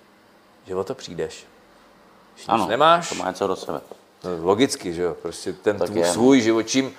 že 0.66 0.74
o 0.74 0.84
to 0.84 0.94
přijdeš. 0.94 1.46
Když 2.34 2.48
Ano, 2.48 2.66
nemáš, 2.66 3.08
to 3.08 3.14
má 3.14 3.28
něco 3.28 3.46
do 3.46 3.56
sebe. 3.56 3.80
No, 4.24 4.30
logicky, 4.46 4.94
že 4.94 5.02
jo, 5.02 5.14
prostě 5.22 5.52
ten 5.52 5.78
Tak 5.78 5.88
tvůj, 5.88 6.00
je, 6.00 6.06
no. 6.06 6.12
svůj 6.12 6.40
život, 6.40 6.62
čím, 6.62 6.94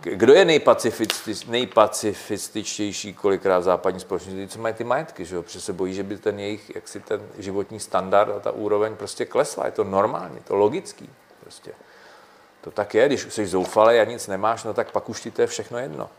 kdo 0.00 0.32
je 0.32 0.44
nejpacifisti- 0.44 1.50
nejpacifističtější 1.50 3.14
kolikrát 3.14 3.58
v 3.58 3.62
západní 3.62 4.00
společnosti? 4.00 4.48
Co 4.48 4.58
mají 4.58 4.74
ty 4.74 4.84
majetky, 4.84 5.24
že 5.24 5.36
jo? 5.36 5.42
Protože 5.42 5.60
se 5.60 5.72
bojí, 5.72 5.94
že 5.94 6.02
by 6.02 6.18
ten 6.18 6.40
jejich, 6.40 6.74
jaksi 6.74 7.00
ten 7.00 7.28
životní 7.38 7.80
standard 7.80 8.36
a 8.36 8.40
ta 8.40 8.50
úroveň 8.50 8.96
prostě 8.96 9.24
klesla. 9.24 9.66
Je 9.66 9.72
to 9.72 9.84
normální, 9.84 10.40
to 10.40 10.56
logický. 10.56 11.10
Prostě. 11.40 11.72
To 12.60 12.70
tak 12.70 12.94
je, 12.94 13.06
když 13.06 13.26
jsi 13.30 13.46
zoufalý 13.46 13.98
a 13.98 14.04
nic 14.04 14.26
nemáš, 14.26 14.64
no 14.64 14.74
tak 14.74 14.90
pak 14.90 15.08
už 15.08 15.20
ti 15.20 15.30
to 15.30 15.40
je 15.40 15.46
všechno 15.46 15.78
jedno. 15.78 16.10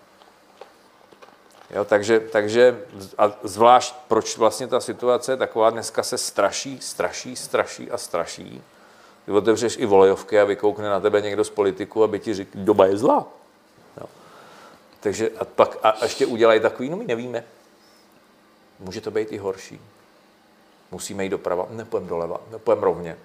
Jo, 1.71 1.85
takže, 1.85 2.19
takže 2.19 2.79
a 3.17 3.31
zvlášť 3.43 3.95
proč 4.07 4.37
vlastně 4.37 4.67
ta 4.67 4.79
situace 4.79 5.31
je 5.31 5.37
taková, 5.37 5.69
dneska 5.69 6.03
se 6.03 6.17
straší, 6.17 6.79
straší, 6.81 7.35
straší 7.35 7.91
a 7.91 7.97
straší. 7.97 8.63
Ty 9.25 9.31
otevřeš 9.31 9.77
i 9.77 9.85
volejovky 9.85 10.39
a 10.39 10.45
vykoukne 10.45 10.89
na 10.89 10.99
tebe 10.99 11.21
někdo 11.21 11.43
z 11.43 11.49
politiku, 11.49 12.03
aby 12.03 12.19
ti 12.19 12.33
řekl, 12.33 12.51
doba 12.55 12.85
je 12.85 12.97
zlá. 12.97 13.27
Jo. 14.01 14.07
Takže 14.99 15.29
a 15.39 15.45
pak 15.45 15.77
a 15.83 15.97
ještě 16.03 16.25
udělají 16.25 16.59
takový, 16.59 16.89
no 16.89 16.97
my 16.97 17.05
nevíme. 17.05 17.43
Může 18.79 19.01
to 19.01 19.11
být 19.11 19.31
i 19.31 19.37
horší. 19.37 19.81
Musíme 20.91 21.23
jít 21.23 21.29
doprava, 21.29 21.67
nepůjdeme 21.69 22.09
doleva, 22.09 22.41
nepůjdeme 22.51 22.85
rovně. 22.85 23.17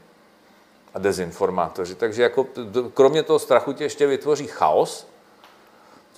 A 0.94 0.98
dezinformátoři. 0.98 1.94
Takže 1.94 2.22
jako, 2.22 2.46
kromě 2.94 3.22
toho 3.22 3.38
strachu 3.38 3.72
tě 3.72 3.84
ještě 3.84 4.06
vytvoří 4.06 4.46
chaos, 4.46 5.06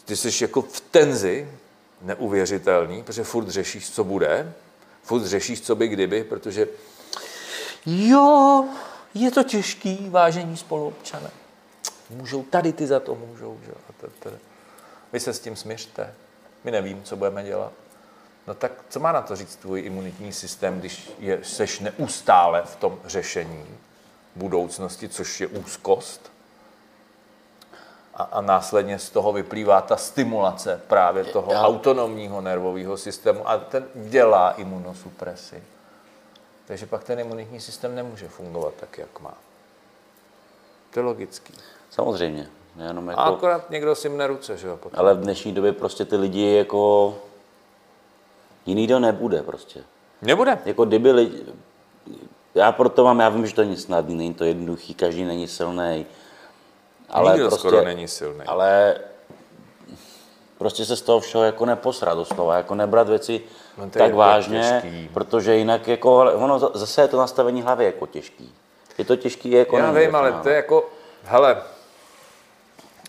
ty 0.04 0.16
jsi 0.16 0.44
jako 0.44 0.62
v 0.62 0.80
tenzi, 0.80 1.48
neuvěřitelný, 2.02 3.02
protože 3.02 3.24
furt 3.24 3.48
řešíš, 3.48 3.90
co 3.90 4.04
bude, 4.04 4.52
furt 5.02 5.24
řešíš, 5.24 5.60
co 5.60 5.76
by 5.76 5.88
kdyby, 5.88 6.24
protože 6.24 6.68
jo, 7.86 8.64
je 9.14 9.30
to 9.30 9.42
těžký, 9.42 10.08
vážení 10.10 10.56
spoluobčané. 10.56 11.30
Můžou, 12.10 12.42
tady 12.42 12.72
ty 12.72 12.86
za 12.86 13.00
to 13.00 13.14
můžou. 13.14 13.60
Že? 13.64 13.72
Vy 15.12 15.20
se 15.20 15.32
s 15.32 15.40
tím 15.40 15.56
směřte. 15.56 16.14
My 16.64 16.70
nevím, 16.70 17.02
co 17.02 17.16
budeme 17.16 17.44
dělat. 17.44 17.72
No 18.46 18.54
tak 18.54 18.72
co 18.88 19.00
má 19.00 19.12
na 19.12 19.22
to 19.22 19.36
říct 19.36 19.56
tvůj 19.56 19.80
imunitní 19.80 20.32
systém, 20.32 20.80
když 20.80 21.10
je, 21.18 21.38
seš 21.42 21.80
neustále 21.80 22.62
v 22.62 22.76
tom 22.76 23.00
řešení 23.04 23.66
budoucnosti, 24.36 25.08
což 25.08 25.40
je 25.40 25.46
úzkost? 25.46 26.32
A, 28.14 28.22
a 28.22 28.40
následně 28.40 28.98
z 28.98 29.10
toho 29.10 29.32
vyplývá 29.32 29.80
ta 29.80 29.96
stimulace 29.96 30.80
právě 30.86 31.24
toho 31.24 31.52
Já- 31.52 31.62
autonomního 31.62 32.40
nervového 32.40 32.96
systému 32.96 33.48
a 33.48 33.58
ten 33.58 33.84
dělá 33.94 34.50
imunosupresi. 34.50 35.62
Takže 36.66 36.86
pak 36.86 37.04
ten 37.04 37.20
imunitní 37.20 37.60
systém 37.60 37.94
nemůže 37.94 38.28
fungovat 38.28 38.74
tak, 38.80 38.98
jak 38.98 39.20
má. 39.20 39.34
To 40.90 41.00
je 41.00 41.04
logický. 41.04 41.54
Samozřejmě. 41.90 42.48
Jenom 42.86 43.08
jako, 43.08 43.20
A 43.20 43.24
akorát 43.24 43.70
někdo 43.70 43.94
si 43.94 44.08
mne 44.08 44.26
ruce, 44.26 44.56
že 44.56 44.68
jo? 44.68 44.76
Potom. 44.76 45.00
ale 45.00 45.14
v 45.14 45.20
dnešní 45.20 45.52
době 45.52 45.72
prostě 45.72 46.04
ty 46.04 46.16
lidi 46.16 46.54
jako... 46.54 47.14
Jiný 48.66 48.88
to 48.88 49.00
nebude 49.00 49.42
prostě. 49.42 49.84
Nebude. 50.22 50.58
Jako 50.64 50.84
kdyby 50.84 51.12
lidi... 51.12 51.44
Já 52.54 52.72
proto 52.72 53.04
mám, 53.04 53.20
já 53.20 53.28
vím, 53.28 53.46
že 53.46 53.54
to 53.54 53.62
není 53.62 53.76
snadný, 53.76 54.14
není 54.14 54.34
to 54.34 54.44
jednoduchý, 54.44 54.94
každý 54.94 55.24
není 55.24 55.48
silný. 55.48 56.06
Ale 57.12 57.32
Nikdo 57.32 57.48
prostě, 57.48 57.68
skoro 57.68 57.84
není 57.84 58.08
silný. 58.08 58.40
Ale 58.46 58.94
prostě 60.58 60.84
se 60.84 60.96
z 60.96 61.02
toho 61.02 61.20
všeho 61.20 61.44
jako 61.44 61.66
neposrat 61.66 62.18
doslova, 62.18 62.56
jako 62.56 62.74
nebrat 62.74 63.08
věci 63.08 63.40
No 63.78 63.84
je 63.84 63.90
tak 63.90 64.14
vážně, 64.14 64.80
těžký. 64.82 65.10
protože 65.14 65.56
jinak 65.56 65.88
jako, 65.88 66.16
ono 66.34 66.58
za- 66.58 66.70
zase 66.74 67.02
je 67.02 67.08
to 67.08 67.16
nastavení 67.18 67.62
hlavy 67.62 67.84
jako 67.84 68.06
těžký. 68.06 68.54
Je 68.98 69.04
to 69.04 69.16
těžký 69.16 69.50
jako 69.50 69.78
Já 69.78 69.90
vím, 69.92 70.14
ale 70.16 70.28
finále. 70.28 70.42
to 70.42 70.48
je 70.48 70.56
jako, 70.56 70.90
hele, 71.24 71.62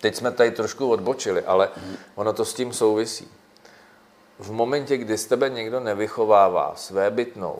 teď 0.01 0.15
jsme 0.15 0.31
tady 0.31 0.51
trošku 0.51 0.89
odbočili, 0.91 1.43
ale 1.45 1.69
ono 2.15 2.33
to 2.33 2.45
s 2.45 2.53
tím 2.53 2.73
souvisí. 2.73 3.27
V 4.39 4.51
momentě, 4.51 4.97
kdy 4.97 5.17
z 5.17 5.25
tebe 5.25 5.49
někdo 5.49 5.79
nevychovává 5.79 6.73
svébytnou, 6.75 7.59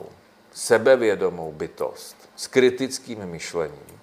sebevědomou 0.52 1.52
bytost 1.52 2.16
s 2.36 2.46
kritickým 2.46 3.26
myšlením, 3.26 4.00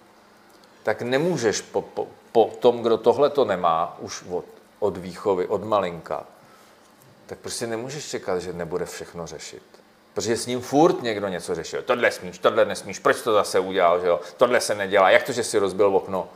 tak 0.83 1.01
nemůžeš 1.01 1.61
po, 1.61 1.81
po, 1.81 2.07
po 2.31 2.51
tom, 2.59 2.81
kdo 2.81 2.97
tohle 2.97 3.29
to 3.29 3.45
nemá, 3.45 3.97
už 3.99 4.23
od, 4.29 4.45
od 4.79 4.97
výchovy, 4.97 5.47
od 5.47 5.63
malinka, 5.63 6.25
tak 7.25 7.39
prostě 7.39 7.67
nemůžeš 7.67 8.09
čekat, 8.09 8.39
že 8.39 8.53
nebude 8.53 8.85
všechno 8.85 9.27
řešit. 9.27 9.63
Protože 10.13 10.37
s 10.37 10.45
ním 10.45 10.61
furt 10.61 11.01
někdo 11.01 11.27
něco 11.27 11.55
řešil. 11.55 11.81
Tohle 11.81 12.11
smíš, 12.11 12.37
tohle 12.37 12.65
nesmíš, 12.65 12.99
proč 12.99 13.21
to 13.21 13.33
zase 13.33 13.59
udělal, 13.59 14.01
že 14.01 14.07
jo? 14.07 14.19
Tohle 14.37 14.61
se 14.61 14.75
nedělá, 14.75 15.09
jak 15.09 15.23
to, 15.23 15.31
že 15.31 15.43
si 15.43 15.57
rozbil 15.57 15.95
okno? 15.95 16.29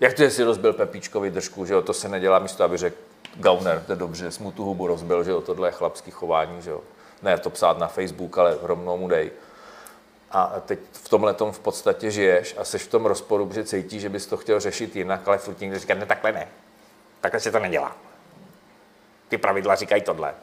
Jak 0.00 0.14
to, 0.14 0.22
že 0.22 0.30
si 0.30 0.44
rozbil 0.44 0.72
Pepíčkovi 0.72 1.30
držku, 1.30 1.66
že 1.66 1.74
jo? 1.74 1.82
To 1.82 1.92
se 1.92 2.08
nedělá 2.08 2.38
místo, 2.38 2.64
aby 2.64 2.76
řekl 2.76 2.96
Gauner, 3.34 3.82
to 3.86 3.92
je 3.92 3.96
dobře, 3.96 4.30
jsi 4.30 4.42
mu 4.42 4.52
tu 4.52 4.64
hubu 4.64 4.86
rozbil, 4.86 5.24
že 5.24 5.30
jo? 5.30 5.40
Tohle 5.40 5.68
je 5.68 5.72
chlapský 5.72 6.10
chování, 6.10 6.62
že 6.62 6.70
jo? 6.70 6.80
Ne 7.22 7.38
to 7.38 7.50
psát 7.50 7.78
na 7.78 7.86
Facebook, 7.86 8.38
ale 8.38 8.58
rovnou 8.62 8.96
mu 8.96 9.08
dej. 9.08 9.30
A 10.30 10.60
teď 10.66 10.78
v 10.92 11.08
tomhle 11.08 11.34
v 11.50 11.58
podstatě 11.58 12.10
žiješ 12.10 12.54
a 12.58 12.64
jsi 12.64 12.78
v 12.78 12.88
tom 12.88 13.06
rozporu, 13.06 13.46
protože 13.46 13.64
cítíš, 13.64 14.02
že 14.02 14.08
bys 14.08 14.26
to 14.26 14.36
chtěl 14.36 14.60
řešit 14.60 14.96
jinak, 14.96 15.28
ale 15.28 15.38
furt 15.38 15.60
někdo 15.60 15.78
říká, 15.78 15.94
ne, 15.94 16.06
takhle 16.06 16.32
ne. 16.32 16.48
Takhle 17.20 17.40
se 17.40 17.52
to 17.52 17.58
nedělá. 17.58 17.96
Ty 19.28 19.38
pravidla 19.38 19.74
říkají 19.74 20.02
tohle. 20.02 20.34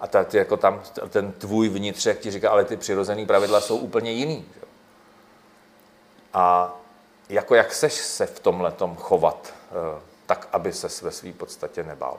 A 0.00 0.06
ta, 0.06 0.24
ty, 0.24 0.36
jako 0.36 0.56
tam, 0.56 0.82
ten 1.08 1.32
tvůj 1.32 1.68
vnitřek 1.68 2.20
ti 2.20 2.30
říká, 2.30 2.50
ale 2.50 2.64
ty 2.64 2.76
přirozené 2.76 3.26
pravidla 3.26 3.60
jsou 3.60 3.76
úplně 3.76 4.12
jiný. 4.12 4.46
Že? 4.54 4.60
A 6.34 6.76
jako 7.28 7.54
jak 7.54 7.74
seš 7.74 7.92
se 7.92 8.26
v 8.26 8.40
tomhle 8.40 8.72
chovat, 8.96 9.54
eh, 9.70 10.00
tak 10.26 10.48
aby 10.52 10.72
se 10.72 11.04
ve 11.04 11.10
své 11.10 11.32
podstatě 11.32 11.82
nebál. 11.82 12.18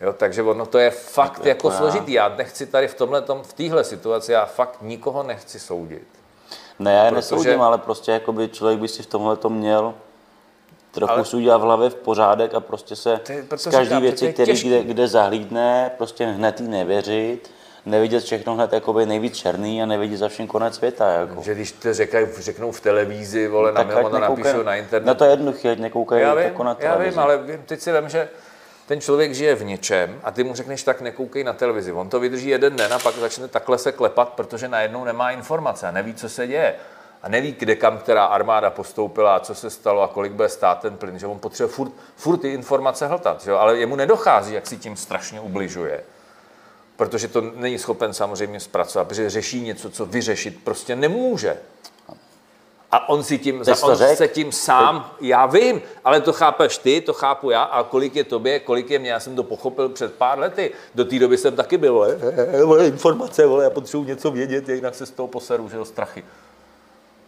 Jo, 0.00 0.12
takže 0.12 0.42
ono 0.42 0.66
to 0.66 0.78
je 0.78 0.90
fakt 0.90 1.38
Jako 1.38 1.48
jako 1.48 1.70
já. 1.70 1.76
složitý. 1.76 2.12
Já 2.12 2.28
nechci 2.28 2.66
tady 2.66 2.88
v 2.88 2.94
tomhle, 2.94 3.22
v 3.42 3.52
téhle 3.52 3.84
situaci, 3.84 4.32
já 4.32 4.46
fakt 4.46 4.76
nikoho 4.82 5.22
nechci 5.22 5.60
soudit. 5.60 6.02
Ne, 6.78 6.92
já 6.92 7.04
je 7.04 7.10
Protože- 7.10 7.16
nesoudím, 7.16 7.62
ale 7.62 7.78
prostě 7.78 8.12
jakoby 8.12 8.48
člověk 8.48 8.78
by 8.78 8.88
si 8.88 9.02
v 9.02 9.06
tomhle 9.06 9.36
to 9.36 9.48
měl 9.50 9.94
trochu 10.90 11.12
Ale- 11.12 11.24
si 11.24 11.36
udělat 11.36 11.58
v 11.58 11.60
hlavě 11.60 11.90
v 11.90 11.94
pořádek 11.94 12.54
a 12.54 12.60
prostě 12.60 12.96
se 12.96 13.20
z 13.56 13.64
každý 13.64 13.84
říkám, 13.84 14.02
věci, 14.02 14.32
který 14.32 14.52
kde, 14.62 14.82
kde 14.84 15.08
zahlídne, 15.08 15.90
prostě 15.96 16.26
hned 16.26 16.60
jí 16.60 16.68
nevěřit, 16.68 17.50
nevidět 17.86 18.20
všechno 18.24 18.54
hned 18.54 18.72
jakoby 18.72 19.06
nejvíc 19.06 19.36
černý 19.36 19.82
a 19.82 19.86
nevidět 19.86 20.16
za 20.16 20.28
všem 20.28 20.46
konec 20.46 20.74
světa. 20.74 21.10
Jako. 21.12 21.42
Že 21.42 21.54
když 21.54 21.72
to 21.72 21.94
řekají, 21.94 22.26
řeknou 22.38 22.72
v 22.72 22.80
televizi, 22.80 23.48
vole, 23.48 23.72
na 23.72 23.84
Tak 23.84 23.94
nekoukají- 23.96 24.20
napíšou 24.20 24.62
na 24.62 24.76
internet. 24.76 25.06
No 25.06 25.14
to 25.14 25.24
je 25.24 25.30
jednoduché, 25.30 25.70
ať 25.70 25.78
nekoukají 25.78 26.22
já 26.22 26.34
vím, 26.34 26.44
jako 26.44 26.64
na 26.64 26.70
já 26.70 26.74
televizi. 26.90 27.10
vím, 27.10 27.18
ale 27.18 27.38
vím, 27.38 27.62
teď 27.66 27.80
si 27.80 27.92
vím, 27.92 28.08
že 28.08 28.28
ten 28.90 29.00
člověk 29.00 29.34
žije 29.34 29.54
v 29.54 29.64
něčem 29.64 30.20
a 30.24 30.30
ty 30.30 30.44
mu 30.44 30.54
řekneš, 30.54 30.82
tak 30.82 31.00
nekoukej 31.00 31.44
na 31.44 31.52
televizi. 31.52 31.92
On 31.92 32.08
to 32.08 32.20
vydrží 32.20 32.48
jeden 32.48 32.76
den 32.76 32.92
a 32.92 32.98
pak 32.98 33.14
začne 33.14 33.48
takhle 33.48 33.78
se 33.78 33.92
klepat, 33.92 34.28
protože 34.28 34.68
najednou 34.68 35.04
nemá 35.04 35.30
informace 35.30 35.88
a 35.88 35.90
neví, 35.90 36.14
co 36.14 36.28
se 36.28 36.46
děje. 36.46 36.74
A 37.22 37.28
neví, 37.28 37.56
kde 37.58 37.76
kam 37.76 37.98
která 37.98 38.24
armáda 38.24 38.70
postoupila 38.70 39.40
co 39.40 39.54
se 39.54 39.70
stalo 39.70 40.02
a 40.02 40.08
kolik 40.08 40.32
bude 40.32 40.48
stát 40.48 40.80
ten 40.80 40.96
plyn. 40.96 41.18
Že 41.18 41.26
on 41.26 41.38
potřebuje 41.38 41.74
furt, 41.74 41.92
furt 42.16 42.38
ty 42.38 42.48
informace 42.48 43.06
hltat, 43.06 43.44
že 43.44 43.52
ale 43.52 43.78
jemu 43.78 43.96
nedochází, 43.96 44.54
jak 44.54 44.66
si 44.66 44.76
tím 44.76 44.96
strašně 44.96 45.40
ubližuje. 45.40 46.00
Protože 46.96 47.28
to 47.28 47.40
není 47.40 47.78
schopen 47.78 48.12
samozřejmě 48.12 48.60
zpracovat, 48.60 49.08
protože 49.08 49.30
řeší 49.30 49.60
něco, 49.60 49.90
co 49.90 50.06
vyřešit 50.06 50.64
prostě 50.64 50.96
nemůže. 50.96 51.56
A 52.92 53.08
on 53.08 53.24
si 53.24 53.38
tím, 53.38 53.64
to 53.64 53.72
on 53.82 53.96
řek? 53.96 54.18
se 54.18 54.28
tím 54.28 54.52
sám, 54.52 55.10
já 55.20 55.46
vím, 55.46 55.82
ale 56.04 56.20
to 56.20 56.32
chápeš 56.32 56.78
ty, 56.78 57.00
to 57.00 57.12
chápu 57.12 57.50
já, 57.50 57.62
a 57.62 57.82
kolik 57.82 58.16
je 58.16 58.24
tobě, 58.24 58.60
kolik 58.60 58.90
je 58.90 58.98
mě, 58.98 59.10
já 59.10 59.20
jsem 59.20 59.36
to 59.36 59.42
pochopil 59.42 59.88
před 59.88 60.14
pár 60.14 60.38
lety. 60.38 60.72
Do 60.94 61.04
té 61.04 61.18
doby 61.18 61.38
jsem 61.38 61.56
taky 61.56 61.78
byl, 61.78 61.94
vole, 61.94 62.18
eh, 62.20 62.64
vole, 62.64 62.86
informace, 62.86 63.46
vole, 63.46 63.64
já 63.64 63.70
potřebuji 63.70 64.04
něco 64.04 64.30
vědět, 64.30 64.68
jinak 64.68 64.94
se 64.94 65.06
z 65.06 65.10
toho 65.10 65.26
poseru, 65.28 65.68
že 65.68 65.76
jo, 65.76 65.84
strachy. 65.84 66.24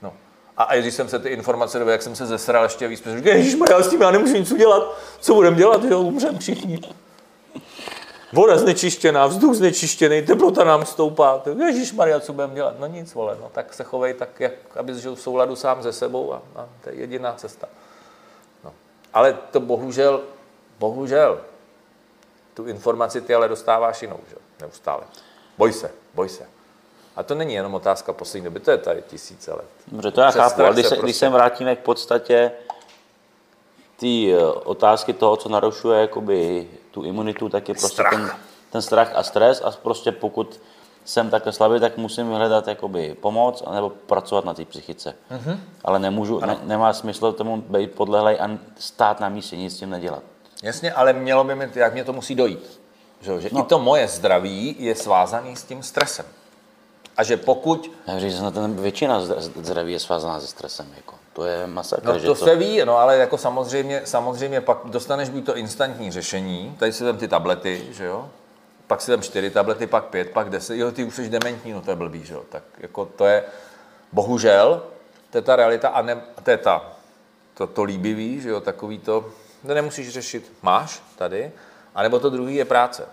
No. 0.02 0.12
A, 0.56 0.62
a 0.62 0.76
když 0.76 0.94
jsem 0.94 1.08
se 1.08 1.18
ty 1.18 1.28
informace 1.28 1.78
dobil, 1.78 1.92
jak 1.92 2.02
jsem 2.02 2.16
se 2.16 2.26
zesral 2.26 2.64
ještě 2.64 2.88
víc, 2.88 3.00
protože 3.00 3.22
já 3.70 3.82
s 3.82 3.88
tím 3.88 4.00
já 4.00 4.10
nemůžu 4.10 4.36
nic 4.36 4.52
udělat, 4.52 4.98
co 5.20 5.34
budeme 5.34 5.56
dělat, 5.56 5.84
jo, 5.84 6.00
umřem 6.00 6.38
všichni. 6.38 6.80
Voda 8.32 8.58
znečištěná, 8.58 9.26
vzduch 9.26 9.54
znečištěný, 9.54 10.22
teplota 10.22 10.64
nám 10.64 10.86
stoupá. 10.86 11.42
Ježíš 11.66 11.92
Maria, 11.92 12.20
co 12.20 12.32
budeme 12.32 12.54
dělat? 12.54 12.74
No 12.78 12.86
nic, 12.86 13.14
vole, 13.14 13.36
no 13.40 13.50
tak 13.52 13.74
se 13.74 13.84
chovej 13.84 14.14
tak, 14.14 14.40
jak, 14.40 14.52
aby 14.76 15.00
žil 15.00 15.14
v 15.14 15.20
souladu 15.20 15.56
sám 15.56 15.82
se 15.82 15.92
sebou 15.92 16.32
a, 16.32 16.42
a 16.56 16.68
to 16.84 16.90
je 16.90 16.96
jediná 16.96 17.32
cesta. 17.32 17.68
No. 18.64 18.72
Ale 19.14 19.38
to 19.50 19.60
bohužel, 19.60 20.20
bohužel, 20.78 21.40
tu 22.54 22.66
informaci 22.66 23.20
ty 23.20 23.34
ale 23.34 23.48
dostáváš 23.48 24.02
jinou, 24.02 24.18
že? 24.30 24.36
neustále. 24.60 25.02
Boj 25.58 25.72
se, 25.72 25.90
boj 26.14 26.28
se. 26.28 26.46
A 27.16 27.22
to 27.22 27.34
není 27.34 27.54
jenom 27.54 27.74
otázka 27.74 28.12
poslední 28.12 28.44
doby, 28.44 28.60
to 28.60 28.70
je 28.70 28.78
tady 28.78 29.02
tisíce 29.02 29.52
let. 29.52 29.64
Dobře, 29.86 30.10
to 30.10 30.20
já 30.20 30.30
Přes 30.30 30.40
chápu, 30.42 30.62
ale 30.62 30.72
když 30.72 30.86
se, 30.86 30.88
prostě- 30.88 31.02
když 31.06 31.16
se 31.16 31.28
vrátíme 31.28 31.76
k 31.76 31.78
podstatě 31.78 32.52
té 34.02 34.32
eh, 34.32 34.46
otázky 34.64 35.12
toho, 35.12 35.36
co 35.36 35.48
narušuje 35.48 36.00
jakoby 36.00 36.68
tu 36.90 37.02
imunitu, 37.02 37.48
tak 37.48 37.68
je 37.68 37.74
prostě 37.74 38.02
Strach. 38.02 38.10
ten, 38.10 38.30
ten 38.70 38.82
strach 38.82 39.12
a 39.14 39.22
stres 39.22 39.62
a 39.64 39.70
prostě 39.70 40.12
pokud 40.12 40.60
jsem 41.04 41.30
takhle 41.30 41.52
slabý, 41.52 41.80
tak 41.80 41.96
musím 41.96 42.26
hledat 42.26 42.68
jakoby 42.68 43.16
pomoc 43.20 43.62
nebo 43.74 43.90
pracovat 43.90 44.44
na 44.44 44.54
té 44.54 44.64
psychice. 44.64 45.14
Mm-hmm. 45.30 45.58
Ale 45.84 45.98
nemůžu, 45.98 46.40
ne, 46.40 46.58
nemá 46.62 46.92
smysl 46.92 47.32
tomu 47.32 47.56
být 47.56 47.92
podlehlej 47.92 48.38
a 48.40 48.50
stát 48.78 49.20
na 49.20 49.28
místě, 49.28 49.56
nic 49.56 49.76
s 49.76 49.78
tím 49.78 49.90
nedělat. 49.90 50.22
Jasně, 50.62 50.92
ale 50.92 51.12
mělo 51.12 51.44
by 51.44 51.54
mi, 51.54 51.70
jak 51.74 51.92
mě 51.92 52.04
to 52.04 52.12
musí 52.12 52.34
dojít. 52.34 52.80
Že, 53.20 53.40
že 53.40 53.48
no. 53.52 53.60
i 53.60 53.62
to 53.62 53.78
moje 53.78 54.08
zdraví 54.08 54.76
je 54.78 54.94
svázané 54.94 55.56
s 55.56 55.62
tím 55.62 55.82
stresem. 55.82 56.26
A 57.16 57.24
že 57.24 57.36
pokud... 57.36 57.90
Já 58.06 58.18
říct, 58.18 58.38
že 58.38 58.44
většina 58.68 59.20
zdraví 59.38 59.92
je 59.92 60.00
svázaná 60.00 60.40
se 60.40 60.46
stresem. 60.46 60.86
Jako. 60.96 61.14
To 61.32 61.44
je 61.44 61.66
masakr. 61.66 62.04
No, 62.04 62.20
to, 62.20 62.26
to 62.26 62.34
se 62.34 62.56
ví, 62.56 62.80
no, 62.84 62.98
ale 62.98 63.16
jako 63.16 63.38
samozřejmě, 63.38 64.02
samozřejmě 64.04 64.60
pak 64.60 64.78
dostaneš 64.84 65.28
buď 65.28 65.46
to 65.46 65.56
instantní 65.56 66.10
řešení, 66.10 66.76
tady 66.78 66.92
si 66.92 67.04
tam 67.04 67.18
ty 67.18 67.28
tablety, 67.28 67.86
že 67.90 68.04
jo, 68.04 68.30
pak 68.86 69.00
si 69.00 69.10
tam 69.10 69.22
čtyři 69.22 69.50
tablety, 69.50 69.86
pak 69.86 70.04
pět, 70.04 70.30
pak 70.30 70.50
deset, 70.50 70.76
jo, 70.76 70.92
ty 70.92 71.04
už 71.04 71.14
jsi 71.14 71.28
dementní, 71.28 71.72
no 71.72 71.80
to 71.80 71.90
je 71.90 71.96
blbý, 71.96 72.24
že 72.24 72.34
jo, 72.34 72.42
tak 72.48 72.62
jako 72.78 73.04
to 73.04 73.26
je, 73.26 73.44
bohužel, 74.12 74.82
to 75.30 75.38
je 75.38 75.42
ta 75.42 75.56
realita 75.56 75.88
a, 75.88 76.02
ne, 76.02 76.22
to 76.42 76.50
je 76.50 76.56
ta, 76.56 76.92
to, 77.54 77.66
to 77.66 77.82
líbivý, 77.82 78.40
že 78.40 78.48
jo, 78.48 78.60
takový 78.60 78.98
to, 78.98 79.24
to 79.66 79.74
nemusíš 79.74 80.12
řešit, 80.12 80.52
máš 80.62 81.02
tady, 81.16 81.52
anebo 81.94 82.18
to 82.18 82.30
druhý 82.30 82.54
je 82.54 82.64
práce. 82.64 83.08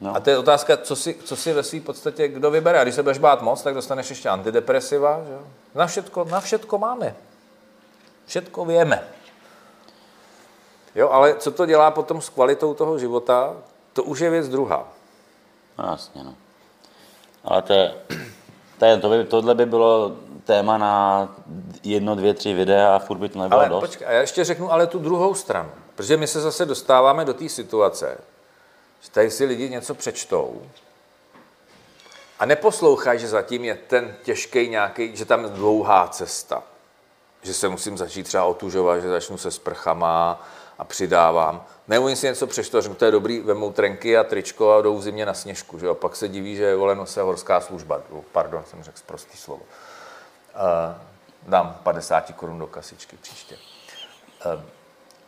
No. 0.00 0.16
A 0.16 0.20
to 0.20 0.30
je 0.30 0.38
otázka, 0.38 0.76
co 0.76 0.96
si, 0.96 1.16
co 1.24 1.36
si 1.36 1.52
ve 1.52 1.62
své 1.62 1.80
podstatě 1.80 2.28
kdo 2.28 2.50
vybere. 2.50 2.80
A 2.80 2.82
když 2.82 2.94
se 2.94 3.02
budeš 3.02 3.18
bát 3.18 3.42
moc, 3.42 3.62
tak 3.62 3.74
dostaneš 3.74 4.10
ještě 4.10 4.28
antidepresiva. 4.28 5.20
Že? 5.26 5.38
Na, 5.74 5.86
všetko, 5.86 6.24
na 6.24 6.40
všetko 6.40 6.78
máme. 6.78 7.16
Všetko 8.26 8.64
víme. 8.64 9.08
Jo, 10.94 11.10
ale 11.10 11.34
co 11.34 11.50
to 11.50 11.66
dělá 11.66 11.90
potom 11.90 12.20
s 12.20 12.28
kvalitou 12.28 12.74
toho 12.74 12.98
života, 12.98 13.54
to 13.92 14.02
už 14.04 14.20
je 14.20 14.30
věc 14.30 14.48
druhá. 14.48 14.88
No, 15.78 15.84
jasně, 15.90 16.24
no. 16.24 16.34
Ale 17.44 17.62
to 17.62 17.72
je, 17.72 17.94
to 18.78 18.84
je, 18.84 18.96
to 18.96 19.08
by, 19.08 19.24
tohle 19.24 19.54
by 19.54 19.66
bylo 19.66 20.12
téma 20.44 20.78
na 20.78 21.28
jedno, 21.84 22.14
dvě, 22.14 22.34
tři 22.34 22.54
videa 22.54 22.96
a 22.96 22.98
furt 22.98 23.18
by 23.18 23.28
to 23.28 23.38
nebylo 23.38 23.60
ale, 23.60 23.68
dost. 23.68 23.80
Počkej, 23.80 24.06
a 24.06 24.10
já 24.10 24.20
ještě 24.20 24.44
řeknu 24.44 24.72
ale 24.72 24.86
tu 24.86 24.98
druhou 24.98 25.34
stranu. 25.34 25.70
Protože 25.94 26.16
my 26.16 26.26
se 26.26 26.40
zase 26.40 26.66
dostáváme 26.66 27.24
do 27.24 27.34
té 27.34 27.48
situace, 27.48 28.18
tady 29.12 29.30
si 29.30 29.44
lidi 29.44 29.70
něco 29.70 29.94
přečtou 29.94 30.62
a 32.38 32.46
neposlouchají, 32.46 33.18
že 33.18 33.28
zatím 33.28 33.64
je 33.64 33.74
ten 33.74 34.16
těžký 34.22 34.68
nějaký, 34.68 35.16
že 35.16 35.24
tam 35.24 35.44
je 35.44 35.50
dlouhá 35.50 36.08
cesta. 36.08 36.62
Že 37.42 37.54
se 37.54 37.68
musím 37.68 37.98
začít 37.98 38.22
třeba 38.22 38.44
otužovat, 38.44 39.00
že 39.00 39.08
začnu 39.08 39.38
se 39.38 39.50
sprchama 39.50 40.46
a 40.78 40.84
přidávám. 40.84 41.64
Nebo 41.88 42.16
si 42.16 42.26
něco 42.26 42.46
přečtou, 42.46 42.80
že 42.80 42.88
to 42.88 43.04
je 43.04 43.10
dobrý, 43.10 43.40
vemou 43.40 43.72
trenky 43.72 44.18
a 44.18 44.24
tričko 44.24 44.72
a 44.72 44.82
jdou 44.82 44.96
v 44.98 45.02
zimě 45.02 45.26
na 45.26 45.34
sněžku. 45.34 45.78
Že? 45.78 45.88
A 45.88 45.94
pak 45.94 46.16
se 46.16 46.28
diví, 46.28 46.56
že 46.56 46.64
je 46.64 46.76
voleno 46.76 47.06
se 47.06 47.22
horská 47.22 47.60
služba. 47.60 48.00
Pardon, 48.32 48.64
jsem 48.70 48.82
řekl 48.82 48.98
prostý 49.06 49.38
slovo. 49.38 49.62
Uh, 49.62 50.94
dám 51.48 51.80
50 51.82 52.32
korun 52.36 52.58
do 52.58 52.66
kasičky 52.66 53.16
příště. 53.16 53.56
Uh, 54.46 54.62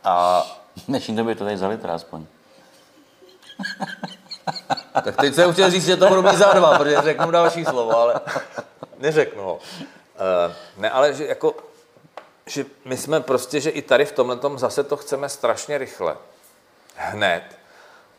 a... 0.03 0.43
Dnešní 0.87 1.15
době 1.15 1.35
to 1.35 1.43
tady 1.43 1.57
za 1.57 1.67
litr 1.67 1.89
aspoň. 1.89 2.25
tak 5.03 5.15
teď 5.15 5.35
jsem 5.35 5.53
chtěl 5.53 5.71
říct, 5.71 5.85
že 5.85 5.97
to 5.97 6.07
budu 6.07 6.21
mít 6.21 6.35
za 6.35 6.53
dva, 6.53 6.77
protože 6.77 7.01
řeknu 7.01 7.31
další 7.31 7.65
slovo, 7.65 7.97
ale 7.97 8.21
neřeknu 8.99 9.43
ho. 9.43 9.55
Uh, 9.55 10.53
ne, 10.77 10.89
ale 10.89 11.13
že 11.13 11.27
jako, 11.27 11.55
že 12.45 12.65
my 12.85 12.97
jsme 12.97 13.19
prostě, 13.19 13.59
že 13.59 13.69
i 13.69 13.81
tady 13.81 14.05
v 14.05 14.11
tomhle 14.11 14.37
tom 14.37 14.59
zase 14.59 14.83
to 14.83 14.97
chceme 14.97 15.29
strašně 15.29 15.77
rychle. 15.77 16.17
Hned. 16.95 17.43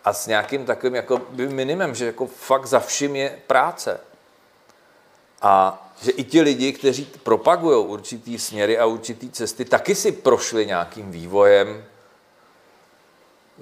A 0.04 0.12
s 0.12 0.26
nějakým 0.26 0.66
takovým 0.66 0.94
jako 0.94 1.20
minimem, 1.34 1.94
že 1.94 2.06
jako 2.06 2.26
fakt 2.26 2.66
za 2.66 2.80
vším 2.80 3.16
je 3.16 3.38
práce. 3.46 4.00
A 5.42 5.82
že 6.02 6.10
i 6.10 6.24
ti 6.24 6.40
lidi, 6.40 6.72
kteří 6.72 7.04
propagují 7.04 7.86
určitý 7.86 8.38
směry 8.38 8.78
a 8.78 8.86
určitý 8.86 9.30
cesty, 9.30 9.64
taky 9.64 9.94
si 9.94 10.12
prošli 10.12 10.66
nějakým 10.66 11.10
vývojem, 11.10 11.84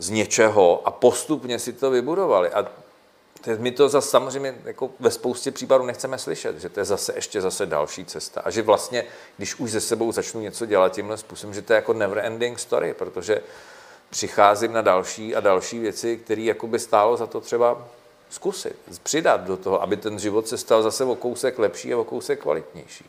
z 0.00 0.10
něčeho 0.10 0.82
a 0.84 0.90
postupně 0.90 1.58
si 1.58 1.72
to 1.72 1.90
vybudovali. 1.90 2.50
A 2.50 2.66
my 3.58 3.70
to 3.70 3.88
zase 3.88 4.08
samozřejmě 4.08 4.54
jako 4.64 4.90
ve 5.00 5.10
spoustě 5.10 5.50
případů 5.50 5.86
nechceme 5.86 6.18
slyšet, 6.18 6.60
že 6.60 6.68
to 6.68 6.80
je 6.80 6.84
zase 6.84 7.12
ještě 7.16 7.40
zase 7.40 7.66
další 7.66 8.04
cesta. 8.04 8.40
A 8.44 8.50
že 8.50 8.62
vlastně, 8.62 9.04
když 9.36 9.54
už 9.54 9.70
ze 9.70 9.80
sebou 9.80 10.12
začnu 10.12 10.40
něco 10.40 10.66
dělat 10.66 10.92
tímhle 10.92 11.16
způsobem, 11.16 11.54
že 11.54 11.62
to 11.62 11.72
je 11.72 11.74
jako 11.74 11.92
never 11.92 12.18
ending 12.18 12.58
story, 12.58 12.94
protože 12.94 13.40
přicházím 14.10 14.72
na 14.72 14.82
další 14.82 15.36
a 15.36 15.40
další 15.40 15.78
věci, 15.78 16.16
které 16.16 16.42
jako 16.42 16.66
by 16.66 16.78
stálo 16.78 17.16
za 17.16 17.26
to 17.26 17.40
třeba 17.40 17.88
zkusit, 18.30 18.76
přidat 19.02 19.40
do 19.40 19.56
toho, 19.56 19.82
aby 19.82 19.96
ten 19.96 20.18
život 20.18 20.48
se 20.48 20.58
stal 20.58 20.82
zase 20.82 21.04
o 21.04 21.14
kousek 21.14 21.58
lepší 21.58 21.94
a 21.94 21.98
o 21.98 22.04
kousek 22.04 22.40
kvalitnější. 22.40 23.04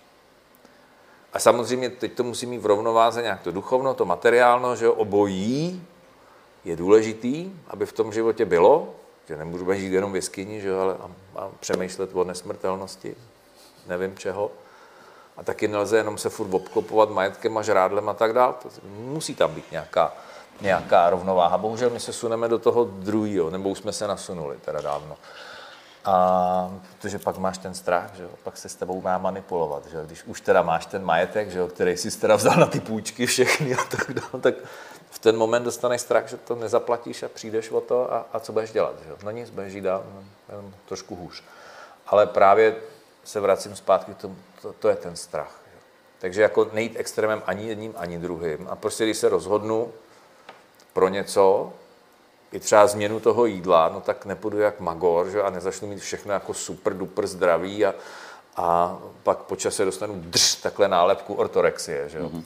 A 1.33 1.39
samozřejmě 1.39 1.89
teď 1.89 2.13
to 2.13 2.23
musí 2.23 2.45
mít 2.45 2.57
v 2.57 2.65
rovnováze 2.65 3.21
nějak 3.21 3.41
to 3.41 3.51
duchovno, 3.51 3.93
to 3.93 4.05
materiálno, 4.05 4.75
že 4.75 4.85
jo, 4.85 4.93
obojí 4.93 5.87
je 6.65 6.75
důležitý, 6.75 7.51
aby 7.67 7.85
v 7.85 7.93
tom 7.93 8.13
životě 8.13 8.45
bylo, 8.45 8.95
že 9.27 9.37
nemůžu 9.37 9.73
žít 9.73 9.93
jenom 9.93 10.11
v 10.11 10.15
jeskyni, 10.15 10.61
že, 10.61 10.75
ale 10.75 10.93
a, 10.93 11.09
a 11.35 11.49
přemýšlet 11.59 12.09
o 12.13 12.23
nesmrtelnosti, 12.23 13.15
nevím 13.87 14.17
čeho. 14.17 14.51
A 15.37 15.43
taky 15.43 15.67
nelze 15.67 15.97
jenom 15.97 16.17
se 16.17 16.29
furt 16.29 16.53
obklopovat 16.53 17.09
majetkem 17.09 17.57
a 17.57 17.61
žrádlem 17.61 18.09
a 18.09 18.13
tak 18.13 18.33
dále. 18.33 18.53
Musí 18.83 19.35
tam 19.35 19.53
být 19.53 19.71
nějaká, 19.71 20.13
nějaká 20.61 21.09
rovnováha. 21.09 21.57
Bohužel 21.57 21.89
my 21.89 21.99
se 21.99 22.13
suneme 22.13 22.47
do 22.47 22.59
toho 22.59 22.83
druhého, 22.83 23.49
nebo 23.49 23.69
už 23.69 23.77
jsme 23.77 23.93
se 23.93 24.07
nasunuli 24.07 24.57
teda 24.57 24.81
dávno. 24.81 25.17
A 26.05 26.79
protože 26.97 27.19
pak 27.19 27.37
máš 27.37 27.57
ten 27.57 27.73
strach, 27.73 28.15
že 28.15 28.23
jo? 28.23 28.29
pak 28.43 28.57
se 28.57 28.69
s 28.69 28.75
tebou 28.75 29.01
má 29.01 29.17
manipulovat. 29.17 29.85
Že 29.85 29.97
jo? 29.97 30.03
Když 30.05 30.23
už 30.23 30.41
teda 30.41 30.61
máš 30.61 30.85
ten 30.85 31.05
majetek, 31.05 31.51
že 31.51 31.59
jo? 31.59 31.67
který 31.67 31.97
jsi 31.97 32.19
teda 32.19 32.35
vzal 32.35 32.55
na 32.55 32.65
ty 32.65 32.79
půjčky 32.79 33.25
všechny 33.25 33.75
a 33.75 33.83
tak 33.83 34.13
dále, 34.13 34.41
tak 34.41 34.55
v 35.09 35.19
ten 35.19 35.37
moment 35.37 35.63
dostaneš 35.63 36.01
strach, 36.01 36.27
že 36.27 36.37
to 36.37 36.55
nezaplatíš 36.55 37.23
a 37.23 37.29
přijdeš 37.29 37.71
o 37.71 37.81
to 37.81 38.13
a, 38.13 38.25
a 38.33 38.39
co 38.39 38.53
budeš 38.53 38.71
dělat. 38.71 38.95
Že? 39.05 39.25
No 39.25 39.31
nic, 39.31 39.49
budeš 39.49 39.73
jít 39.73 39.81
dál, 39.81 40.03
jenom 40.49 40.73
trošku 40.85 41.15
hůř. 41.15 41.43
Ale 42.07 42.27
právě 42.27 42.75
se 43.23 43.39
vracím 43.39 43.75
zpátky 43.75 44.13
k 44.13 44.17
tomu, 44.17 44.35
to, 44.61 44.73
to 44.73 44.89
je 44.89 44.95
ten 44.95 45.15
strach. 45.15 45.59
Že? 45.73 45.79
Takže 46.19 46.41
jako 46.41 46.69
nejít 46.73 46.93
extrémem 46.95 47.43
ani 47.45 47.67
jedním, 47.67 47.93
ani 47.97 48.17
druhým. 48.17 48.67
A 48.69 48.75
prostě 48.75 49.03
když 49.03 49.17
se 49.17 49.29
rozhodnu 49.29 49.91
pro 50.93 51.07
něco, 51.07 51.73
i 52.51 52.59
třeba 52.59 52.87
změnu 52.87 53.19
toho 53.19 53.45
jídla, 53.45 53.89
no 53.89 54.01
tak 54.01 54.25
nepůjdu 54.25 54.59
jak 54.59 54.79
magor, 54.79 55.29
že? 55.29 55.41
a 55.41 55.49
nezačnu 55.49 55.87
mít 55.87 55.99
všechno 55.99 56.33
jako 56.33 56.53
super 56.53 56.97
duper 56.97 57.27
zdraví 57.27 57.85
a, 57.85 57.93
a 58.55 58.97
pak 59.23 59.37
po 59.37 59.55
čase 59.55 59.85
dostanu 59.85 60.13
drž 60.17 60.55
takhle 60.55 60.87
nálepku 60.87 61.33
ortorexie. 61.33 62.09
Že? 62.09 62.19
Mm-hmm. 62.19 62.43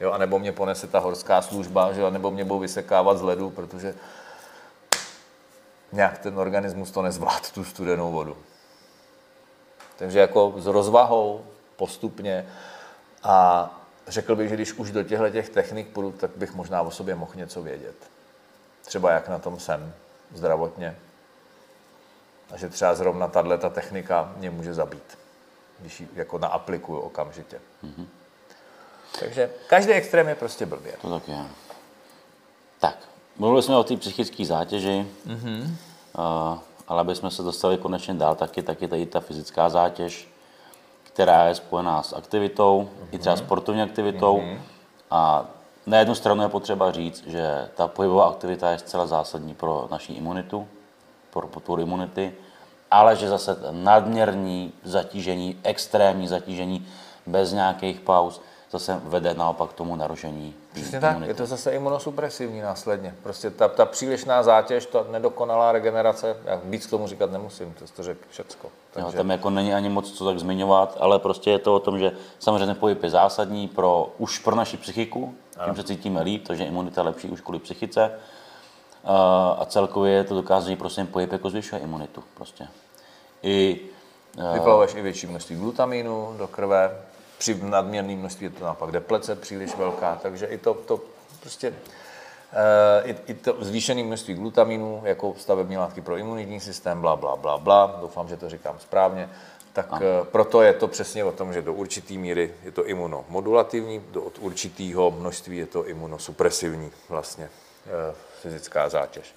Jo, 0.00 0.12
a 0.12 0.18
nebo 0.18 0.38
mě 0.38 0.52
ponese 0.52 0.86
ta 0.86 0.98
horská 0.98 1.42
služba, 1.42 1.92
že? 1.92 2.06
a 2.06 2.10
nebo 2.10 2.30
mě 2.30 2.44
budou 2.44 2.60
vysekávat 2.60 3.18
z 3.18 3.22
ledu, 3.22 3.50
protože 3.50 3.94
nějak 5.92 6.18
ten 6.18 6.38
organismus 6.38 6.90
to 6.90 7.02
nezvlád, 7.02 7.50
tu 7.50 7.64
studenou 7.64 8.12
vodu. 8.12 8.36
Takže 9.96 10.18
jako 10.18 10.54
s 10.56 10.66
rozvahou, 10.66 11.44
postupně 11.76 12.48
a 13.22 13.70
řekl 14.08 14.36
bych, 14.36 14.48
že 14.48 14.54
když 14.54 14.72
už 14.72 14.90
do 14.90 15.02
těchto 15.02 15.30
těch 15.30 15.48
technik 15.48 15.88
půjdu, 15.88 16.12
tak 16.12 16.30
bych 16.36 16.54
možná 16.54 16.82
o 16.82 16.90
sobě 16.90 17.14
mohl 17.14 17.32
něco 17.34 17.62
vědět. 17.62 18.13
Třeba 18.84 19.10
jak 19.10 19.28
na 19.28 19.38
tom 19.38 19.60
jsem 19.60 19.94
zdravotně. 20.34 20.96
A 22.50 22.56
že 22.56 22.68
třeba 22.68 22.94
zrovna 22.94 23.28
tahle 23.28 23.58
ta 23.58 23.68
technika 23.68 24.32
mě 24.36 24.50
může 24.50 24.74
zabít, 24.74 25.18
když 25.80 26.00
ji 26.00 26.08
jako 26.14 26.38
naaplikuju 26.38 26.98
okamžitě. 26.98 27.60
Mm-hmm. 27.84 28.06
Takže 29.20 29.50
každý 29.66 29.92
extrém 29.92 30.28
je 30.28 30.34
prostě 30.34 30.66
blbě. 30.66 30.92
To 31.02 31.10
tak 31.10 31.28
je. 31.28 31.44
Tak, 32.80 32.96
mluvili 33.36 33.62
jsme 33.62 33.76
o 33.76 33.84
té 33.84 33.96
psychické 33.96 34.44
zátěži, 34.44 35.06
mm-hmm. 35.26 35.62
uh, 35.62 36.58
ale 36.88 37.00
aby 37.00 37.14
jsme 37.14 37.30
se 37.30 37.42
dostali 37.42 37.78
konečně 37.78 38.14
dál, 38.14 38.34
taky, 38.34 38.62
taky 38.62 38.88
tady 38.88 39.06
ta 39.06 39.20
fyzická 39.20 39.68
zátěž, 39.68 40.28
která 41.02 41.46
je 41.46 41.54
spojená 41.54 42.02
s 42.02 42.12
aktivitou, 42.12 42.82
mm-hmm. 42.82 43.08
i 43.12 43.18
třeba 43.18 43.34
mhm. 43.34 43.44
sportovní 43.44 43.82
aktivitou. 43.82 44.38
Mm-hmm. 44.38 44.58
A 45.10 45.46
na 45.86 45.98
jednu 45.98 46.14
stranu 46.14 46.42
je 46.42 46.48
potřeba 46.48 46.92
říct, 46.92 47.26
že 47.26 47.68
ta 47.74 47.88
pohybová 47.88 48.28
aktivita 48.28 48.70
je 48.70 48.78
zcela 48.78 49.06
zásadní 49.06 49.54
pro 49.54 49.88
naši 49.90 50.12
imunitu, 50.12 50.68
pro 51.30 51.46
podporu 51.46 51.82
imunity, 51.82 52.34
ale 52.90 53.16
že 53.16 53.28
zase 53.28 53.56
nadměrní 53.70 54.72
zatížení, 54.82 55.60
extrémní 55.62 56.28
zatížení 56.28 56.86
bez 57.26 57.52
nějakých 57.52 58.00
pauz, 58.00 58.40
zase 58.70 59.00
vede 59.04 59.34
naopak 59.34 59.70
k 59.70 59.72
tomu 59.72 59.96
narušení 59.96 60.54
Přesně 60.72 61.00
tak, 61.00 61.20
je 61.20 61.34
to 61.34 61.46
zase 61.46 61.70
imunosupresivní 61.70 62.60
následně. 62.60 63.14
Prostě 63.22 63.50
ta, 63.50 63.68
ta 63.68 63.84
přílišná 63.86 64.42
zátěž, 64.42 64.86
ta 64.86 65.04
nedokonalá 65.10 65.72
regenerace, 65.72 66.36
já 66.44 66.60
víc 66.64 66.86
k 66.86 66.90
tomu 66.90 67.06
říkat 67.06 67.30
nemusím, 67.30 67.74
to 67.78 67.84
to 67.96 68.02
řekl 68.02 68.20
všecko. 68.28 68.68
Takže... 68.90 69.06
Jo, 69.06 69.12
tam 69.12 69.30
jako 69.30 69.50
není 69.50 69.74
ani 69.74 69.88
moc 69.88 70.12
co 70.12 70.24
tak 70.24 70.38
zmiňovat, 70.38 70.96
ale 71.00 71.18
prostě 71.18 71.50
je 71.50 71.58
to 71.58 71.74
o 71.74 71.80
tom, 71.80 71.98
že 71.98 72.12
samozřejmě 72.38 72.74
pohyb 72.74 73.02
je 73.02 73.10
zásadní 73.10 73.68
pro, 73.68 74.12
už 74.18 74.38
pro 74.38 74.56
naši 74.56 74.76
psychiku, 74.76 75.34
tím 75.64 75.76
se 75.76 75.84
cítíme 75.84 76.22
líp, 76.22 76.46
takže 76.46 76.64
imunita 76.64 77.00
je 77.00 77.04
lepší 77.04 77.28
už 77.28 77.40
kvůli 77.40 77.58
psychice. 77.58 78.10
a, 79.58 79.64
celkově 79.66 80.12
je 80.12 80.24
to 80.24 80.34
dokázaný 80.34 80.76
prostě 80.76 81.04
pohyb 81.04 81.32
jako 81.32 81.50
zvyšuje 81.50 81.80
imunitu 81.80 82.24
prostě. 82.34 82.68
I, 83.42 83.80
Vyplavuješ 84.52 84.94
i 84.94 85.02
větší 85.02 85.26
množství 85.26 85.56
glutamínu 85.56 86.34
do 86.38 86.48
krve, 86.48 86.90
při 87.38 87.60
nadměrném 87.62 88.18
množství 88.18 88.44
je 88.44 88.50
to 88.50 88.64
naopak 88.64 88.90
deplece 88.90 89.36
příliš 89.36 89.76
velká, 89.76 90.18
takže 90.22 90.46
i 90.46 90.58
to, 90.58 90.74
to 90.74 91.00
prostě 91.40 91.74
Uh, 92.54 93.10
i, 93.10 93.16
i 93.26 93.34
to 93.34 93.56
zvýšené 93.60 94.02
množství 94.02 94.34
glutamínu 94.34 95.02
jako 95.04 95.34
stavební 95.38 95.76
látky 95.76 96.00
pro 96.00 96.16
imunitní 96.16 96.60
systém, 96.60 97.00
bla, 97.00 97.16
bla, 97.16 97.36
bla, 97.36 97.58
bla, 97.58 97.98
doufám, 98.00 98.28
že 98.28 98.36
to 98.36 98.50
říkám 98.50 98.78
správně, 98.78 99.30
tak 99.74 99.92
uh, 99.92 99.98
proto 100.22 100.62
je 100.62 100.72
to 100.72 100.88
přesně 100.88 101.24
o 101.24 101.32
tom, 101.32 101.52
že 101.52 101.62
do 101.62 101.74
určité 101.74 102.14
míry 102.14 102.54
je 102.62 102.72
to 102.72 102.86
imunomodulativní, 102.86 104.00
do 104.10 104.22
od 104.22 104.38
určitého 104.38 105.10
množství 105.10 105.56
je 105.56 105.66
to 105.66 105.86
imunosupresivní 105.86 106.90
vlastně 107.08 107.44
uh, 107.44 107.90
fyzická 108.42 108.88
zátěž. 108.88 109.34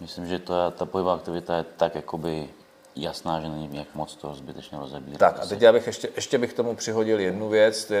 Myslím, 0.00 0.26
že 0.26 0.38
to, 0.38 0.70
ta 0.70 0.84
pohybová 0.86 1.14
aktivita 1.14 1.56
je 1.56 1.64
tak 1.76 1.94
jakoby 1.94 2.48
jasná, 2.96 3.40
že 3.40 3.48
není 3.48 3.76
jak 3.76 3.94
moc 3.94 4.16
to 4.16 4.34
zbytečně 4.34 4.78
rozebírat. 4.78 5.18
Tak 5.18 5.38
a 5.42 5.46
teď 5.46 5.62
já 5.62 5.72
bych 5.72 5.86
ještě, 5.86 6.08
ještě 6.16 6.38
bych 6.38 6.52
tomu 6.52 6.74
přihodil 6.74 7.20
jednu 7.20 7.48
věc 7.48 7.92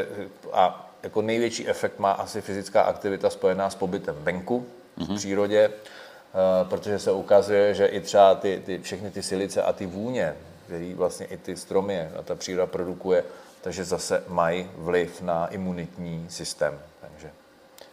a 0.52 0.90
jako 1.02 1.22
největší 1.22 1.68
efekt 1.68 1.98
má 1.98 2.12
asi 2.12 2.40
fyzická 2.40 2.82
aktivita 2.82 3.30
spojená 3.30 3.70
s 3.70 3.74
pobytem 3.74 4.16
venku, 4.18 4.66
mm-hmm. 4.98 5.04
v 5.04 5.08
mhm. 5.08 5.16
přírodě, 5.16 5.68
uh, 5.68 6.68
protože 6.68 6.98
se 6.98 7.12
ukazuje, 7.12 7.74
že 7.74 7.86
i 7.86 8.00
třeba 8.00 8.34
ty, 8.34 8.62
ty, 8.66 8.78
všechny 8.78 9.10
ty 9.10 9.22
silice 9.22 9.62
a 9.62 9.72
ty 9.72 9.86
vůně, 9.86 10.36
který 10.64 10.94
vlastně 10.94 11.26
i 11.26 11.36
ty 11.36 11.56
stromy 11.56 12.08
a 12.18 12.22
ta 12.22 12.34
příroda 12.34 12.66
produkuje, 12.66 13.24
takže 13.60 13.84
zase 13.84 14.24
mají 14.28 14.70
vliv 14.76 15.22
na 15.22 15.46
imunitní 15.46 16.26
systém. 16.30 16.80
Takže, 17.00 17.30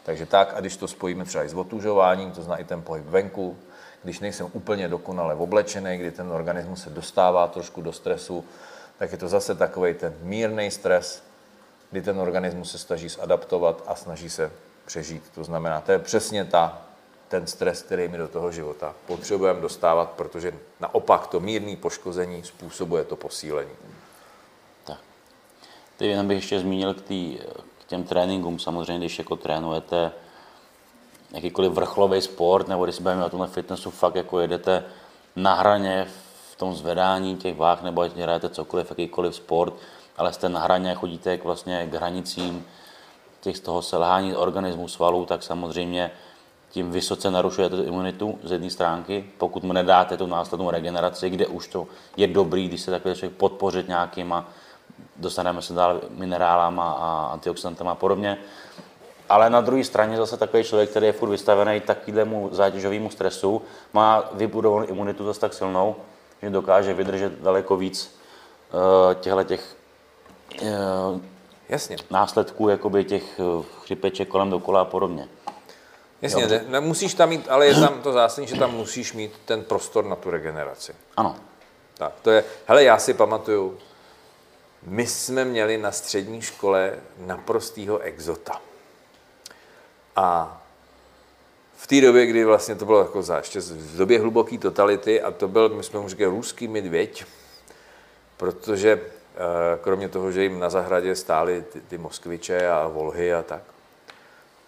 takže 0.04 0.26
tak, 0.26 0.54
a 0.56 0.60
když 0.60 0.78
to 0.78 0.88
spojíme 0.88 1.26
třeba 1.26 1.44
i 1.44 1.50
s 1.50 1.54
otužováním, 1.54 2.32
to 2.32 2.42
znamená 2.42 2.62
i 2.62 2.66
ten 2.66 2.82
pohyb 2.82 3.06
venku, 3.06 3.58
když 4.04 4.20
nejsem 4.20 4.50
úplně 4.54 4.88
dokonale 4.88 5.36
oblečený, 5.36 5.98
kdy 5.98 6.12
ten 6.12 6.32
organismus 6.32 6.84
se 6.84 6.90
dostává 6.90 7.48
trošku 7.48 7.82
do 7.82 7.94
stresu, 7.94 8.46
tak 8.98 9.12
je 9.12 9.18
to 9.18 9.28
zase 9.28 9.56
takový 9.56 9.94
ten 9.94 10.14
mírný 10.22 10.72
stres, 10.72 11.24
kdy 11.92 12.02
ten 12.02 12.20
organismus 12.20 12.72
se 12.72 12.78
snaží 12.78 13.10
zadaptovat 13.10 13.84
a 13.88 13.96
snaží 13.96 14.30
se 14.30 14.52
přežít. 14.86 15.24
To 15.36 15.44
znamená, 15.44 15.82
to 15.82 15.92
je 15.92 16.00
přesně 16.00 16.46
ta, 16.46 16.82
ten 17.32 17.48
stres, 17.48 17.82
který 17.82 18.08
mi 18.08 18.18
do 18.18 18.28
toho 18.28 18.52
života 18.52 18.94
potřebujeme 19.08 19.62
dostávat, 19.62 20.12
protože 20.12 20.54
naopak 20.80 21.28
to 21.28 21.40
mírné 21.40 21.76
poškození 21.76 22.44
způsobuje 22.44 23.04
to 23.04 23.16
posílení. 23.16 23.72
Tak. 24.84 24.98
Teď 25.98 26.08
jenom 26.08 26.28
bych 26.28 26.36
ještě 26.36 26.60
zmínil 26.60 26.94
k, 26.94 27.02
tý, 27.02 27.38
k 27.82 27.86
těm 27.88 28.04
tréninkům. 28.04 28.60
Samozřejmě, 28.60 28.98
když 28.98 29.20
jako 29.20 29.36
trénujete 29.36 30.12
jakýkoliv 31.32 31.72
vrcholový 31.72 32.22
sport, 32.22 32.68
nebo 32.68 32.84
když 32.84 32.96
se 32.96 33.04
bavíme 33.04 33.26
o 33.26 33.30
tomhle 33.30 33.48
fitnessu, 33.48 33.92
fakt 33.92 34.16
jako 34.16 34.40
jedete 34.40 34.84
na 35.36 35.54
hraně 35.56 36.08
v 36.52 36.56
tom 36.56 36.76
zvedání 36.76 37.36
těch 37.36 37.58
váh, 37.58 37.84
nebo 37.84 38.02
ať 38.02 38.16
hrajete 38.16 38.50
cokoliv, 38.50 38.90
jakýkoliv 38.90 39.36
sport, 39.36 39.74
ale 40.18 40.34
jste 40.34 40.50
na 40.50 40.60
hraně, 40.60 40.96
chodíte 40.96 41.38
k, 41.38 41.44
vlastně 41.44 41.88
k 41.88 41.94
hranicím 41.94 42.66
těch 43.42 43.58
z 43.58 43.60
toho 43.60 43.82
selhání 43.82 44.36
organismu 44.36 44.88
svalů, 44.88 45.26
tak 45.26 45.44
samozřejmě 45.44 46.12
tím 46.72 46.92
vysoce 46.92 47.32
narušujete 47.32 47.76
tu 47.76 47.84
imunitu 47.84 48.40
z 48.44 48.52
jedné 48.52 48.70
stránky, 48.70 49.26
pokud 49.38 49.64
mu 49.64 49.74
nedáte 49.74 50.18
tu 50.18 50.28
následnou 50.28 50.70
regeneraci, 50.70 51.30
kde 51.30 51.48
už 51.48 51.68
to 51.68 51.88
je 52.18 52.28
dobrý, 52.28 52.68
když 52.68 52.82
se 52.82 52.92
takhle 52.92 53.16
člověk 53.16 53.38
podpořit 53.38 53.88
nějakýma, 53.88 54.50
dostaneme 55.16 55.62
se 55.62 55.74
dál 55.74 56.02
minerálama 56.10 56.92
a 56.92 57.30
antioxidantama 57.34 57.92
a 57.92 57.96
podobně. 57.96 58.38
Ale 59.30 59.50
na 59.50 59.62
druhé 59.62 59.84
straně 59.84 60.18
zase 60.18 60.38
takový 60.38 60.64
člověk, 60.64 60.90
který 60.90 61.06
je 61.06 61.14
furt 61.14 61.30
vystavený 61.30 61.80
takovému 61.80 62.50
zátěžovému 62.52 63.10
stresu, 63.10 63.62
má 63.94 64.24
vybudovanou 64.34 64.88
imunitu 64.88 65.26
zase 65.26 65.40
tak 65.40 65.54
silnou, 65.54 65.96
že 66.42 66.50
dokáže 66.50 66.94
vydržet 66.94 67.42
daleko 67.42 67.78
víc 67.78 68.16
uh, 68.74 69.14
těchto 69.14 69.44
těch 69.44 69.76
uh, 70.62 70.68
Jasně. 71.70 71.96
následků 72.10 72.70
jakoby 72.70 73.04
těch 73.04 73.40
uh, 73.40 73.66
chřipeček 73.82 74.28
kolem 74.28 74.50
dokola 74.50 74.82
a 74.82 74.86
podobně. 74.86 75.28
Jasně, 76.22 76.48
ne, 76.48 76.66
nemusíš 76.68 77.14
tam 77.14 77.30
mít, 77.30 77.46
ale 77.50 77.68
je 77.68 77.76
tam 77.76 78.02
to 78.02 78.14
zásadní, 78.14 78.48
že 78.48 78.56
tam 78.56 78.74
musíš 78.74 79.14
mít 79.14 79.32
ten 79.46 79.64
prostor 79.64 80.06
na 80.06 80.16
tu 80.16 80.30
regeneraci. 80.30 80.96
Ano. 81.18 81.36
Tak, 81.98 82.14
to 82.22 82.32
je, 82.32 82.44
hele, 82.68 82.84
já 82.84 82.98
si 82.98 83.14
pamatuju, 83.14 83.78
my 84.84 85.08
jsme 85.08 85.46
měli 85.46 85.78
na 85.78 85.92
střední 85.92 86.42
škole 86.42 86.94
naprostýho 87.18 88.00
exota. 88.00 88.62
A 90.16 90.58
v 91.76 91.88
té 91.88 92.02
době, 92.02 92.26
kdy 92.26 92.46
vlastně 92.46 92.76
to 92.76 92.86
bylo 92.86 93.00
jako 93.00 93.22
za, 93.22 93.38
ještě 93.38 93.60
v 93.60 93.98
době 93.98 94.20
hluboké 94.20 94.58
totality 94.58 95.22
a 95.22 95.32
to 95.32 95.48
byl, 95.48 95.70
my 95.70 95.84
jsme 95.84 96.00
mu 96.00 96.10
říkali, 96.10 96.30
ruský 96.30 96.68
medvěď, 96.68 97.26
protože 98.38 98.92
eh, 99.02 99.80
kromě 99.82 100.10
toho, 100.10 100.32
že 100.32 100.44
jim 100.44 100.60
na 100.60 100.70
zahradě 100.70 101.16
stály 101.16 101.62
ty, 101.62 101.82
ty 101.82 101.98
Moskviče 101.98 102.70
a 102.70 102.88
Volhy 102.88 103.34
a 103.34 103.42
tak, 103.42 103.62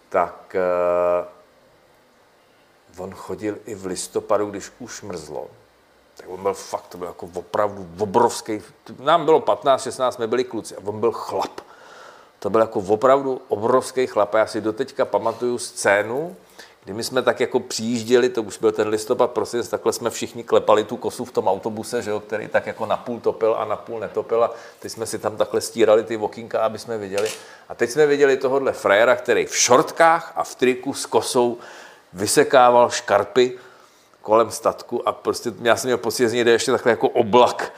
tak 0.08 0.56
uh, 0.56 1.33
on 2.98 3.14
chodil 3.14 3.58
i 3.66 3.74
v 3.74 3.86
listopadu, 3.86 4.50
když 4.50 4.72
už 4.78 5.02
mrzlo. 5.02 5.48
Tak 6.16 6.26
on 6.28 6.42
byl 6.42 6.54
fakt, 6.54 6.86
to 6.86 6.98
byl 6.98 7.06
jako 7.06 7.28
opravdu 7.34 7.88
obrovský. 7.98 8.62
Nám 8.98 9.24
bylo 9.24 9.40
15, 9.40 9.82
16, 9.82 10.14
jsme 10.14 10.26
byli 10.26 10.44
kluci 10.44 10.76
a 10.76 10.78
on 10.84 11.00
byl 11.00 11.12
chlap. 11.12 11.60
To 12.38 12.50
byl 12.50 12.60
jako 12.60 12.80
opravdu 12.80 13.40
obrovský 13.48 14.06
chlap. 14.06 14.34
Já 14.34 14.46
si 14.46 14.60
doteďka 14.60 15.04
pamatuju 15.04 15.58
scénu, 15.58 16.36
kdy 16.84 16.92
my 16.92 17.04
jsme 17.04 17.22
tak 17.22 17.40
jako 17.40 17.60
přijížděli, 17.60 18.28
to 18.28 18.42
už 18.42 18.58
byl 18.58 18.72
ten 18.72 18.88
listopad, 18.88 19.30
prosím, 19.30 19.62
takhle 19.62 19.92
jsme 19.92 20.10
všichni 20.10 20.44
klepali 20.44 20.84
tu 20.84 20.96
kosu 20.96 21.24
v 21.24 21.32
tom 21.32 21.48
autobuse, 21.48 22.02
že 22.02 22.10
jo, 22.10 22.20
který 22.20 22.48
tak 22.48 22.66
jako 22.66 22.86
napůl 22.86 23.20
topil 23.20 23.54
a 23.58 23.64
napůl 23.64 24.00
netopil 24.00 24.44
a 24.44 24.50
teď 24.78 24.92
jsme 24.92 25.06
si 25.06 25.18
tam 25.18 25.36
takhle 25.36 25.60
stírali 25.60 26.04
ty 26.04 26.16
okýnka, 26.16 26.60
aby 26.60 26.78
jsme 26.78 26.98
viděli. 26.98 27.30
A 27.68 27.74
teď 27.74 27.90
jsme 27.90 28.06
viděli 28.06 28.36
tohohle 28.36 28.72
frajera, 28.72 29.16
který 29.16 29.46
v 29.46 29.56
šortkách 29.56 30.32
a 30.36 30.44
v 30.44 30.54
triku 30.54 30.94
s 30.94 31.06
kosou 31.06 31.58
vysekával 32.14 32.90
škarpy 32.90 33.52
kolem 34.22 34.50
statku 34.50 35.08
a 35.08 35.12
prostě 35.12 35.52
já 35.62 35.76
jsem 35.76 35.88
měl 35.88 35.98
pocit, 35.98 36.30
že 36.30 36.38
ještě 36.38 36.70
takhle 36.70 36.92
jako 36.92 37.08
oblak, 37.08 37.72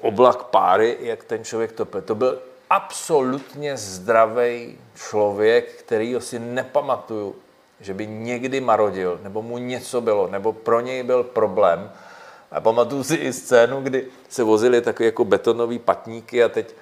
oblak 0.00 0.42
páry, 0.42 0.96
jak 1.00 1.24
ten 1.24 1.44
člověk 1.44 1.72
topil. 1.72 2.02
To 2.02 2.14
byl 2.14 2.38
absolutně 2.70 3.76
zdravý 3.76 4.78
člověk, 4.94 5.72
který 5.72 6.16
si 6.18 6.38
nepamatuju, 6.38 7.34
že 7.80 7.94
by 7.94 8.06
někdy 8.06 8.60
marodil, 8.60 9.20
nebo 9.22 9.42
mu 9.42 9.58
něco 9.58 10.00
bylo, 10.00 10.28
nebo 10.28 10.52
pro 10.52 10.80
něj 10.80 11.02
byl 11.02 11.22
problém. 11.22 11.90
A 12.50 12.60
pamatuju 12.60 13.04
si 13.04 13.14
i 13.14 13.32
scénu, 13.32 13.80
kdy 13.82 14.06
se 14.28 14.42
vozili 14.42 14.80
takové 14.80 15.04
jako 15.06 15.24
betonové 15.24 15.78
patníky 15.78 16.44
a 16.44 16.48
teď 16.48 16.74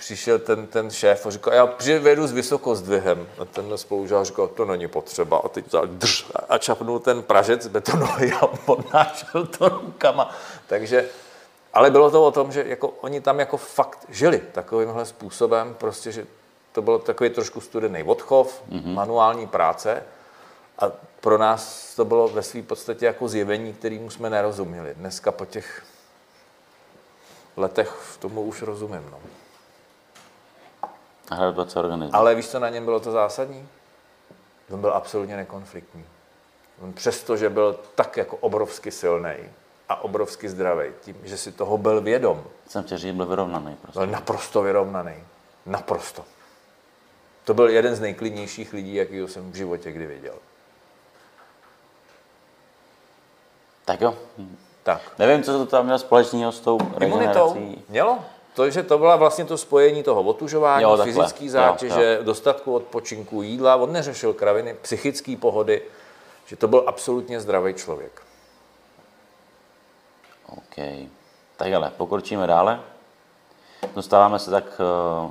přišel 0.00 0.38
ten, 0.38 0.66
ten 0.66 0.90
šéf 0.90 1.26
a 1.26 1.30
říkal, 1.30 1.52
já 1.52 1.66
přivedu 1.66 2.26
s 2.26 2.32
vysokozdvihem. 2.32 3.28
A 3.38 3.44
ten 3.44 3.78
spolužák 3.78 4.26
říkal, 4.26 4.48
to 4.48 4.64
není 4.64 4.88
potřeba. 4.88 5.38
A 5.44 5.48
teď 5.48 5.66
vzal 5.66 5.86
drž 5.86 6.26
a 6.48 6.58
čapnul 6.58 6.98
ten 6.98 7.22
pražec 7.22 7.66
betonový 7.66 8.32
a 8.32 8.46
podnášel 8.46 9.46
to 9.46 9.68
rukama. 9.68 10.34
Takže 10.66 11.08
ale 11.72 11.90
bylo 11.90 12.10
to 12.10 12.24
o 12.24 12.30
tom, 12.30 12.52
že 12.52 12.64
jako 12.66 12.88
oni 12.88 13.20
tam 13.20 13.38
jako 13.38 13.56
fakt 13.56 14.06
žili 14.08 14.42
takovýmhle 14.52 15.06
způsobem, 15.06 15.74
prostě, 15.74 16.12
že 16.12 16.26
to 16.72 16.82
byl 16.82 16.98
takový 16.98 17.30
trošku 17.30 17.60
studený 17.60 18.02
odchov, 18.02 18.62
mm-hmm. 18.68 18.94
manuální 18.94 19.46
práce 19.46 20.02
a 20.78 20.90
pro 21.20 21.38
nás 21.38 21.94
to 21.94 22.04
bylo 22.04 22.28
ve 22.28 22.42
své 22.42 22.62
podstatě 22.62 23.06
jako 23.06 23.28
zjevení, 23.28 23.72
kterým 23.72 24.10
jsme 24.10 24.30
nerozuměli. 24.30 24.94
Dneska 24.94 25.32
po 25.32 25.46
těch 25.46 25.82
letech 27.56 27.88
v 27.88 28.16
tomu 28.16 28.42
už 28.42 28.62
rozumím. 28.62 29.08
No. 29.10 29.18
Ale 32.12 32.34
víš, 32.34 32.48
co 32.48 32.58
na 32.58 32.68
něm 32.68 32.84
bylo 32.84 33.00
to 33.00 33.12
zásadní? 33.12 33.68
On 34.70 34.80
byl 34.80 34.92
absolutně 34.94 35.36
nekonfliktní. 35.36 36.04
On 36.82 36.92
přesto, 36.92 37.36
že 37.36 37.48
byl 37.48 37.80
tak 37.94 38.16
jako 38.16 38.36
obrovsky 38.36 38.90
silný, 38.90 39.34
a 39.90 40.02
obrovsky 40.02 40.48
zdravý, 40.48 40.86
tím, 41.00 41.16
že 41.22 41.36
si 41.36 41.52
toho 41.52 41.78
byl 41.78 42.00
vědom. 42.00 42.44
Jsem 42.68 42.84
tě 42.84 42.98
říct, 42.98 43.14
byl 43.14 43.26
vyrovnaný. 43.26 43.76
Prostě. 43.82 43.98
Byl 43.98 44.06
naprosto 44.06 44.62
vyrovnaný. 44.62 45.14
Naprosto. 45.66 46.24
To 47.44 47.54
byl 47.54 47.68
jeden 47.68 47.94
z 47.94 48.00
nejklidnějších 48.00 48.72
lidí, 48.72 48.94
jakýho 48.94 49.28
jsem 49.28 49.52
v 49.52 49.54
životě 49.54 49.92
kdy 49.92 50.06
viděl. 50.06 50.34
Tak 53.84 54.00
jo. 54.00 54.14
Tak. 54.82 55.00
Nevím, 55.18 55.42
co 55.42 55.52
to 55.52 55.66
tam 55.66 55.84
mělo 55.84 55.98
společného 55.98 56.52
s 56.52 56.60
tou 56.60 56.78
regenerací. 56.96 57.84
Mělo. 57.88 58.18
To, 58.54 58.70
že 58.70 58.82
to 58.82 58.98
byla 58.98 59.16
vlastně 59.16 59.44
to 59.44 59.58
spojení 59.58 60.02
toho 60.02 60.22
otužování, 60.22 60.82
jo, 60.82 60.96
fyzický 60.96 61.48
zátěže, 61.48 62.04
jo, 62.04 62.18
jo. 62.18 62.24
dostatku 62.24 62.74
odpočinku, 62.74 63.42
jídla, 63.42 63.76
on 63.76 63.92
neřešil 63.92 64.34
kraviny, 64.34 64.76
psychické 64.82 65.36
pohody, 65.36 65.82
že 66.46 66.56
to 66.56 66.68
byl 66.68 66.84
absolutně 66.86 67.40
zdravý 67.40 67.74
člověk. 67.74 68.22
OK. 70.46 71.08
Tak 71.56 71.72
ale 71.72 71.92
pokročíme 71.96 72.46
dále. 72.46 72.80
Dostáváme 73.94 74.38
se 74.38 74.50
tak 74.50 74.64
eh, 74.64 75.30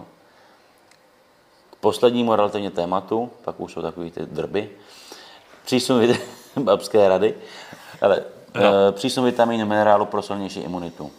k 1.71 1.75
poslednímu 1.75 2.35
relativně 2.35 2.71
tématu, 2.71 3.31
pak 3.43 3.59
už 3.59 3.73
jsou 3.73 3.81
takový 3.81 4.11
ty 4.11 4.25
drby. 4.25 4.69
přísun 5.65 5.99
vit- 6.01 6.21
babské 6.55 7.09
rady, 7.09 7.35
ale 8.01 8.23
no. 8.55 8.61
e, 8.87 8.91
přísun 8.91 9.25
vitamínu 9.25 9.65
minerálu 9.65 10.05
pro 10.05 10.21
silnější 10.21 10.59
imunitu. 10.59 11.11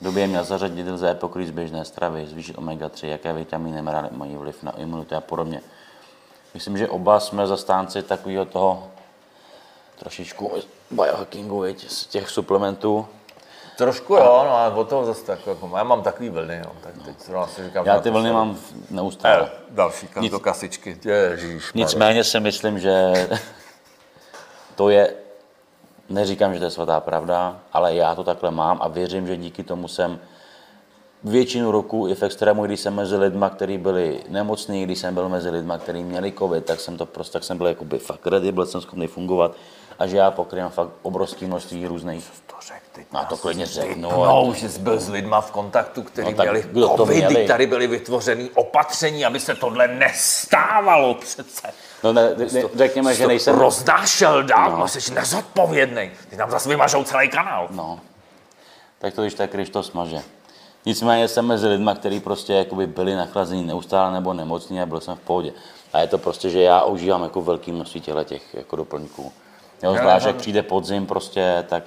V 0.00 0.04
době 0.04 0.26
měl 0.26 0.44
zařadit 0.44 0.88
lze 0.88 1.14
pokrýt 1.14 1.48
z 1.48 1.50
běžné 1.50 1.84
stravy, 1.84 2.26
zvýšit 2.26 2.56
omega-3, 2.56 3.06
jaké 3.06 3.32
vitamíny, 3.32 3.82
minerály 3.82 4.08
mají 4.12 4.36
vliv 4.36 4.62
na 4.62 4.72
imunitu 4.78 5.14
a 5.16 5.20
podobně. 5.20 5.60
Myslím, 6.54 6.78
že 6.78 6.88
oba 6.88 7.20
jsme 7.20 7.46
zastánci 7.46 8.02
takového 8.02 8.44
toho 8.44 8.90
trošičku 9.98 10.52
biohackingu, 10.90 11.60
viď, 11.60 11.90
z 11.90 12.06
těch 12.06 12.30
suplementů. 12.30 13.06
Trošku 13.76 14.14
jo, 14.14 14.24
no 14.24 14.56
ale 14.56 14.74
od 14.74 14.88
toho 14.88 15.04
zase 15.04 15.24
tak, 15.24 15.46
jako, 15.46 15.70
já 15.76 15.84
mám 15.84 16.02
takový 16.02 16.28
vlny, 16.28 16.62
jo, 16.64 16.72
tak 16.82 16.92
teď 17.04 17.20
zrovna 17.20 17.46
si 17.46 17.64
říkám, 17.64 17.86
Já 17.86 18.00
ty 18.00 18.10
vlny 18.10 18.28
se- 18.28 18.32
mám 18.32 18.58
neustále. 18.90 19.50
Eh, 19.54 19.58
Další 19.70 20.08
Nic- 20.20 20.30
do 20.32 20.40
kasičky, 20.40 20.98
ježíš. 21.04 21.72
Nicméně 21.74 22.24
si 22.24 22.40
myslím, 22.40 22.78
že 22.78 23.12
to 24.74 24.88
je, 24.90 25.14
neříkám, 26.08 26.54
že 26.54 26.58
to 26.58 26.64
je 26.64 26.70
svatá 26.70 27.00
pravda, 27.00 27.60
ale 27.72 27.94
já 27.94 28.14
to 28.14 28.24
takhle 28.24 28.50
mám 28.50 28.78
a 28.82 28.88
věřím, 28.88 29.26
že 29.26 29.36
díky 29.36 29.62
tomu 29.62 29.88
jsem 29.88 30.20
většinu 31.24 31.70
roku 31.70 32.08
i 32.08 32.14
v 32.14 32.22
extrému, 32.22 32.66
když 32.66 32.80
jsem 32.80 32.94
mezi 32.94 33.16
lidma, 33.16 33.50
kteří 33.50 33.78
byli 33.78 34.20
nemocní, 34.28 34.84
když 34.84 34.98
jsem 34.98 35.14
byl 35.14 35.28
mezi 35.28 35.50
lidma, 35.50 35.78
kteří 35.78 36.04
měli 36.04 36.32
covid, 36.32 36.64
tak 36.64 36.80
jsem 36.80 36.96
to 36.96 37.06
prostě, 37.06 37.32
tak 37.32 37.44
jsem 37.44 37.58
byl 37.58 37.66
jakoby 37.66 37.98
fakt 37.98 38.26
ready, 38.26 38.52
byl 38.52 38.66
jsem 38.66 38.80
schopný 38.80 39.06
fungovat 39.06 39.52
a 39.98 40.06
že 40.06 40.16
já 40.16 40.30
pokrývám 40.30 40.70
fakt 40.70 40.88
obrovské 41.02 41.46
množství 41.46 41.86
různých. 41.86 42.30
To 42.46 42.54
řek, 42.66 42.82
teď 42.92 43.06
No, 43.12 43.24
to 43.28 43.36
klidně 43.36 43.66
řeknu, 43.66 44.12
ale- 44.24 44.54
že 44.56 44.68
jsi 44.68 44.80
byl 44.80 45.00
s 45.00 45.08
lidma 45.08 45.40
v 45.40 45.50
kontaktu, 45.50 46.02
kteří 46.02 46.34
No, 46.34 46.42
měli 46.42 46.62
kdo 46.70 46.88
to 46.88 46.96
covidy, 46.96 47.26
měli? 47.26 47.46
tady 47.46 47.66
byly 47.66 47.86
vytvořený 47.86 48.50
opatření, 48.54 49.24
aby 49.24 49.40
se 49.40 49.54
tohle 49.54 49.88
nestávalo 49.88 51.14
přece. 51.14 51.68
No 52.04 52.12
ne, 52.12 52.34
ne, 52.52 52.62
řekněme, 52.74 53.14
že 53.14 53.26
nejsem... 53.26 53.58
roznášel 53.58 54.42
dál, 54.42 54.70
No. 54.70 54.76
no. 54.78 54.88
jsi 54.88 55.14
nezodpovědný. 55.14 56.10
Ty 56.30 56.36
nám 56.36 56.50
zase 56.50 56.68
vymažou 56.68 57.04
celý 57.04 57.28
kanál. 57.28 57.68
No, 57.70 58.00
tak 58.98 59.14
to 59.14 59.22
když 59.22 59.34
tak, 59.34 59.52
když 59.52 59.70
to 59.70 59.82
smaže. 59.82 60.22
Nicméně 60.86 61.28
jsem 61.28 61.46
mezi 61.46 61.68
lidma, 61.68 61.94
kteří 61.94 62.20
prostě 62.20 62.52
jakoby 62.52 62.86
byli 62.86 63.14
nachlazení 63.16 63.66
neustále 63.66 64.12
nebo 64.12 64.34
nemocní 64.34 64.80
a 64.80 64.86
byl 64.86 65.00
jsem 65.00 65.16
v 65.16 65.20
pohodě. 65.20 65.52
A 65.92 65.98
je 65.98 66.06
to 66.06 66.18
prostě, 66.18 66.50
že 66.50 66.60
já 66.62 66.82
užívám 66.82 67.22
jako 67.22 67.42
velký 67.42 67.72
množství 67.72 68.00
těchto 68.00 68.24
těch 68.24 68.54
jako 68.54 68.76
doplňků. 68.76 69.32
Jo, 69.82 69.94
zvlášť, 69.94 70.26
jak 70.26 70.36
přijde 70.36 70.62
podzim 70.62 71.06
prostě, 71.06 71.64
tak 71.68 71.82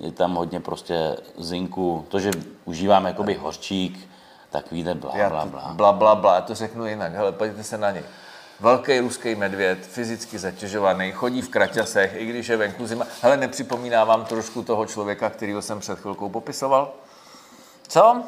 je 0.00 0.12
tam 0.12 0.34
hodně 0.34 0.60
prostě 0.60 1.16
zinku. 1.38 2.04
To, 2.08 2.20
že 2.20 2.30
užívám 2.64 3.04
jakoby 3.06 3.34
hořčík, 3.34 4.08
tak 4.50 4.72
víte, 4.72 4.94
bla, 4.94 5.12
bla, 5.28 5.44
to- 5.44 5.50
bla. 5.50 5.72
bla, 5.74 5.92
bla, 5.92 6.14
bla, 6.14 6.34
já 6.34 6.40
to 6.40 6.54
řeknu 6.54 6.86
jinak. 6.86 7.14
Hele, 7.14 7.32
podívejte 7.32 7.64
se 7.64 7.78
na 7.78 7.90
něj. 7.90 8.02
Velký 8.60 8.98
ruský 8.98 9.34
medvěd, 9.34 9.78
fyzicky 9.78 10.38
zatěžovaný, 10.38 11.12
chodí 11.12 11.42
v 11.42 11.48
kraťasech, 11.48 12.14
i 12.16 12.26
když 12.26 12.48
je 12.48 12.56
venku 12.56 12.86
zima. 12.86 13.06
Hele, 13.22 13.36
nepřipomíná 13.36 14.04
vám 14.04 14.24
trošku 14.24 14.62
toho 14.62 14.86
člověka, 14.86 15.30
kterého 15.30 15.62
jsem 15.62 15.80
před 15.80 15.98
chvilkou 15.98 16.28
popisoval? 16.28 16.92
Co? 17.88 18.22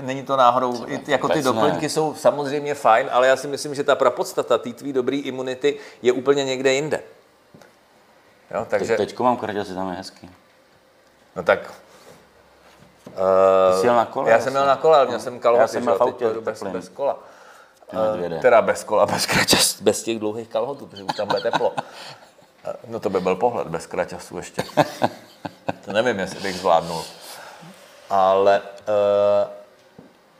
Není 0.00 0.22
to 0.22 0.36
náhodou, 0.36 0.84
ty- 0.84 1.12
jako 1.12 1.28
ty 1.28 1.32
vůbec 1.34 1.44
ne. 1.44 1.52
doplňky 1.52 1.88
jsou 1.88 2.14
samozřejmě 2.14 2.74
fajn, 2.74 3.08
ale 3.12 3.26
já 3.26 3.36
si 3.36 3.46
myslím, 3.48 3.74
že 3.74 3.84
ta 3.84 3.94
prapodstata 3.94 4.58
té 4.58 4.72
tvý 4.72 4.92
dobrý 4.92 5.20
imunity 5.20 5.78
je 6.02 6.12
úplně 6.12 6.44
někde 6.44 6.72
jinde. 6.72 7.00
Jo, 8.50 8.66
takže, 8.68 8.96
Te, 8.96 8.96
teďko 8.96 9.22
mám 9.24 9.36
kraťasy, 9.36 9.74
tam 9.74 9.90
je 9.90 9.96
hezký. 9.96 10.30
no 11.36 11.42
tak... 11.42 11.72
Ty 13.04 13.80
jsi 13.80 13.86
jel 13.86 13.96
na 13.96 14.04
kole? 14.04 14.30
já 14.30 14.40
jsem 14.40 14.52
měl 14.52 14.66
na 14.66 14.76
kole, 14.76 14.96
ale 14.98 15.06
měl 15.06 15.20
jsem 15.20 15.38
kalhoty, 15.40 15.60
Já 15.62 15.68
jsem 15.68 15.86
teď 15.86 16.00
autě 16.00 16.28
bez, 16.40 16.62
bez 16.62 16.88
kola. 16.88 17.18
Medvěde. 17.92 18.38
Teda 18.38 18.62
bez 18.62 18.84
kola, 18.84 19.06
bez 19.12 19.26
kraťas, 19.26 19.80
bez 19.82 20.02
těch 20.02 20.18
dlouhých 20.18 20.48
kalhotů, 20.48 20.86
protože 20.86 21.02
už 21.02 21.14
tam 21.16 21.28
bude 21.28 21.40
teplo. 21.40 21.72
Eh, 22.64 22.72
No 22.88 23.00
to 23.00 23.10
by 23.10 23.20
byl 23.20 23.36
pohled 23.36 23.66
bez 23.66 23.86
kraťasů 23.86 24.36
ještě. 24.36 24.62
To 25.84 25.92
nevím, 25.92 26.18
jestli 26.18 26.40
bych 26.40 26.56
zvládnul. 26.56 27.02
Ale 28.14 28.60
uh, 28.60 29.50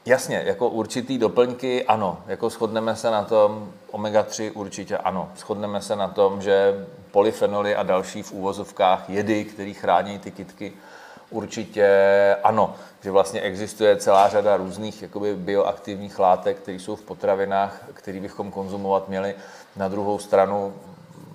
jasně, 0.07 0.43
jako 0.47 0.69
určitý 0.69 1.19
doplňky, 1.19 1.85
ano, 1.85 2.19
jako 2.27 2.51
shodneme 2.51 2.97
se 2.97 3.11
na 3.11 3.25
tom, 3.25 3.73
omega-3 3.91 4.51
určitě 4.55 4.99
ano. 4.99 5.31
Shodneme 5.37 5.83
se 5.83 5.97
na 5.97 6.09
tom, 6.09 6.43
že 6.43 6.87
polyfenoly 7.11 7.77
a 7.77 7.83
další 7.83 8.23
v 8.23 8.33
úvozovkách 8.33 9.11
jedy, 9.11 9.45
které 9.45 9.73
chrání 9.73 10.19
ty 10.19 10.31
kytky, 10.31 10.73
určitě 11.31 11.89
ano. 12.45 12.75
Že 13.03 13.11
vlastně 13.11 13.41
existuje 13.41 13.97
celá 13.97 14.29
řada 14.29 14.57
různých 14.57 15.03
jakoby 15.03 15.37
bioaktivních 15.37 16.19
látek, 16.19 16.57
které 16.57 16.79
jsou 16.79 16.97
v 16.97 17.03
potravinách, 17.03 17.85
které 17.95 18.21
bychom 18.21 18.51
konzumovat 18.51 19.09
měli. 19.09 19.35
Na 19.77 19.89
druhou 19.89 20.19
stranu 20.19 20.75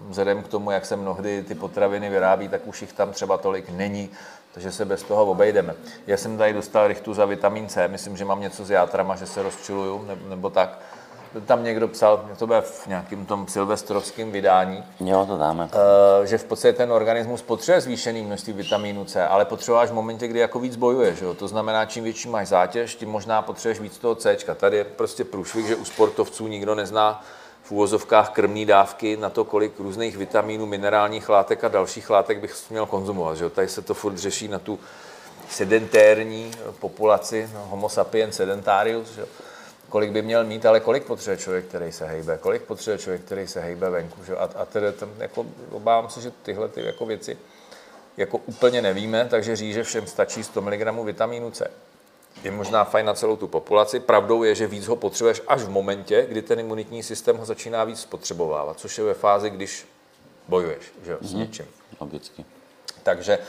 vzhledem 0.10 0.44
k 0.44 0.48
tomu, 0.48 0.72
jak 0.72 0.86
se 0.86 0.96
mnohdy 0.96 1.44
ty 1.44 1.56
potraviny 1.56 2.10
vyrábí, 2.10 2.48
tak 2.48 2.68
už 2.68 2.82
jich 2.82 2.94
tam 2.94 3.12
třeba 3.12 3.38
tolik 3.38 3.70
není, 3.70 4.10
takže 4.58 4.72
se 4.72 4.86
bez 4.86 5.04
toho 5.04 5.26
obejdeme. 5.26 5.74
Já 6.08 6.18
jsem 6.18 6.38
tady 6.38 6.54
dostal 6.54 6.88
rychtu 6.88 7.14
za 7.14 7.26
vitamin 7.26 7.68
C, 7.68 7.88
myslím, 7.88 8.18
že 8.18 8.26
mám 8.26 8.42
něco 8.42 8.66
s 8.66 8.70
játrama, 8.70 9.16
že 9.16 9.26
se 9.26 9.44
rozčiluju, 9.44 10.04
ne- 10.08 10.18
nebo 10.30 10.50
tak. 10.50 10.80
Tam 11.46 11.64
někdo 11.64 11.88
psal, 11.88 12.30
to 12.40 12.48
bude 12.48 12.62
v 12.62 12.88
nějakém 12.88 13.26
tom 13.26 13.48
silvestrovském 13.48 14.32
vydání, 14.32 14.84
Jo, 15.00 15.26
to 15.26 15.38
dáme. 15.38 15.70
eh, 16.24 16.28
že 16.28 16.38
v 16.38 16.44
podstatě 16.44 16.74
ten 16.74 16.92
organismus 16.92 17.42
potřebuje 17.42 17.82
zvýšený 17.82 18.22
množství 18.22 18.54
vitamínu 18.54 19.06
C, 19.06 19.28
ale 19.28 19.46
potřebuješ 19.46 19.90
v 19.90 19.94
momentě, 19.94 20.28
kdy 20.28 20.40
jako 20.40 20.60
víc 20.60 20.76
bojuješ. 20.76 21.22
Jo? 21.22 21.34
To 21.34 21.48
znamená, 21.48 21.86
čím 21.86 22.04
větší 22.04 22.30
máš 22.30 22.48
zátěž, 22.48 22.96
tím 22.96 23.10
možná 23.10 23.42
potřebuješ 23.42 23.80
víc 23.80 23.98
toho 23.98 24.16
C. 24.16 24.38
Tady 24.56 24.78
je 24.78 24.84
prostě 24.84 25.24
průšvih, 25.24 25.68
že 25.68 25.76
u 25.76 25.86
sportovců 25.86 26.48
nikdo 26.48 26.76
nezná 26.76 27.24
v 27.68 27.72
úvozovkách 27.72 28.30
krmní 28.30 28.66
dávky 28.66 29.18
na 29.18 29.30
to, 29.30 29.44
kolik 29.44 29.80
různých 29.80 30.18
vitamínů, 30.18 30.66
minerálních 30.66 31.30
látek 31.30 31.64
a 31.64 31.68
dalších 31.68 32.10
látek 32.10 32.40
bych 32.40 32.56
měl 32.70 32.86
konzumovat. 32.86 33.38
Že? 33.38 33.50
Tady 33.50 33.68
se 33.68 33.82
to 33.82 33.94
furt 33.94 34.18
řeší 34.18 34.48
na 34.48 34.60
tu 34.60 34.80
sedentérní 35.50 36.52
populaci, 36.80 37.50
no, 37.54 37.66
homo 37.70 37.90
sapiens 37.90 38.36
sedentarius, 38.36 39.12
že? 39.12 39.26
kolik 39.90 40.12
by 40.12 40.22
měl 40.22 40.44
mít, 40.44 40.66
ale 40.66 40.80
kolik 40.80 41.04
potřebuje 41.04 41.38
člověk, 41.38 41.66
který 41.66 41.92
se 41.92 42.06
hejbe, 42.06 42.38
kolik 42.42 42.62
potřebuje 42.62 42.98
člověk, 42.98 43.22
který 43.22 43.48
se 43.48 43.62
hejbe 43.62 43.90
venku. 43.90 44.24
Že? 44.24 44.36
A, 44.36 44.50
a 44.56 44.66
tedy 44.66 44.92
tam, 44.92 45.10
jako, 45.18 45.46
obávám 45.72 46.10
se, 46.10 46.22
že 46.22 46.32
tyhle 46.44 46.70
ty 46.70 46.86
jako 46.86 47.06
věci 47.06 47.38
jako 48.18 48.38
úplně 48.38 48.82
nevíme, 48.82 49.28
takže 49.30 49.56
říct, 49.56 49.74
že 49.74 49.84
všem 49.84 50.08
stačí 50.08 50.44
100 50.44 50.62
mg 50.62 51.04
vitamínu 51.04 51.52
C. 51.52 51.72
Je 52.44 52.52
možná 52.52 52.84
fajn 52.84 53.06
na 53.06 53.14
celou 53.14 53.36
tu 53.36 53.48
populaci. 53.48 54.00
Pravdou 54.00 54.44
je, 54.44 54.56
že 54.56 54.68
víc 54.68 54.88
ho 54.88 54.96
potřebuješ 54.96 55.42
až 55.48 55.62
v 55.62 55.70
momentě, 55.70 56.26
kdy 56.30 56.42
ten 56.42 56.60
imunitní 56.60 57.04
systém 57.04 57.38
ho 57.38 57.46
začíná 57.46 57.84
víc 57.84 58.00
spotřebovávat, 58.00 58.80
což 58.80 58.98
je 58.98 59.04
ve 59.04 59.14
fázi, 59.14 59.50
když 59.50 59.88
bojuješ 60.48 60.94
že 61.04 61.12
jo, 61.12 61.18
s 61.22 61.34
něčím. 61.34 61.66
Logicky. 62.00 62.46
Takže 63.04 63.40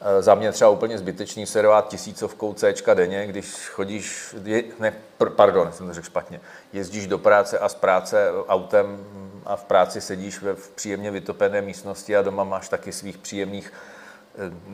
eh, 0.00 0.22
za 0.22 0.34
mě 0.34 0.52
třeba 0.52 0.70
úplně 0.70 0.98
zbytečný 0.98 1.46
sledovat 1.46 1.88
tisícovkou 1.88 2.54
C 2.54 2.74
denně, 2.94 3.26
když 3.26 3.68
chodíš, 3.68 4.34
je, 4.44 4.64
ne, 4.78 4.94
pr, 5.18 5.30
pardon, 5.30 5.72
jsem 5.72 5.86
to 5.86 5.94
řekl 5.94 6.06
špatně, 6.06 6.40
jezdíš 6.72 7.06
do 7.06 7.18
práce 7.18 7.58
a 7.58 7.68
z 7.68 7.74
práce 7.74 8.30
autem 8.48 9.04
a 9.44 9.56
v 9.56 9.64
práci 9.64 10.00
sedíš 10.00 10.42
ve 10.42 10.54
v 10.54 10.70
příjemně 10.70 11.10
vytopené 11.10 11.62
místnosti 11.62 12.16
a 12.16 12.22
doma 12.22 12.44
máš 12.44 12.68
taky 12.68 12.92
svých 12.92 13.18
příjemných 13.18 13.72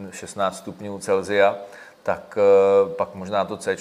eh, 0.09 0.13
16 0.13 0.57
stupňů 0.57 0.99
Celzia, 0.99 1.59
tak 2.07 2.39
eh, 2.39 2.95
pak 2.95 3.15
možná 3.15 3.45
to 3.45 3.57
C 3.57 3.77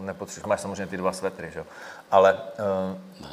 nepotřebuješ. 0.00 0.46
Máš 0.46 0.60
samozřejmě 0.60 0.86
ty 0.86 0.96
dva 0.96 1.12
svetry, 1.12 1.50
že? 1.50 1.58
jo? 1.58 1.64
ale 2.10 2.36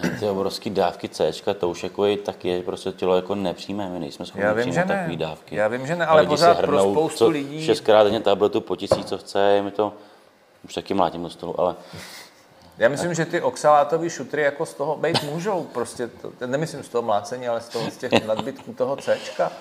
Ne, 0.04 0.10
Ty 0.20 0.30
obrovské 0.30 0.70
dávky 0.70 1.10
C, 1.10 1.32
to 1.60 1.70
už 1.70 1.84
jako 1.84 2.06
je, 2.06 2.18
tak 2.18 2.46
je 2.46 2.62
prostě 2.64 2.92
tělo 2.92 3.16
jako 3.16 3.36
nepřijme, 3.36 3.90
my 3.90 4.00
nejsme 4.00 4.26
schopni 4.26 4.44
Já 4.44 4.54
vím, 4.54 4.62
přijmout 4.62 4.76
že 4.76 4.86
ne. 4.86 4.96
takové 5.00 5.16
dávky. 5.16 5.56
Já 5.56 5.68
vím, 5.68 5.88
že 5.88 5.96
ne, 5.96 6.06
ale 6.06 6.26
pořád 6.26 6.56
si 6.56 6.62
pro 6.64 6.68
hrnou, 6.68 6.92
spoustu 6.94 7.18
co, 7.18 7.30
lidí- 7.30 7.66
Šestkrát 7.66 8.04
denně 8.04 8.20
tabletu 8.20 8.62
po 8.62 8.76
tisícovce, 8.76 9.40
je 9.40 9.62
mi 9.62 9.72
to, 9.72 9.94
už 10.66 10.74
taky 10.74 10.94
mlátím 10.94 11.24
do 11.24 11.30
stolu, 11.30 11.60
ale 11.60 11.76
Já 12.78 12.90
myslím, 12.90 13.14
že 13.14 13.26
ty 13.26 13.42
oxalátové 13.42 14.10
šutry 14.10 14.42
jako 14.42 14.66
z 14.66 14.74
toho 14.74 14.98
být 14.98 15.24
můžou, 15.24 15.64
prostě, 15.64 16.08
to, 16.08 16.32
nemyslím 16.46 16.84
z 16.84 16.90
toho 16.90 17.02
mlácení, 17.02 17.48
ale 17.48 17.62
z 17.62 17.70
toho 17.70 17.92
z 17.92 17.98
těch 17.98 18.28
nadbytků 18.28 18.74
toho 18.74 18.96
Cčka. 18.96 19.52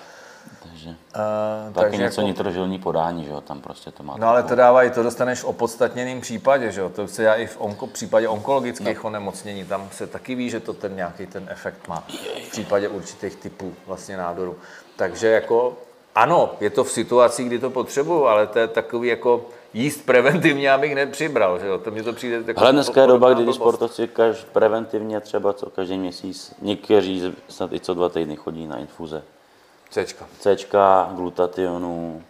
Takže, 0.63 0.89
Uh, 0.89 1.73
taky 1.73 1.97
něco 1.97 2.21
jako... 2.21 2.27
nitrožilní 2.27 2.79
podání, 2.79 3.23
že 3.23 3.29
jo, 3.29 3.41
tam 3.41 3.61
prostě 3.61 3.91
to 3.91 4.03
má. 4.03 4.17
No 4.17 4.27
ale 4.27 4.43
to 4.43 4.55
dávají, 4.55 4.91
to 4.91 5.03
dostaneš 5.03 5.39
v 5.39 5.45
opodstatněném 5.45 6.21
případě, 6.21 6.71
že 6.71 6.81
jo? 6.81 6.89
To 6.89 7.07
se 7.07 7.23
dá 7.23 7.33
i 7.33 7.47
v 7.47 7.57
onko, 7.59 7.87
případě 7.87 8.27
onkologických 8.27 9.03
no. 9.03 9.07
onemocnění, 9.07 9.65
tam 9.65 9.89
se 9.91 10.07
taky 10.07 10.35
ví, 10.35 10.49
že 10.49 10.59
to 10.59 10.73
ten 10.73 10.95
nějaký 10.95 11.25
ten 11.25 11.47
efekt 11.49 11.87
má 11.87 12.03
v 12.47 12.51
případě 12.51 12.89
určitých 12.89 13.35
typů 13.35 13.73
vlastně 13.87 14.17
nádoru. 14.17 14.57
Takže 14.95 15.27
jako 15.27 15.77
ano, 16.15 16.51
je 16.59 16.69
to 16.69 16.83
v 16.83 16.91
situaci, 16.91 17.43
kdy 17.43 17.59
to 17.59 17.69
potřebuju, 17.69 18.25
ale 18.25 18.47
to 18.47 18.59
je 18.59 18.67
takový 18.67 19.07
jako 19.07 19.45
jíst 19.73 20.05
preventivně, 20.05 20.71
abych 20.71 20.95
nepřibral, 20.95 21.59
že 21.59 21.67
jo? 21.67 21.77
To 21.77 21.91
mně 21.91 22.03
to 22.03 22.13
přijde 22.13 22.43
jako 22.47 22.61
Ale 22.61 22.71
dneska 22.71 23.01
je 23.01 23.07
doba, 23.07 23.33
kdy 23.33 23.53
sportovci 23.53 24.07
kaž, 24.07 24.45
preventivně 24.53 25.19
třeba 25.19 25.53
co 25.53 25.69
každý 25.69 25.97
měsíc, 25.97 26.55
někteří 26.61 27.33
snad 27.49 27.73
i 27.73 27.79
co 27.79 27.93
dva 27.93 28.09
týdny 28.09 28.35
chodí 28.35 28.67
na 28.67 28.77
infuze. 28.77 29.23
Cčka. 29.91 30.25
C, 30.39 30.57
glutationu 31.15 32.23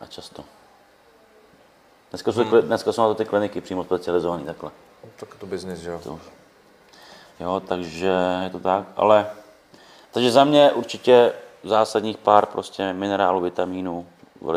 a 0.00 0.06
často. 0.06 0.44
Dneska 2.10 2.32
jsou, 2.32 2.44
hmm. 2.44 2.60
dneska 2.60 2.92
jsou 2.92 3.02
na 3.02 3.08
to 3.08 3.14
ty 3.14 3.24
kliniky 3.24 3.60
přímo 3.60 3.84
specializované 3.84 4.44
takhle. 4.44 4.70
Tak 5.16 5.34
to 5.34 5.46
biznis, 5.46 5.78
že 5.78 5.90
jo? 5.90 6.00
To. 6.04 6.20
Jo, 7.40 7.62
takže 7.68 8.12
je 8.44 8.50
to 8.50 8.58
tak, 8.58 8.84
ale 8.96 9.30
Takže 10.12 10.30
za 10.30 10.44
mě 10.44 10.72
určitě 10.72 11.32
zásadních 11.64 12.18
pár 12.18 12.46
prostě 12.46 12.92
minerálů, 12.92 13.40
vitamínů 13.40 14.06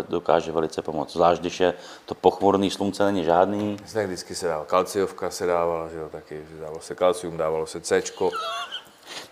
dokáže 0.10 0.52
velice 0.52 0.82
pomoct. 0.82 1.14
Zvlášť, 1.14 1.42
když 1.42 1.60
je 1.60 1.74
to 2.06 2.16
pochmurný, 2.16 2.72
slunce 2.72 3.06
není 3.06 3.24
žádný. 3.24 3.78
Tak 3.94 4.06
vždycky 4.06 4.36
se 4.36 4.48
dával. 4.48 4.66
Kalciovka 4.66 5.30
se 5.30 5.46
dávala, 5.46 5.90
že 5.90 5.98
jo, 5.98 6.10
taky. 6.10 6.46
Že 6.52 6.62
dávalo 6.62 6.82
se 6.82 6.96
kalcium, 6.96 7.38
dávalo 7.38 7.66
se 7.66 7.82
C. 7.82 8.02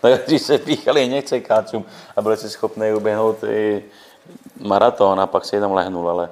Tak 0.00 0.20
když 0.26 0.42
se 0.42 0.58
píchali 0.58 1.08
nechce 1.08 1.40
káčům 1.40 1.84
a 2.16 2.22
byli 2.22 2.36
si 2.36 2.50
schopni 2.50 2.94
uběhnout 2.94 3.44
i 3.44 3.84
maraton 4.60 5.20
a 5.20 5.26
pak 5.26 5.44
si 5.44 5.60
tam 5.60 5.72
lehnul, 5.72 6.10
ale 6.10 6.30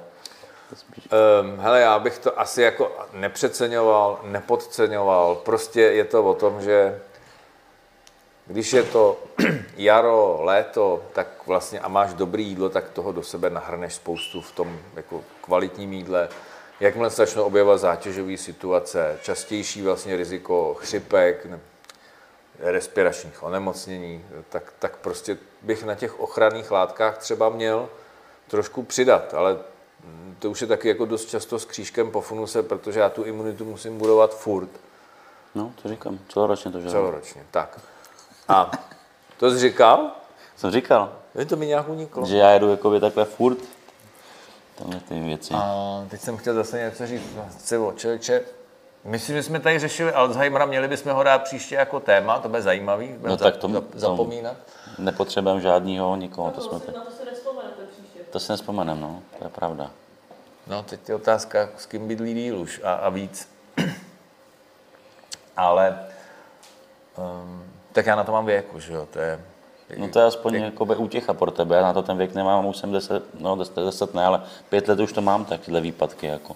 Um, 1.43 1.59
hele, 1.59 1.81
já 1.81 1.99
bych 1.99 2.19
to 2.19 2.39
asi 2.39 2.61
jako 2.61 2.91
nepřeceňoval, 3.13 4.19
nepodceňoval. 4.23 5.35
Prostě 5.35 5.81
je 5.81 6.05
to 6.05 6.23
o 6.23 6.33
tom, 6.33 6.61
že 6.61 7.01
když 8.45 8.73
je 8.73 8.83
to 8.83 9.17
jaro, 9.77 10.39
léto, 10.41 11.03
tak 11.13 11.27
vlastně 11.45 11.79
a 11.79 11.87
máš 11.87 12.13
dobrý 12.13 12.47
jídlo, 12.47 12.69
tak 12.69 12.89
toho 12.89 13.11
do 13.11 13.23
sebe 13.23 13.49
nahrneš 13.49 13.93
spoustu 13.93 14.41
v 14.41 14.51
tom 14.51 14.79
jako 14.95 15.21
kvalitním 15.41 15.93
jídle. 15.93 16.29
Jakmile 16.79 17.09
se 17.09 17.15
začnou 17.15 17.43
objevovat 17.43 17.79
zátěžové 17.79 18.37
situace, 18.37 19.19
častější 19.21 19.81
vlastně 19.81 20.17
riziko 20.17 20.73
chřipek, 20.79 21.47
respiračních 22.59 23.43
onemocnění, 23.43 24.25
tak, 24.49 24.73
tak 24.79 24.97
prostě 24.97 25.37
bych 25.61 25.83
na 25.83 25.95
těch 25.95 26.19
ochranných 26.19 26.71
látkách 26.71 27.17
třeba 27.17 27.49
měl 27.49 27.89
trošku 28.47 28.83
přidat, 28.83 29.33
ale 29.33 29.57
to 30.39 30.51
už 30.51 30.61
je 30.61 30.67
taky 30.67 30.87
jako 30.87 31.05
dost 31.05 31.25
často 31.29 31.59
s 31.59 31.65
křížkem 31.65 32.11
po 32.11 32.21
funuse, 32.21 32.63
protože 32.63 32.99
já 32.99 33.09
tu 33.09 33.23
imunitu 33.23 33.65
musím 33.65 33.97
budovat 33.97 34.35
furt, 34.37 34.69
no, 35.55 35.73
to 35.81 35.89
říkám, 35.89 36.19
celoročně 36.29 36.71
to 36.71 36.79
žádám. 36.79 36.91
celoročně. 36.91 37.45
Tak. 37.51 37.79
A 38.47 38.71
to 39.37 39.51
jsi 39.51 39.59
říkal? 39.59 40.11
Jsem 40.55 40.71
říkal, 40.71 41.15
Je 41.35 41.45
to 41.45 41.55
mi 41.55 41.67
nějak 41.67 41.89
uniklo. 41.89 42.25
že 42.25 42.37
já 42.37 42.49
jedu 42.51 42.71
jakoby 42.71 42.99
takhle 42.99 43.25
furt, 43.25 43.57
tamhle 44.75 44.99
ty 44.99 45.19
věci. 45.19 45.53
A 45.53 46.05
teď 46.09 46.21
jsem 46.21 46.37
chtěl 46.37 46.53
zase 46.53 46.79
něco 46.79 47.07
říct. 47.07 47.23
Civo, 47.57 47.93
člověče, 47.93 48.41
myslím, 49.05 49.35
že 49.35 49.43
jsme 49.43 49.59
tady 49.59 49.79
řešili 49.79 50.13
Alzheimera, 50.13 50.65
měli 50.65 50.87
bychom 50.87 51.13
ho 51.13 51.23
dát 51.23 51.43
příště 51.43 51.75
jako 51.75 51.99
téma, 51.99 52.39
to 52.39 52.49
bude 52.49 52.61
zajímavý, 52.61 53.07
budeme 53.07 53.29
No 53.29 53.37
tak 53.37 53.57
to- 53.57 53.67
to- 53.67 53.83
zapomínat. 53.93 54.55
Nepotřebujeme 54.97 55.61
žádného 55.61 56.15
nikoho, 56.15 56.51
to 56.51 56.61
jsme 56.61 56.79
To 56.79 56.85
si, 56.85 56.91
na 56.91 57.03
to 57.03 57.11
se 57.11 57.23
příště. 57.91 58.19
To 58.29 58.39
si 58.39 58.51
nespomenem, 58.51 59.01
no, 59.01 59.21
to 59.39 59.43
je 59.43 59.49
pravda. 59.49 59.91
No, 60.67 60.83
teď 60.83 61.09
je 61.09 61.15
otázka, 61.15 61.69
s 61.77 61.85
kým 61.85 62.07
bydlí 62.07 62.33
díl 62.33 62.59
už 62.59 62.81
a, 62.83 62.93
a 62.93 63.09
víc. 63.09 63.49
Ale 65.57 65.99
um, 67.17 67.63
tak 67.91 68.05
já 68.05 68.15
na 68.15 68.23
to 68.23 68.31
mám 68.31 68.45
věku, 68.45 68.79
že 68.79 68.93
jo, 68.93 69.07
to 69.13 69.19
je... 69.19 69.41
No 69.97 70.07
to 70.07 70.19
je 70.19 70.25
aspoň 70.25 70.53
jakoby 70.53 70.95
útěcha 70.95 71.33
pro 71.33 71.51
tebe, 71.51 71.75
já 71.75 71.81
na 71.81 71.93
to 71.93 72.01
ten 72.01 72.17
věk 72.17 72.33
nemám, 72.33 72.65
už 72.65 72.77
jsem 72.77 72.91
10, 72.91 73.23
no 73.39 73.55
10, 73.55 73.75
10 73.75 74.13
ne, 74.13 74.25
ale 74.25 74.41
pět 74.69 74.87
let 74.87 74.99
už 74.99 75.13
to 75.13 75.21
mám, 75.21 75.45
tak 75.45 75.61
tyhle 75.61 75.81
výpadky 75.81 76.27
jako. 76.27 76.55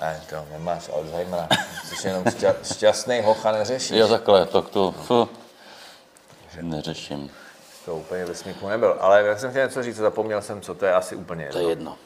Ne, 0.00 0.22
to 0.30 0.36
nemáš 0.52 0.90
Alzheimera, 0.94 1.48
jsi 1.84 2.08
jenom 2.08 2.24
šťa, 2.30 2.54
šťastný 2.74 3.20
hocha 3.20 3.52
neřešíš. 3.52 3.90
Jo 3.96 4.08
takhle, 4.08 4.46
tak 4.46 4.68
to 4.68 4.92
fu, 4.92 5.28
neřeším, 6.60 7.30
To 7.84 7.94
úplně 7.96 8.24
ve 8.24 8.34
smíchu 8.34 8.68
nebyl. 8.68 8.96
Ale 9.00 9.22
já 9.22 9.38
jsem 9.38 9.50
chtěl 9.50 9.62
něco 9.62 9.82
říct, 9.82 9.96
zapomněl 9.96 10.42
jsem, 10.42 10.60
co 10.60 10.74
to 10.74 10.86
je 10.86 10.94
asi 10.94 11.16
úplně 11.16 11.48
to 11.52 11.58
je 11.58 11.68
jedno. 11.68 11.96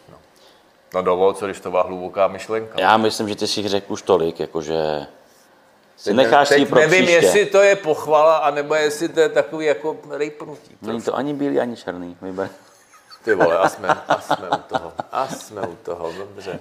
No 0.95 1.03
dovol, 1.03 1.32
co 1.32 1.47
když 1.47 1.61
to 1.61 1.70
byla 1.70 1.82
hluboká 1.82 2.28
myšlenka. 2.28 2.80
Já 2.80 2.97
myslím, 2.97 3.28
že 3.28 3.37
ty 3.37 3.47
si 3.47 3.61
jich 3.61 3.68
řekl 3.68 3.93
už 3.93 4.03
tolik, 4.03 4.41
jakože 4.41 5.07
si 5.97 6.05
Teď- 6.05 6.16
necháš 6.16 6.49
teď 6.49 6.68
pro 6.68 6.80
nevím, 6.80 7.05
příště. 7.05 7.26
jestli 7.26 7.47
to 7.47 7.62
je 7.62 7.76
pochvala, 7.76 8.37
anebo 8.37 8.74
jestli 8.74 9.09
to 9.09 9.20
je 9.20 9.28
takový 9.28 9.66
jako 9.66 9.97
rejpnutí. 10.11 10.76
Není 10.82 11.03
to 11.03 11.16
ani 11.16 11.34
bílý, 11.34 11.61
ani 11.61 11.76
černý, 11.76 12.16
vyber. 12.22 12.49
Ty 13.26 13.34
vole, 13.34 13.58
a 13.58 13.68
jsme, 13.68 13.88
a 14.08 14.20
jsme 14.20 14.48
u 14.50 14.56
toho. 14.68 14.92
A 15.12 15.26
jsme 15.28 15.60
u 15.62 15.76
toho, 15.82 16.12
dobře. 16.18 16.58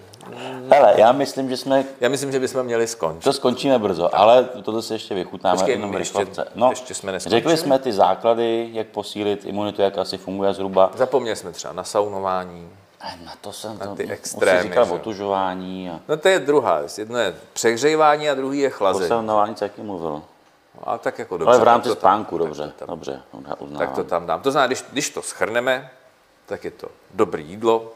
Hele, 0.69 0.93
já 0.97 1.11
myslím, 1.11 1.49
že 1.49 1.57
jsme, 1.57 1.83
Já 1.99 2.09
myslím, 2.09 2.31
že 2.31 2.39
bychom 2.39 2.63
měli 2.63 2.87
skončit. 2.87 3.23
to 3.23 3.33
skončíme 3.33 3.79
brzo, 3.79 4.15
ale 4.15 4.43
toto 4.43 4.81
si 4.81 4.93
ještě 4.93 5.15
vychutnáme 5.15 5.57
Počkej, 5.57 5.75
jenom 5.75 5.91
v 5.91 5.95
ještě- 5.99 6.19
rychlovce. 6.19 6.47
No, 6.55 6.69
ještě 6.69 6.93
jsme 6.93 7.11
neskončili. 7.11 7.41
řekli 7.41 7.57
jsme 7.57 7.79
ty 7.79 7.93
základy, 7.93 8.69
jak 8.73 8.87
posílit 8.87 9.45
imunitu, 9.45 9.81
jak 9.81 9.97
asi 9.97 10.17
funguje 10.17 10.53
zhruba. 10.53 10.91
Zapomněli 10.95 11.35
jsme 11.35 11.51
třeba 11.51 11.73
na 11.73 11.83
saunování. 11.83 12.69
A 13.01 13.05
na 13.25 13.33
to 13.41 13.53
jsem 13.53 13.77
to, 13.77 13.95
ty 13.95 14.09
extrémy, 14.09 14.63
říkal 14.63 14.87
otužování 14.93 15.89
a 15.89 15.99
No 16.07 16.17
to 16.17 16.27
je 16.27 16.39
druhá 16.39 16.79
věc. 16.79 16.97
Jedno 16.97 17.17
je 17.17 17.35
přehřejvání 17.53 18.29
a 18.29 18.33
druhý 18.35 18.59
je 18.59 18.69
to 18.69 18.75
chlazení. 18.75 19.07
jsem 19.07 19.25
na 19.25 19.47
nic 19.47 19.59
taky 19.59 19.81
mluvil. 19.81 20.21
A 20.83 20.97
tak 20.97 21.19
jako 21.19 21.37
dobře. 21.37 21.49
Ale 21.49 21.57
v 21.57 21.59
tak 21.61 21.65
rámci 21.65 21.89
to 21.89 21.95
tam- 21.95 21.99
spánku, 22.01 22.37
tak 22.37 22.47
dobře, 22.47 22.63
to 22.63 22.85
tam- 22.85 22.87
dobře, 22.95 23.21
uznávám. 23.59 23.87
Tak 23.87 23.91
to 23.95 24.03
tam 24.03 24.25
dám. 24.25 24.41
To 24.41 24.51
znamená, 24.51 24.67
když, 24.67 24.83
když 24.91 25.09
to 25.09 25.21
schrneme, 25.21 25.89
tak 26.45 26.63
je 26.63 26.71
to 26.71 26.87
dobré 27.13 27.41
jídlo, 27.41 27.93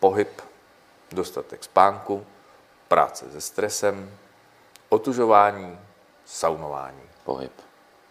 pohyb, 0.00 0.42
dostatek 1.12 1.64
spánku, 1.64 2.26
práce 2.88 3.30
se 3.32 3.40
stresem, 3.40 4.10
otužování, 4.88 5.78
saunování. 6.24 7.00
Pohyb. 7.24 7.52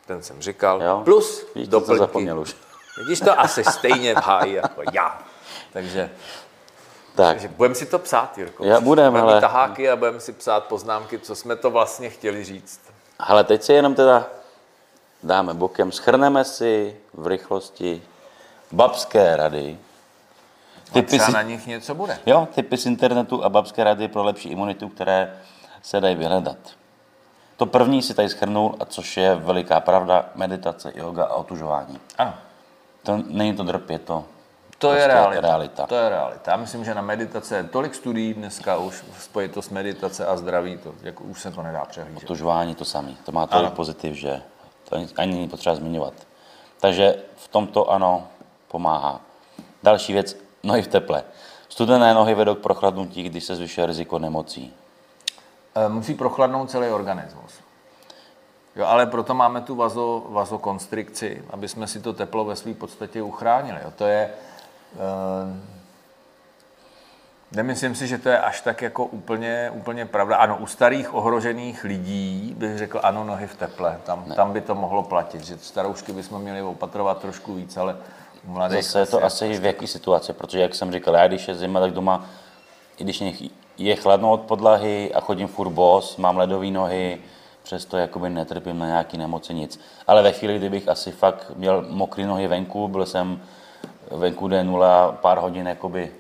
Ten 0.06 0.24
jsem 0.24 0.42
říkal. 0.42 0.82
Jo? 0.84 1.02
Plus 1.06 1.40
to 1.42 1.54
jsem 1.56 1.70
doplňky. 1.70 2.00
zapomněl 2.00 2.40
už. 2.40 2.56
Vidíš 2.98 3.20
to 3.20 3.40
asi 3.40 3.64
stejně 3.64 4.16
v 4.16 4.18
háji 4.18 4.54
jako 4.54 4.82
já. 4.94 5.22
Takže, 5.74 6.12
Tak, 7.16 7.28
takže 7.28 7.48
budeme 7.48 7.76
si 7.76 7.86
to 7.86 8.00
psát, 8.00 8.38
Jirko. 8.38 8.64
Já 8.66 8.80
budem, 8.82 9.14
budeme 9.14 9.32
ale- 9.32 9.42
taháky 9.42 9.90
a 9.90 9.96
budeme 9.96 10.20
si 10.20 10.34
psát 10.34 10.64
poznámky, 10.66 11.20
co 11.20 11.36
jsme 11.36 11.56
to 11.56 11.72
vlastně 11.72 12.10
chtěli 12.10 12.44
říct. 12.44 12.82
ale 13.20 13.44
teď 13.44 13.64
si 13.64 13.74
jenom 13.74 13.96
teda 13.96 14.28
dáme 15.24 15.54
bokem, 15.54 15.92
schrneme 15.92 16.46
si 16.46 16.98
v 17.14 17.28
rychlosti 17.28 18.04
babské 18.74 19.36
rady. 19.38 19.78
Typy 20.94 21.20
si, 21.20 21.32
na 21.32 21.42
nich 21.42 21.68
něco 21.68 21.96
bude. 21.96 22.20
jo, 22.26 22.48
typy 22.56 22.78
z 22.78 22.86
internetu 22.86 23.44
a 23.44 23.50
babské 23.50 23.84
rady 23.84 24.08
pro 24.08 24.24
lepší 24.24 24.50
imunitu, 24.50 24.90
které 24.90 25.34
se 25.82 26.02
dají 26.02 26.16
vyhledat. 26.16 26.58
To 27.58 27.66
první 27.66 28.02
si 28.02 28.14
tady 28.14 28.30
schrnul, 28.30 28.76
a 28.80 28.86
což 28.86 29.18
je 29.18 29.36
veliká 29.36 29.80
pravda, 29.80 30.26
meditace, 30.36 30.92
yoga 30.96 31.26
a 31.26 31.34
otužování. 31.36 32.00
Ano. 32.18 32.34
To 33.04 33.18
není 33.28 33.54
to 33.56 33.64
drp, 33.64 33.90
je 33.90 34.00
to 34.00 34.24
To 34.78 34.88
je 34.94 34.94
prostě 34.94 35.08
realita. 35.08 35.42
realita. 35.42 35.88
To 35.88 35.96
je 35.96 36.10
realita. 36.10 36.52
Já 36.52 36.58
myslím, 36.58 36.86
že 36.86 36.94
na 36.96 37.02
meditace 37.02 37.56
je 37.58 37.64
tolik 37.64 37.96
studií 37.96 38.34
dneska 38.34 38.78
už 38.78 39.04
spojitost 39.20 39.72
meditace 39.72 40.26
a 40.26 40.38
zdraví, 40.38 40.78
to, 40.78 40.94
jako 41.02 41.24
už 41.24 41.42
se 41.42 41.52
to 41.52 41.64
nedá 41.64 41.86
přehlížet. 41.86 42.24
Otužování 42.24 42.76
to 42.76 42.86
samé. 42.86 43.12
To 43.26 43.32
má 43.32 43.48
tolik 43.48 43.66
Ano. 43.68 43.76
pozitiv, 43.76 44.14
že 44.16 44.42
to 44.90 44.96
ani- 44.96 45.08
ani 45.18 45.34
není 45.34 45.48
potřeba 45.50 45.76
zmiňovat. 45.76 46.14
Takže 46.80 47.16
v 47.36 47.48
tomto 47.48 47.90
ano, 47.92 48.28
pomáhá. 48.74 49.22
Další 49.84 50.14
věc, 50.14 50.38
nohy 50.64 50.82
v 50.82 50.88
teple. 50.88 51.24
Studené 51.70 52.14
nohy 52.14 52.36
vedou 52.36 52.56
k 52.56 52.60
prochladnutí, 52.60 53.24
když 53.24 53.44
se 53.44 53.56
zvyšuje 53.56 53.88
riziko 53.88 54.20
nemocí. 54.20 54.74
E, 55.76 55.90
Musí 55.90 56.14
prochladnout 56.14 56.70
celý 56.70 56.90
organismus. 56.90 57.54
Jo, 58.76 58.86
ale 58.86 59.06
proto 59.06 59.34
máme 59.34 59.62
tu 59.62 59.76
vazo, 59.76 60.26
vazokonstrikci, 60.30 61.44
aby 61.50 61.68
jsme 61.68 61.88
si 61.88 62.02
to 62.02 62.14
teplo 62.14 62.46
ve 62.46 62.56
své 62.56 62.74
podstatě 62.74 63.22
uchránili. 63.22 63.80
Jo. 63.84 63.92
To 63.92 64.06
je... 64.06 64.22
E, 64.26 64.30
nemyslím 67.52 67.96
si, 67.96 68.08
že 68.08 68.18
to 68.18 68.30
je 68.30 68.40
až 68.40 68.62
tak 68.62 68.82
jako 68.82 69.06
úplně, 69.06 69.72
úplně 69.74 70.06
pravda. 70.06 70.38
Ano, 70.38 70.58
u 70.58 70.66
starých 70.66 71.14
ohrožených 71.14 71.84
lidí 71.84 72.56
bych 72.58 72.78
řekl 72.78 73.00
ano, 73.04 73.24
nohy 73.24 73.48
v 73.48 73.56
teple. 73.56 74.00
Tam, 74.04 74.26
tam 74.36 74.54
by 74.54 74.62
to 74.62 74.76
mohlo 74.76 75.04
platit, 75.04 75.46
že 75.46 75.58
staroušky 75.58 76.12
bychom 76.12 76.42
měli 76.42 76.62
opatrovat 76.62 77.22
trošku 77.22 77.54
víc, 77.54 77.78
ale 77.78 77.98
mladých 78.44 78.84
Zase 78.84 79.00
je 79.00 79.06
to 79.06 79.24
asi 79.24 79.60
v 79.60 79.66
jaký 79.66 79.88
situaci, 79.88 80.34
protože 80.34 80.60
jak 80.60 80.76
jsem 80.76 80.92
říkal, 80.92 81.16
já 81.16 81.28
když 81.28 81.48
je 81.48 81.56
zima, 81.56 81.80
tak 81.80 81.92
doma, 81.92 82.26
i 82.98 83.04
když 83.04 83.24
je 83.78 83.96
chladno 83.96 84.32
od 84.32 84.42
podlahy 84.42 85.14
a 85.14 85.20
chodím 85.20 85.48
furt 85.48 85.70
bos, 85.70 86.18
mám 86.18 86.38
ledové 86.38 86.72
nohy, 86.72 87.22
přesto 87.64 87.98
jakoby 87.98 88.30
netrpím 88.30 88.80
na 88.80 88.86
nějaký 88.86 89.18
nemoci 89.18 89.54
nic. 89.54 89.80
Ale 90.08 90.22
ve 90.22 90.32
chvíli, 90.32 90.58
kdybych 90.58 90.88
asi 90.88 91.12
fakt 91.12 91.52
měl 91.56 91.86
mokré 91.90 92.26
nohy 92.26 92.48
venku, 92.48 92.88
byl 92.88 93.06
jsem 93.06 93.42
venku 94.12 94.48
D0 94.48 95.12
pár 95.12 95.38
hodin 95.38 95.68
jakoby 95.68 96.12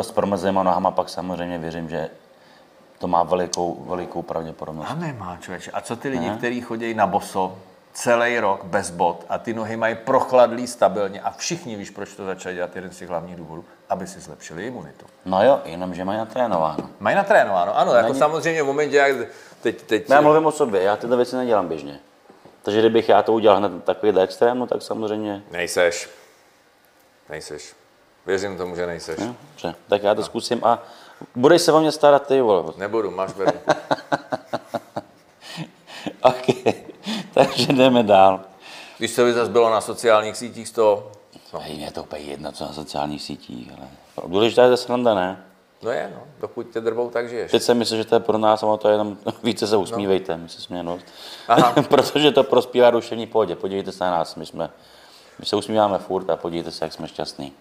s 0.00 0.10
promrzenýma 0.10 0.62
nohama, 0.62 0.90
pak 0.90 1.08
samozřejmě 1.08 1.58
věřím, 1.58 1.88
že 1.88 2.10
to 2.98 3.08
má 3.08 3.22
velikou, 3.22 3.84
velikou 3.88 4.22
pravděpodobnost. 4.22 4.90
A 4.90 4.94
nemá, 4.94 5.36
člověče. 5.40 5.70
A 5.70 5.80
co 5.80 5.96
ty 5.96 6.08
lidi, 6.08 6.30
kteří 6.30 6.60
chodí 6.60 6.94
na 6.94 7.06
boso 7.06 7.58
celý 7.96 8.40
rok 8.40 8.64
bez 8.64 8.90
bot 8.90 9.24
a 9.28 9.38
ty 9.38 9.54
nohy 9.54 9.76
mají 9.76 9.94
prochladlý 9.94 10.66
stabilně 10.66 11.20
a 11.20 11.30
všichni 11.30 11.76
víš, 11.76 11.90
proč 11.90 12.14
to 12.14 12.24
začali 12.24 12.54
dělat, 12.54 12.76
jeden 12.76 12.90
z 12.90 12.98
těch 12.98 13.08
hlavních 13.08 13.36
důvodů, 13.36 13.64
aby 13.88 14.06
si 14.06 14.20
zlepšili 14.20 14.66
imunitu. 14.66 15.06
No 15.24 15.44
jo, 15.44 15.60
jenom, 15.64 15.94
že 15.94 16.04
mají 16.04 16.18
natrénováno. 16.18 16.90
Mají 17.00 17.16
natrénováno, 17.16 17.78
ano, 17.78 17.94
jako 17.94 18.08
Není- 18.08 18.18
samozřejmě 18.18 18.62
v 18.62 18.66
momentě, 18.66 18.96
jak 18.96 19.16
teď, 19.62 19.82
teď 19.82 20.10
Já 20.10 20.20
mluvím 20.20 20.46
o 20.46 20.52
sobě, 20.52 20.82
já 20.82 20.96
tyhle 20.96 21.16
věci 21.16 21.36
nedělám 21.36 21.68
běžně. 21.68 21.98
Takže 22.62 22.80
kdybych 22.80 23.08
já 23.08 23.22
to 23.22 23.32
udělal 23.32 23.58
hned 23.58 23.84
takovýhle 23.84 24.22
extrém, 24.22 24.58
no 24.58 24.66
tak 24.66 24.82
samozřejmě, 24.82 25.42
nejseš, 25.50 26.10
nejseš. 27.28 27.74
Věřím 28.26 28.56
tomu, 28.56 28.76
že 28.76 28.86
nejseš. 28.86 29.18
no, 29.18 29.36
dobře, 29.52 29.74
tak 29.88 30.02
já 30.02 30.14
to 30.14 30.24
zkusím 30.24 30.60
a 30.64 30.82
budeš 31.34 31.62
se 31.62 31.72
o 31.72 31.80
mě 31.80 31.92
starat 31.92 32.26
ty, 32.26 32.40
vole. 32.40 32.72
Nebudu, 32.76 33.10
máš 33.10 33.32
veru. 33.32 33.52
OK, 36.22 36.46
takže 37.36 37.72
jdeme 37.72 38.02
dál. 38.02 38.40
Když 38.98 39.10
se 39.10 39.24
by 39.24 39.32
zase 39.32 39.50
bylo 39.50 39.70
na 39.70 39.80
sociálních 39.80 40.36
sítích 40.36 40.68
z 40.68 40.72
toho, 40.72 41.10
No. 41.52 41.60
Hej, 41.60 41.76
mě 41.76 41.90
to 41.90 42.02
úplně 42.02 42.22
jedno, 42.22 42.52
co 42.52 42.64
na 42.64 42.72
sociálních 42.72 43.22
sítích, 43.22 43.72
ale 43.78 43.88
důležitá 44.26 44.62
je 44.64 44.70
ta 44.70 44.76
sranda, 44.76 45.14
ne? 45.14 45.44
no 45.82 45.90
je, 45.90 46.12
no, 46.14 46.22
dokud 46.40 46.70
tě 46.70 46.80
drvou, 46.80 47.10
tak 47.10 47.28
žiješ. 47.28 47.50
Teď 47.50 47.62
jsem 47.62 47.78
myslel, 47.78 47.98
že 47.98 48.04
to 48.04 48.14
je 48.14 48.20
pro 48.20 48.38
nás, 48.38 48.62
ale 48.62 48.78
to 48.78 48.88
je 48.88 48.94
jenom 48.94 49.16
více 49.42 49.66
se 49.66 49.76
usmívejte, 49.76 50.36
my 50.36 50.48
se. 50.48 50.82
No. 50.82 50.98
Aha. 51.48 51.74
Protože 51.88 52.30
to 52.30 52.44
prospívá 52.44 52.90
duševní 52.90 53.26
pohodě. 53.26 53.56
Podívejte 53.56 53.92
se 53.92 54.04
na 54.04 54.10
nás, 54.10 54.34
my, 54.34 54.46
jsme, 54.46 54.70
my 55.38 55.46
se 55.46 55.56
usmíváme 55.56 55.98
furt 55.98 56.30
a 56.30 56.36
podívejte 56.36 56.70
se, 56.70 56.84
jak 56.84 56.92
jsme 56.92 57.08
šťastní. 57.08 57.52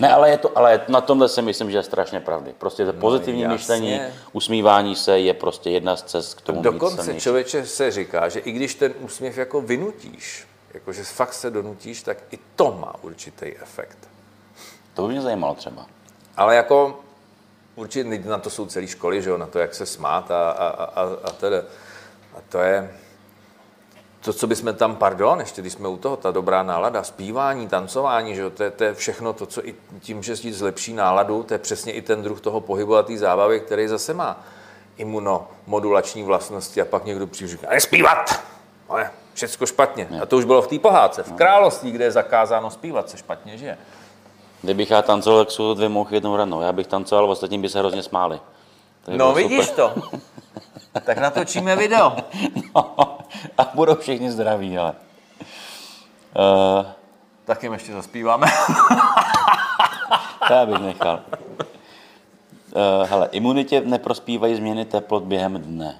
Ne, 0.00 0.12
ale, 0.12 0.30
je 0.30 0.38
to, 0.38 0.58
ale 0.58 0.80
na 0.88 1.00
tomhle 1.00 1.28
si 1.28 1.42
myslím, 1.42 1.70
že 1.70 1.78
je 1.78 1.82
strašně 1.82 2.20
pravdy. 2.20 2.54
Prostě 2.58 2.86
to 2.86 2.92
pozitivní 2.92 3.40
jasně. 3.40 3.52
myšlení, 3.54 4.00
usmívání 4.32 4.96
se 4.96 5.18
je 5.18 5.34
prostě 5.34 5.70
jedna 5.70 5.96
z 5.96 6.02
cest 6.02 6.34
k 6.34 6.40
tomu 6.40 6.62
Dokonce 6.62 6.96
silnější. 6.96 7.22
člověče 7.22 7.66
se 7.66 7.90
říká, 7.90 8.28
že 8.28 8.40
i 8.40 8.52
když 8.52 8.74
ten 8.74 8.94
úsměv 9.00 9.38
jako 9.38 9.60
vynutíš, 9.60 10.46
jakože 10.74 11.04
fakt 11.04 11.32
se 11.32 11.50
donutíš, 11.50 12.02
tak 12.02 12.16
i 12.30 12.38
to 12.56 12.72
má 12.80 12.94
určitý 13.02 13.46
efekt. 13.62 13.98
To 14.94 15.02
by 15.06 15.12
mě 15.12 15.22
zajímalo 15.22 15.54
třeba. 15.54 15.86
Ale 16.36 16.56
jako 16.56 17.00
určitě 17.76 18.18
na 18.28 18.38
to 18.38 18.50
jsou 18.50 18.66
celé 18.66 18.86
školy, 18.86 19.22
že 19.22 19.30
jo, 19.30 19.38
na 19.38 19.46
to, 19.46 19.58
jak 19.58 19.74
se 19.74 19.86
smát 19.86 20.30
a, 20.30 20.50
a, 20.50 20.66
a, 20.84 21.16
a 21.24 21.30
teda. 21.30 21.58
A 22.36 22.38
to 22.48 22.58
je 22.58 22.94
to, 24.20 24.32
co 24.32 24.46
bychom 24.46 24.74
tam, 24.74 24.96
pardon, 24.96 25.40
ještě 25.40 25.60
když 25.60 25.72
jsme 25.72 25.88
u 25.88 25.96
toho, 25.96 26.16
ta 26.16 26.30
dobrá 26.30 26.62
nálada, 26.62 27.02
zpívání, 27.02 27.68
tancování, 27.68 28.34
že 28.34 28.40
jo, 28.40 28.50
to, 28.50 28.62
je, 28.62 28.70
to 28.70 28.84
je 28.84 28.94
všechno 28.94 29.32
to, 29.32 29.46
co 29.46 29.68
i 29.68 29.74
tím, 30.00 30.22
že 30.22 30.36
si 30.36 30.52
zlepší 30.52 30.92
náladu, 30.92 31.42
to 31.42 31.54
je 31.54 31.58
přesně 31.58 31.92
i 31.92 32.02
ten 32.02 32.22
druh 32.22 32.40
toho 32.40 32.60
pohybu 32.60 32.96
a 32.96 33.02
té 33.02 33.18
zábavy, 33.18 33.60
který 33.60 33.88
zase 33.88 34.14
má 34.14 34.40
imunomodulační 34.96 36.22
vlastnosti 36.22 36.80
a 36.80 36.84
pak 36.84 37.04
někdo 37.04 37.26
přijde 37.26 37.52
a 37.52 37.56
říká, 37.56 37.68
nespívat, 37.70 38.40
ale 38.88 39.10
všecko 39.34 39.66
špatně. 39.66 40.08
A 40.22 40.26
to 40.26 40.36
už 40.36 40.44
bylo 40.44 40.62
v 40.62 40.68
té 40.68 40.78
pohádce, 40.78 41.22
v 41.22 41.32
království, 41.32 41.90
kde 41.90 42.04
je 42.04 42.10
zakázáno 42.10 42.70
zpívat, 42.70 43.10
se 43.10 43.16
špatně 43.16 43.58
žije. 43.58 43.78
Kdybych 44.62 44.90
já 44.90 45.02
tancoval, 45.02 45.44
tak 45.44 45.50
jsou 45.50 45.62
to 45.62 45.74
dvě 45.74 45.88
mouchy 45.88 46.14
jednou 46.14 46.36
ranou. 46.36 46.60
Já 46.60 46.72
bych 46.72 46.86
tancoval, 46.86 47.30
ostatní 47.30 47.58
by 47.58 47.68
se 47.68 47.78
hrozně 47.78 48.02
smáli. 48.02 48.40
No 49.16 49.34
vidíš 49.34 49.70
to. 49.70 49.94
tak 51.04 51.18
natočíme 51.18 51.76
video. 51.76 52.16
No, 52.74 53.18
a 53.58 53.70
budou 53.74 53.94
všichni 53.96 54.30
zdraví, 54.32 54.78
ale. 54.78 54.94
Uh, 56.36 56.86
Tak 57.44 57.62
jim 57.62 57.72
ještě 57.72 57.92
zaspíváme. 57.92 58.46
to 60.48 60.52
já 60.52 60.66
bych 60.66 60.78
nechal. 60.78 61.20
Uh, 61.30 63.06
hele, 63.08 63.28
imunitě 63.32 63.80
neprospívají 63.80 64.54
změny 64.56 64.84
teplot 64.84 65.22
během 65.22 65.54
dne. 65.62 65.98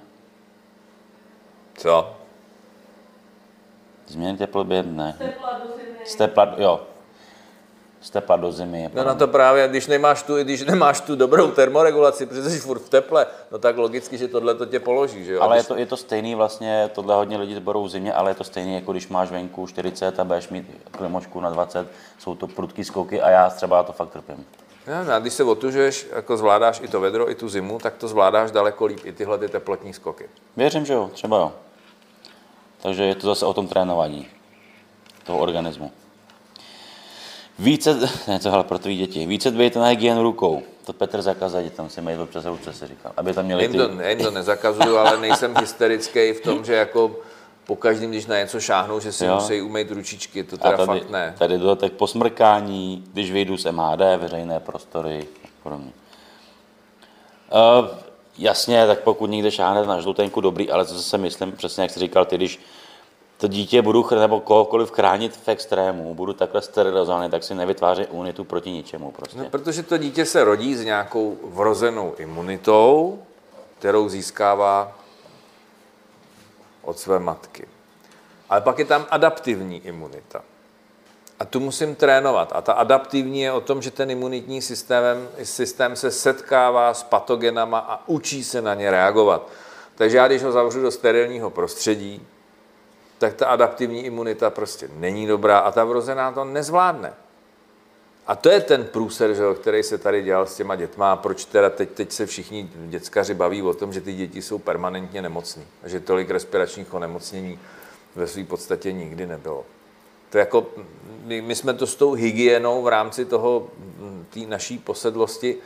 Co? 1.77 2.17
Změny 4.07 4.39
teplot 4.39 4.67
během 4.67 4.87
dne. 4.95 5.15
Tepla 5.19 5.59
do 5.59 5.77
zimy. 5.77 5.99
Z 6.07 6.15
tepla, 6.15 6.55
jo. 6.57 6.81
Z 8.01 8.11
tepla 8.11 8.37
do 8.37 8.53
zimy 8.53 8.91
No 8.95 9.05
na 9.05 9.15
to 9.15 9.29
právě, 9.29 9.69
když 9.69 9.87
nemáš 9.87 10.23
tu, 10.23 10.37
když 10.37 10.65
nemáš 10.65 11.01
tu 11.01 11.17
dobrou 11.17 11.51
termoregulaci, 11.51 12.27
protože 12.27 12.51
jsi 12.51 12.59
furt 12.59 12.79
v 12.79 12.89
teple, 12.89 13.27
no 13.53 13.59
tak 13.59 13.77
logicky, 13.77 14.19
že 14.19 14.29
tohle 14.29 14.55
to 14.55 14.67
tě 14.67 14.81
položí, 14.81 15.25
že 15.25 15.33
jo? 15.33 15.43
Ale 15.43 15.57
je 15.57 15.65
to, 15.65 15.77
je 15.77 15.87
to 15.87 15.97
stejný 15.97 16.35
vlastně, 16.35 16.91
tohle 16.95 17.15
hodně 17.15 17.37
lidí 17.37 17.55
zberou 17.55 17.85
v 17.85 17.89
zimě, 17.89 18.15
ale 18.15 18.31
je 18.31 18.35
to 18.35 18.45
stejný, 18.45 18.75
jako 18.75 18.93
když 18.93 19.09
máš 19.09 19.31
venku 19.31 19.67
40 19.67 20.21
a 20.21 20.25
budeš 20.25 20.49
mít 20.49 20.67
klimočku 20.91 21.41
na 21.41 21.51
20, 21.51 21.89
jsou 22.19 22.35
to 22.35 22.47
prudký 22.47 22.85
skoky 22.85 23.21
a 23.21 23.31
já 23.31 23.51
třeba 23.51 23.83
to 23.83 23.93
fakt 23.93 24.11
trpím. 24.11 24.47
No, 24.87 25.15
a 25.15 25.19
když 25.19 25.33
se 25.33 25.45
otužuješ, 25.45 26.07
jako 26.17 26.37
zvládáš 26.37 26.81
i 26.81 26.89
to 26.89 27.01
vedro, 27.01 27.31
i 27.31 27.35
tu 27.35 27.49
zimu, 27.49 27.79
tak 27.79 27.95
to 27.95 28.09
zvládáš 28.09 28.51
daleko 28.51 28.87
líp, 28.87 29.01
i 29.05 29.13
tyhle 29.13 29.39
ty 29.39 29.49
teplotní 29.49 29.93
skoky. 29.93 30.29
Věřím, 30.57 30.87
že 30.87 30.93
jo, 30.93 31.11
třeba 31.13 31.37
jo. 31.37 31.53
Takže 32.83 33.05
je 33.05 33.15
to 33.15 33.27
zase 33.27 33.47
o 33.47 33.55
tom 33.55 33.69
trénování 33.69 34.29
toho 35.25 35.39
organismu. 35.39 35.93
Více, 37.61 37.99
ne, 38.29 38.39
to 38.39 38.53
ale 38.53 38.65
pro 38.65 38.79
tvý 38.79 38.97
děti, 38.97 39.27
více 39.27 39.51
dbejte 39.51 39.79
na 39.79 39.87
hygienu 39.87 40.23
rukou. 40.23 40.63
To 40.87 40.93
Petr 40.93 41.23
zakázal 41.23 41.63
dětem 41.63 41.89
si 41.89 42.01
mají 42.01 42.17
přes 42.27 42.45
ruce, 42.45 42.73
si 42.73 42.87
říkal. 42.87 43.13
Aby 43.17 43.33
tam 43.33 43.45
měli 43.45 43.63
Jim 43.65 43.73
ty... 43.73 43.79
to, 43.79 43.91
jim 44.09 44.19
to 44.19 44.31
nezakazuju, 44.31 44.97
ale 44.97 45.21
nejsem 45.21 45.55
hysterický 45.61 46.33
v 46.33 46.41
tom, 46.41 46.65
že 46.65 46.75
jako 46.75 47.17
po 47.67 47.77
každém, 47.77 48.11
když 48.11 48.27
na 48.27 48.39
něco 48.39 48.61
šáhnou, 48.61 49.01
že 49.01 49.13
si 49.13 49.25
Jo. 49.25 49.35
musí 49.35 49.63
umýt 49.63 49.91
ručičky, 49.91 50.45
to 50.45 50.57
A 50.57 50.59
teda 50.59 50.77
tady, 50.77 51.01
fakt 51.01 51.11
ne. 51.11 51.35
tady 51.39 51.59
dodatek 51.59 51.93
posmrkání, 51.93 53.05
když 53.13 53.33
vyjdu 53.33 53.57
z 53.57 53.71
MHD, 53.71 54.01
veřejné 54.17 54.61
prostory 54.61 55.27
a 55.45 55.49
podobně. 55.63 55.93
Uh, 57.81 57.89
jasně, 58.39 58.87
tak 58.87 59.01
pokud 59.01 59.27
někde 59.27 59.51
šáhne 59.51 59.87
na 59.87 60.01
žlutenku, 60.01 60.41
dobrý, 60.41 60.71
ale 60.71 60.87
co 60.87 61.03
si 61.03 61.19
myslím, 61.19 61.53
přesně 61.53 61.83
jak 61.83 61.91
jsi 61.91 62.01
říkal, 62.01 62.25
ty, 62.25 62.37
když 62.37 62.61
to 63.41 63.49
dítě 63.49 63.82
budu 63.82 64.07
nebo 64.20 64.41
kohokoliv 64.41 64.91
chránit 64.91 65.36
v 65.36 65.49
extrému, 65.49 66.14
budu 66.14 66.32
takhle 66.32 66.62
sterilizovaný, 66.62 67.30
tak 67.30 67.45
si 67.45 67.55
nevytváří 67.55 68.07
unitu 68.07 68.45
proti 68.45 68.70
ničemu 68.70 69.11
prostě. 69.11 69.38
No, 69.38 69.51
protože 69.51 69.82
to 69.82 69.99
dítě 69.99 70.26
se 70.26 70.45
rodí 70.45 70.76
s 70.76 70.84
nějakou 70.84 71.38
vrozenou 71.45 72.14
imunitou, 72.18 73.18
kterou 73.78 74.09
získává 74.09 74.93
od 76.82 76.99
své 76.99 77.18
matky. 77.18 77.66
Ale 78.49 78.61
pak 78.61 78.78
je 78.78 78.84
tam 78.84 79.07
adaptivní 79.11 79.86
imunita. 79.86 80.43
A 81.38 81.45
tu 81.45 81.61
musím 81.61 81.95
trénovat. 81.95 82.53
A 82.55 82.61
ta 82.61 82.72
adaptivní 82.72 83.41
je 83.41 83.53
o 83.53 83.61
tom, 83.61 83.82
že 83.82 83.91
ten 83.91 84.11
imunitní 84.11 84.62
systém, 84.62 85.28
systém 85.43 85.97
se 85.97 86.11
setkává 86.11 86.95
s 86.95 87.03
patogenama 87.03 87.78
a 87.78 88.09
učí 88.09 88.45
se 88.45 88.62
na 88.62 88.74
ně 88.74 88.91
reagovat. 88.91 89.49
Takže 89.95 90.16
já, 90.16 90.28
když 90.28 90.43
ho 90.43 90.53
zavřu 90.53 90.82
do 90.82 90.91
sterilního 90.91 91.51
prostředí, 91.51 92.26
tak 93.21 93.35
ta 93.35 93.47
adaptivní 93.47 94.05
imunita 94.05 94.51
prostě 94.51 94.89
není 94.97 95.27
dobrá 95.27 95.59
a 95.59 95.73
ta 95.73 95.85
vrozená 95.85 96.33
to 96.33 96.45
nezvládne. 96.45 97.12
A 98.27 98.37
to 98.37 98.51
je 98.51 98.61
ten 98.61 98.85
průser, 98.85 99.35
že 99.35 99.43
který 99.61 99.83
se 99.83 99.99
tady 99.99 100.23
dělal 100.23 100.47
s 100.47 100.57
těma 100.57 100.77
dětma. 100.77 101.12
A 101.12 101.16
proč 101.16 101.45
teda 101.45 101.71
teď, 101.71 101.91
teď 101.91 102.12
se 102.12 102.27
všichni 102.27 102.71
děckaři 102.75 103.35
baví 103.35 103.62
o 103.62 103.75
tom, 103.75 103.93
že 103.93 104.01
ty 104.01 104.14
děti 104.14 104.43
jsou 104.43 104.59
permanentně 104.59 105.23
nemocní. 105.23 105.64
A 105.83 105.89
že 105.89 106.01
tolik 106.01 106.31
respiračních 106.31 106.95
onemocnění 106.95 107.59
ve 108.16 108.27
své 108.27 108.45
podstatě 108.45 108.93
nikdy 108.93 109.27
nebylo. 109.27 109.64
To 110.31 110.39
jako, 110.39 110.66
my, 111.25 111.43
my 111.43 111.55
jsme 111.55 111.75
to 111.75 111.87
s 111.87 111.95
tou 111.95 112.12
hygienou 112.12 112.83
v 112.83 112.89
rámci 112.89 113.25
toho, 113.25 113.68
té 114.31 114.41
naší 114.41 114.79
posedlosti, 114.79 115.57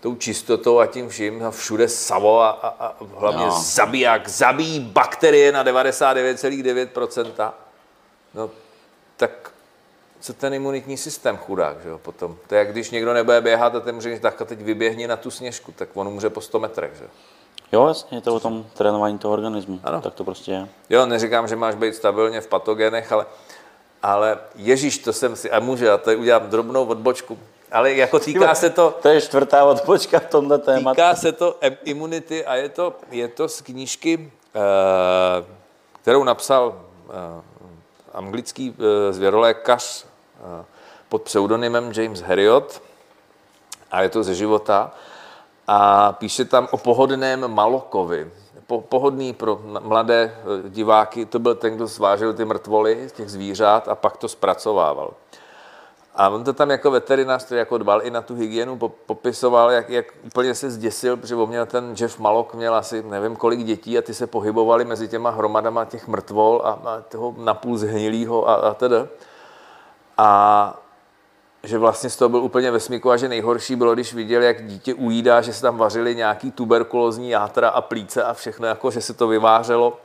tou 0.00 0.14
čistotou 0.16 0.78
a 0.78 0.86
tím 0.86 1.08
vším, 1.08 1.44
a 1.46 1.50
všude 1.50 1.88
savo 1.88 2.40
a, 2.40 2.50
a, 2.50 2.68
a 2.86 2.94
hlavně 3.16 3.46
No. 3.46 3.50
zabiják, 3.60 4.28
zabíjí 4.28 4.80
bakterie 4.80 5.52
na 5.52 5.64
99,9%. 5.64 7.52
No, 8.34 8.50
tak 9.16 9.50
co 10.20 10.32
ten 10.32 10.54
imunitní 10.54 10.96
systém 10.96 11.36
chudák, 11.36 11.82
že 11.82 11.88
jo, 11.88 11.98
potom. 11.98 12.36
To 12.46 12.54
je 12.54 12.58
jak 12.58 12.72
když 12.72 12.90
někdo 12.90 13.12
nebude 13.12 13.40
běhat 13.40 13.74
a 13.74 13.80
ten 13.80 13.94
mu 13.94 14.00
řekne, 14.00 14.20
tak 14.20 14.42
a 14.42 14.44
teď 14.44 14.58
vyběhni 14.62 15.06
na 15.06 15.16
tu 15.16 15.30
sněžku, 15.30 15.72
tak 15.72 15.88
on 15.94 16.08
umře 16.08 16.30
po 16.30 16.40
100 16.40 16.58
metrech, 16.60 16.90
že 16.98 17.04
jo. 17.04 17.10
Jo, 17.72 17.86
jasně, 17.88 18.18
je 18.18 18.20
to 18.22 18.34
o 18.34 18.40
tom 18.40 18.66
trénování 18.74 19.18
toho 19.18 19.34
organismu. 19.34 19.80
Ano. 19.84 20.00
Tak 20.00 20.14
to 20.14 20.24
prostě 20.24 20.52
je. 20.52 20.68
Jo, 20.90 21.06
neříkám, 21.06 21.48
že 21.48 21.56
máš 21.56 21.74
být 21.74 21.94
stabilně 21.94 22.40
v 22.40 22.46
patogenech, 22.46 23.12
ale, 23.12 23.26
ale 24.02 24.38
Ježíš, 24.56 24.98
to 24.98 25.12
jsem 25.12 25.36
si, 25.36 25.50
a 25.50 25.60
může, 25.60 25.86
já 25.86 25.98
tady 25.98 26.16
udělám 26.16 26.50
drobnou 26.50 26.84
odbočku, 26.86 27.38
ale 27.72 27.92
jako 27.94 28.18
týká 28.18 28.54
se 28.54 28.70
to, 28.70 28.94
To 29.02 29.08
je 29.08 29.20
čtvrtá 29.20 29.64
odpočka 29.64 30.18
v 30.18 30.26
tomhle 30.26 30.58
tématu. 30.58 30.94
týká 30.94 31.14
se 31.14 31.32
to 31.32 31.56
imunity 31.84 32.44
a 32.44 32.54
je 32.54 32.68
to, 32.68 32.94
je 33.10 33.28
to 33.28 33.48
z 33.48 33.60
knížky, 33.60 34.32
eh, 34.54 35.44
kterou 36.02 36.24
napsal 36.24 36.80
eh, 37.10 37.42
anglický 38.14 38.74
eh, 38.78 39.12
zvěrolékař 39.12 40.06
pod 41.08 41.22
pseudonymem 41.22 41.92
James 41.96 42.20
Herriot 42.20 42.82
a 43.90 44.02
je 44.02 44.08
to 44.08 44.22
ze 44.22 44.34
života 44.34 44.94
a 45.66 46.12
píše 46.12 46.44
tam 46.44 46.68
o 46.70 46.76
pohodném 46.76 47.48
Malokovi. 47.48 48.30
Po, 48.66 48.80
pohodný 48.80 49.32
pro 49.32 49.60
mladé 49.80 50.36
diváky, 50.68 51.26
to 51.26 51.38
byl 51.38 51.54
ten, 51.54 51.76
kdo 51.76 51.86
zvážil 51.86 52.34
ty 52.34 52.44
mrtvoly 52.44 53.08
z 53.08 53.12
těch 53.12 53.30
zvířat 53.30 53.88
a 53.88 53.94
pak 53.94 54.16
to 54.16 54.28
zpracovával. 54.28 55.10
A 56.18 56.28
on 56.28 56.44
to 56.44 56.52
tam 56.52 56.70
jako 56.70 56.90
veterinář, 56.90 57.44
který 57.44 57.58
jako 57.58 57.78
dbal 57.78 58.02
i 58.02 58.10
na 58.10 58.22
tu 58.22 58.34
hygienu, 58.34 58.78
po- 58.78 58.88
popisoval, 58.88 59.70
jak, 59.70 59.90
jak 59.90 60.06
úplně 60.26 60.54
se 60.54 60.70
zděsil, 60.70 61.16
protože 61.16 61.34
on 61.34 61.48
měl 61.48 61.66
ten 61.66 61.94
Jeff 62.00 62.18
Malok, 62.18 62.54
měl 62.54 62.74
asi 62.74 63.02
nevím 63.02 63.36
kolik 63.36 63.64
dětí 63.64 63.98
a 63.98 64.02
ty 64.02 64.14
se 64.14 64.26
pohybovali 64.26 64.84
mezi 64.84 65.08
těma 65.08 65.30
hromadama 65.30 65.84
těch 65.84 66.08
mrtvol 66.08 66.62
a, 66.64 66.70
a 66.70 67.00
toho 67.00 67.34
napůl 67.38 67.78
zhnilýho 67.78 68.48
a, 68.48 68.54
a 68.54 68.74
teda. 68.74 69.06
A 70.18 70.80
že 71.62 71.78
vlastně 71.78 72.10
z 72.10 72.16
toho 72.16 72.28
byl 72.28 72.42
úplně 72.42 72.70
ve 72.70 72.80
smíku 72.80 73.10
a 73.10 73.16
že 73.16 73.28
nejhorší 73.28 73.76
bylo, 73.76 73.94
když 73.94 74.14
viděl, 74.14 74.42
jak 74.42 74.66
dítě 74.66 74.94
ujídá, 74.94 75.40
že 75.40 75.52
se 75.52 75.62
tam 75.62 75.76
vařili 75.76 76.14
nějaký 76.14 76.50
tuberkulózní 76.50 77.30
játra 77.30 77.68
a 77.68 77.80
plíce 77.80 78.22
a 78.22 78.34
všechno, 78.34 78.66
jako 78.66 78.90
že 78.90 79.00
se 79.00 79.14
to 79.14 79.28
vyvářelo, 79.28 80.00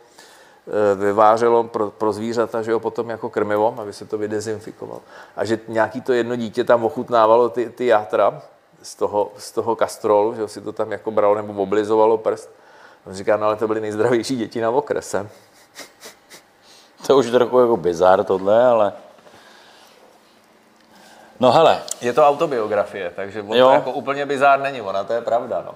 vyvářelo 0.96 1.64
pro, 1.64 1.92
pro 1.92 2.14
zvířata, 2.14 2.62
že 2.62 2.72
jo, 2.72 2.80
potom 2.80 3.10
jako 3.10 3.30
krmivo, 3.30 3.76
aby 3.78 3.94
se 3.94 4.06
to 4.06 4.18
vydezinfikovalo. 4.18 5.02
A 5.36 5.46
že 5.46 5.60
nějaký 5.68 6.02
to 6.02 6.14
jedno 6.14 6.36
dítě 6.36 6.64
tam 6.64 6.86
ochutnávalo 6.86 7.50
ty, 7.50 7.70
ty 7.70 7.86
játra 7.86 8.42
z 8.82 8.96
toho, 8.96 9.32
z 9.38 9.52
toho 9.52 9.76
kastrolu, 9.76 10.36
že 10.36 10.42
jo, 10.42 10.48
si 10.48 10.62
to 10.62 10.72
tam 10.72 10.92
jako 10.92 11.12
bralo 11.12 11.36
nebo 11.36 11.64
oblizovalo 11.64 12.18
prst. 12.18 12.50
On 13.08 13.14
říká, 13.14 13.38
no 13.38 13.46
ale 13.46 13.56
to 13.56 13.68
byly 13.68 13.82
nejzdravější 13.82 14.36
děti 14.36 14.62
na 14.62 14.70
okrese. 14.70 15.30
To 17.08 17.18
už 17.18 17.26
je 17.26 17.32
trochu 17.32 17.60
jako 17.60 17.78
bizar 17.78 18.24
tohle, 18.24 18.66
ale... 18.66 18.94
No 21.40 21.52
hele, 21.52 21.82
Je 22.02 22.14
to 22.14 22.28
autobiografie, 22.28 23.12
takže 23.16 23.42
on 23.42 23.58
Jo. 23.58 23.68
to 23.68 23.74
jako 23.74 23.92
úplně 23.92 24.26
bizár 24.26 24.60
není, 24.60 24.82
ona 24.82 25.04
to 25.04 25.14
je 25.14 25.22
pravda, 25.22 25.64
no. 25.66 25.76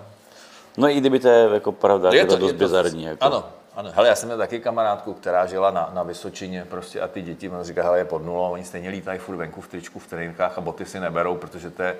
no 0.77 0.89
i 0.89 0.95
kdyby 0.95 1.19
to 1.19 1.27
je 1.27 1.49
jako 1.53 1.71
pravda, 1.71 2.09
je 2.13 2.25
to, 2.25 2.33
to 2.33 2.39
dost 2.39 2.51
bizarní. 2.51 3.03
Jako. 3.03 3.25
Ano, 3.25 3.43
ano. 3.77 3.91
Hele, 3.95 4.07
já 4.07 4.15
jsem 4.15 4.27
měl 4.29 4.37
taky 4.37 4.59
kamarádku, 4.59 5.13
která 5.13 5.45
žila 5.45 5.71
na, 5.71 5.89
na 5.93 6.03
Vysočině 6.03 6.65
prostě 6.69 7.01
a 7.01 7.07
ty 7.07 7.21
děti, 7.21 7.49
on 7.49 7.63
říká, 7.63 7.83
hele, 7.83 7.97
je 7.97 8.05
pod 8.05 8.25
nulou, 8.25 8.51
oni 8.51 8.63
stejně 8.63 8.89
lítají 8.89 9.19
furt 9.19 9.35
venku 9.35 9.61
v 9.61 9.67
tričku, 9.67 9.99
v 9.99 10.07
tréninkách 10.07 10.57
a 10.57 10.61
boty 10.61 10.85
si 10.85 10.99
neberou, 10.99 11.35
protože 11.35 11.69
to 11.69 11.83
je 11.83 11.95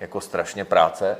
jako 0.00 0.20
strašně 0.20 0.64
práce. 0.64 1.16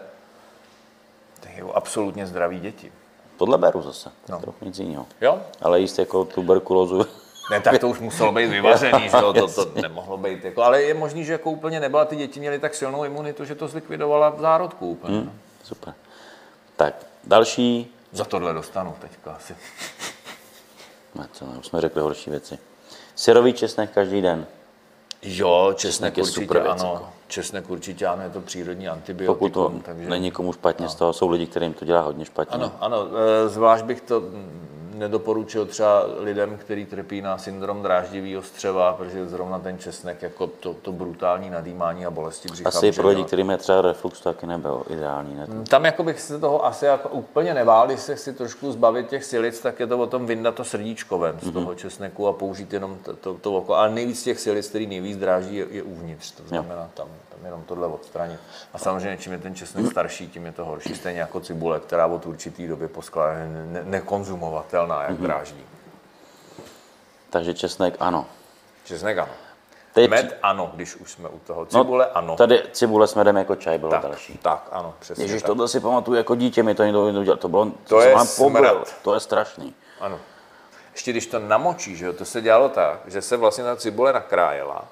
To 1.41 1.49
je 1.49 1.73
absolutně 1.75 2.27
zdraví 2.27 2.61
děti. 2.61 2.93
Tohle 3.37 3.59
beru 3.59 3.83
zase, 3.83 4.09
No. 4.29 4.35
no. 4.35 4.41
trochu 4.41 4.65
nic 4.65 4.79
jiného. 4.79 5.07
Jo? 5.21 5.41
Ale 5.63 5.81
jíst 5.81 5.99
jako 5.99 6.25
tuberkulózu, 6.25 7.07
Ne, 7.51 7.61
tak 7.61 7.79
to 7.79 7.89
už 7.89 7.99
muselo 8.01 8.33
být 8.33 8.47
vyvařený, 8.47 9.09
že 9.09 9.17
jo? 9.17 9.33
To, 9.33 9.65
to 9.65 9.81
nemohlo 9.83 10.17
být. 10.17 10.45
Jako, 10.45 10.63
ale 10.63 10.83
je 10.83 10.95
možný, 10.95 11.25
že 11.25 11.33
jako 11.33 11.51
úplně 11.51 11.81
nebyla, 11.81 12.05
ty 12.05 12.17
děti 12.17 12.41
měly 12.41 12.59
tak 12.59 12.75
silnou 12.75 13.05
imunitu, 13.05 13.45
že 13.45 13.55
to 13.55 13.69
zlikvidovala 13.69 14.29
v 14.31 14.41
zárodku 14.41 14.91
úplně. 14.91 15.19
Hmm. 15.19 15.39
super. 15.65 15.95
Tak, 16.77 16.95
další, 17.25 17.95
Za 18.13 18.25
tohle 18.25 18.53
dostanu 18.55 18.95
teďka 19.01 19.33
asi. 19.33 19.57
no, 21.15 21.25
co, 21.33 21.45
už 21.45 21.67
jsme 21.67 21.81
řekli 21.81 22.03
horší 22.03 22.31
věci. 22.31 22.59
Syrový 23.15 23.53
česnek 23.53 23.91
každý 23.91 24.23
den. 24.23 24.47
Jo, 25.23 25.73
česnek, 25.77 26.15
Česnek 26.15 26.17
je 26.17 26.23
určitě 26.23 26.41
super 26.41 26.63
věc, 26.63 26.81
ano. 26.81 26.93
jako. 26.95 27.09
Česnek 27.29 27.71
určitě 27.71 28.07
ano, 28.07 28.23
je 28.23 28.31
to 28.31 28.41
přírodní 28.41 28.87
Pokud 28.87 28.93
antibiotikum. 28.97 29.51
to 29.53 29.87
takže... 29.87 30.09
není 30.09 30.31
komu 30.31 30.53
špatně 30.53 30.89
z 30.89 30.95
toho, 30.95 31.13
jsou 31.13 31.29
lidi, 31.29 31.47
kterým 31.47 31.75
to 31.75 31.85
dělá 31.85 32.01
hodně 32.01 32.25
špatně. 32.25 32.55
Ano, 32.55 32.73
ano, 32.81 33.07
e, 33.45 33.49
zvlášť 33.49 33.85
bych 33.85 34.01
to 34.01 34.21
mm, 34.21 34.80
nedoporučil 35.01 35.67
třeba 35.67 36.05
lidem, 36.19 36.57
kteří 36.57 36.87
trpí 36.87 37.23
na 37.23 37.39
syndrom 37.39 37.83
dráždivého 37.83 38.43
střeva, 38.43 38.93
protože 38.93 39.29
zrovna 39.29 39.59
ten 39.59 39.79
česnek, 39.79 40.23
jako 40.23 40.47
to, 40.47 40.75
to 40.75 40.93
brutální 40.93 41.51
nadýmání 41.51 42.07
a 42.07 42.11
bolesti 42.11 42.49
břicha. 42.49 42.69
Asi 42.69 42.93
pro 42.93 43.09
lidi, 43.09 43.25
kterým 43.25 43.51
je 43.51 43.57
třeba 43.57 43.83
reflux, 43.83 44.21
to 44.21 44.33
taky 44.33 44.47
nebyl 44.47 44.83
ideální. 44.91 45.35
Ne? 45.35 45.47
Tam 45.69 45.85
jako 45.85 46.03
bych 46.03 46.21
se 46.21 46.39
toho 46.41 46.67
asi 46.67 46.85
jako 46.85 47.09
úplně 47.09 47.55
nebál, 47.55 47.87
když 47.87 48.01
se 48.01 48.15
chci 48.15 48.33
trošku 48.33 48.73
zbavit 48.73 49.09
těch 49.09 49.25
silic, 49.25 49.61
tak 49.61 49.81
je 49.81 49.87
to 49.87 49.99
o 49.99 50.07
tom 50.07 50.27
vyndat 50.27 50.55
to 50.55 50.65
srdíčko 50.65 51.19
ven 51.19 51.39
z 51.43 51.53
toho 51.53 51.75
česneku 51.75 52.29
a 52.29 52.33
použít 52.33 52.73
jenom 52.73 52.99
to, 53.03 53.17
to, 53.17 53.35
to 53.35 53.57
oko. 53.57 53.75
Ale 53.75 53.91
nejvíc 53.91 54.23
těch 54.23 54.41
silic, 54.41 54.69
který 54.69 54.87
nejvíc 54.87 55.19
dráží, 55.19 55.57
je, 55.57 55.67
je 55.71 55.83
uvnitř. 55.83 56.31
To 56.31 56.43
znamená 56.49 56.89
tam, 56.95 57.09
tam 57.29 57.45
jenom 57.45 57.63
tohle 57.63 57.87
odstranit. 57.87 58.41
A 58.75 58.79
samozřejmě, 58.79 59.17
čím 59.17 59.33
je 59.33 59.39
ten 59.39 59.55
česnek 59.55 59.87
starší, 59.91 60.29
tím 60.29 60.47
je 60.47 60.53
to 60.53 60.65
horší. 60.65 60.95
Stejně 60.95 61.21
jako 61.21 61.41
cibule, 61.41 61.81
která 61.81 62.07
od 62.07 62.27
určitý 62.27 62.67
doby 62.67 62.89
po 62.89 63.03
skladě 63.03 63.41
je 63.41 63.49
ne, 63.67 63.83
nekonzumovatelná, 63.85 64.90
jak 65.03 65.13
dráždí. 65.17 65.65
Takže 67.31 67.55
česnek 67.55 67.95
ano. 68.01 68.27
Česnek 68.85 69.19
ano. 69.19 69.33
Teď, 69.93 70.11
Med 70.11 70.39
ano, 70.43 70.71
když 70.75 70.97
už 70.97 71.13
jsme 71.13 71.29
u 71.29 71.39
toho. 71.39 71.67
Cibule 71.67 72.07
ano. 72.07 72.37
Tady 72.37 72.63
cibule 72.73 73.07
s 73.07 73.15
medem 73.15 73.37
jako 73.37 73.57
čaj 73.57 73.79
bylo 73.79 73.91
tak, 73.91 74.03
další. 74.03 74.39
tak, 74.43 74.69
ano, 74.73 74.95
přesně 74.99 75.25
Ježíš, 75.25 75.43
tak. 75.43 75.47
tohle 75.47 75.69
si 75.69 75.81
pamatuju 75.81 76.17
jako 76.17 76.35
dítě, 76.35 76.63
mi 76.63 76.75
to 76.75 76.83
někdo 76.85 77.07
jednou 77.07 77.23
dělal. 77.23 77.37
To 77.39 77.49
bylo, 77.49 77.73
To 77.89 78.01
je 78.01 78.15
poblil. 78.37 78.85
smrad. 78.85 78.95
To 79.03 79.15
je 79.15 79.21
strašný. 79.21 79.75
Ano. 80.01 80.19
Ještě 80.93 81.11
když 81.11 81.27
to 81.27 81.39
namočí, 81.39 81.97
že 81.97 82.07
jo, 82.07 82.13
to 82.13 82.25
se 82.25 82.41
dělalo 82.41 82.69
tak, 82.69 83.01
že 83.07 83.23
se 83.23 83.37
vlastně 83.37 83.65
ta 83.65 83.77
cibule 83.77 84.13
nakrájela, 84.13 84.85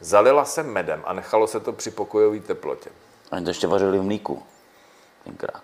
zalila 0.00 0.44
se 0.44 0.62
medem 0.62 1.02
a 1.06 1.12
nechalo 1.12 1.46
se 1.46 1.60
to 1.60 1.72
při 1.72 1.90
pokojové 1.90 2.40
teplotě. 2.40 2.90
Oni 3.32 3.44
to 3.44 3.50
ještě 3.50 3.66
vařili 3.66 3.98
v 3.98 4.02
mlíku. 4.02 4.42
Tenkrát. 5.24 5.62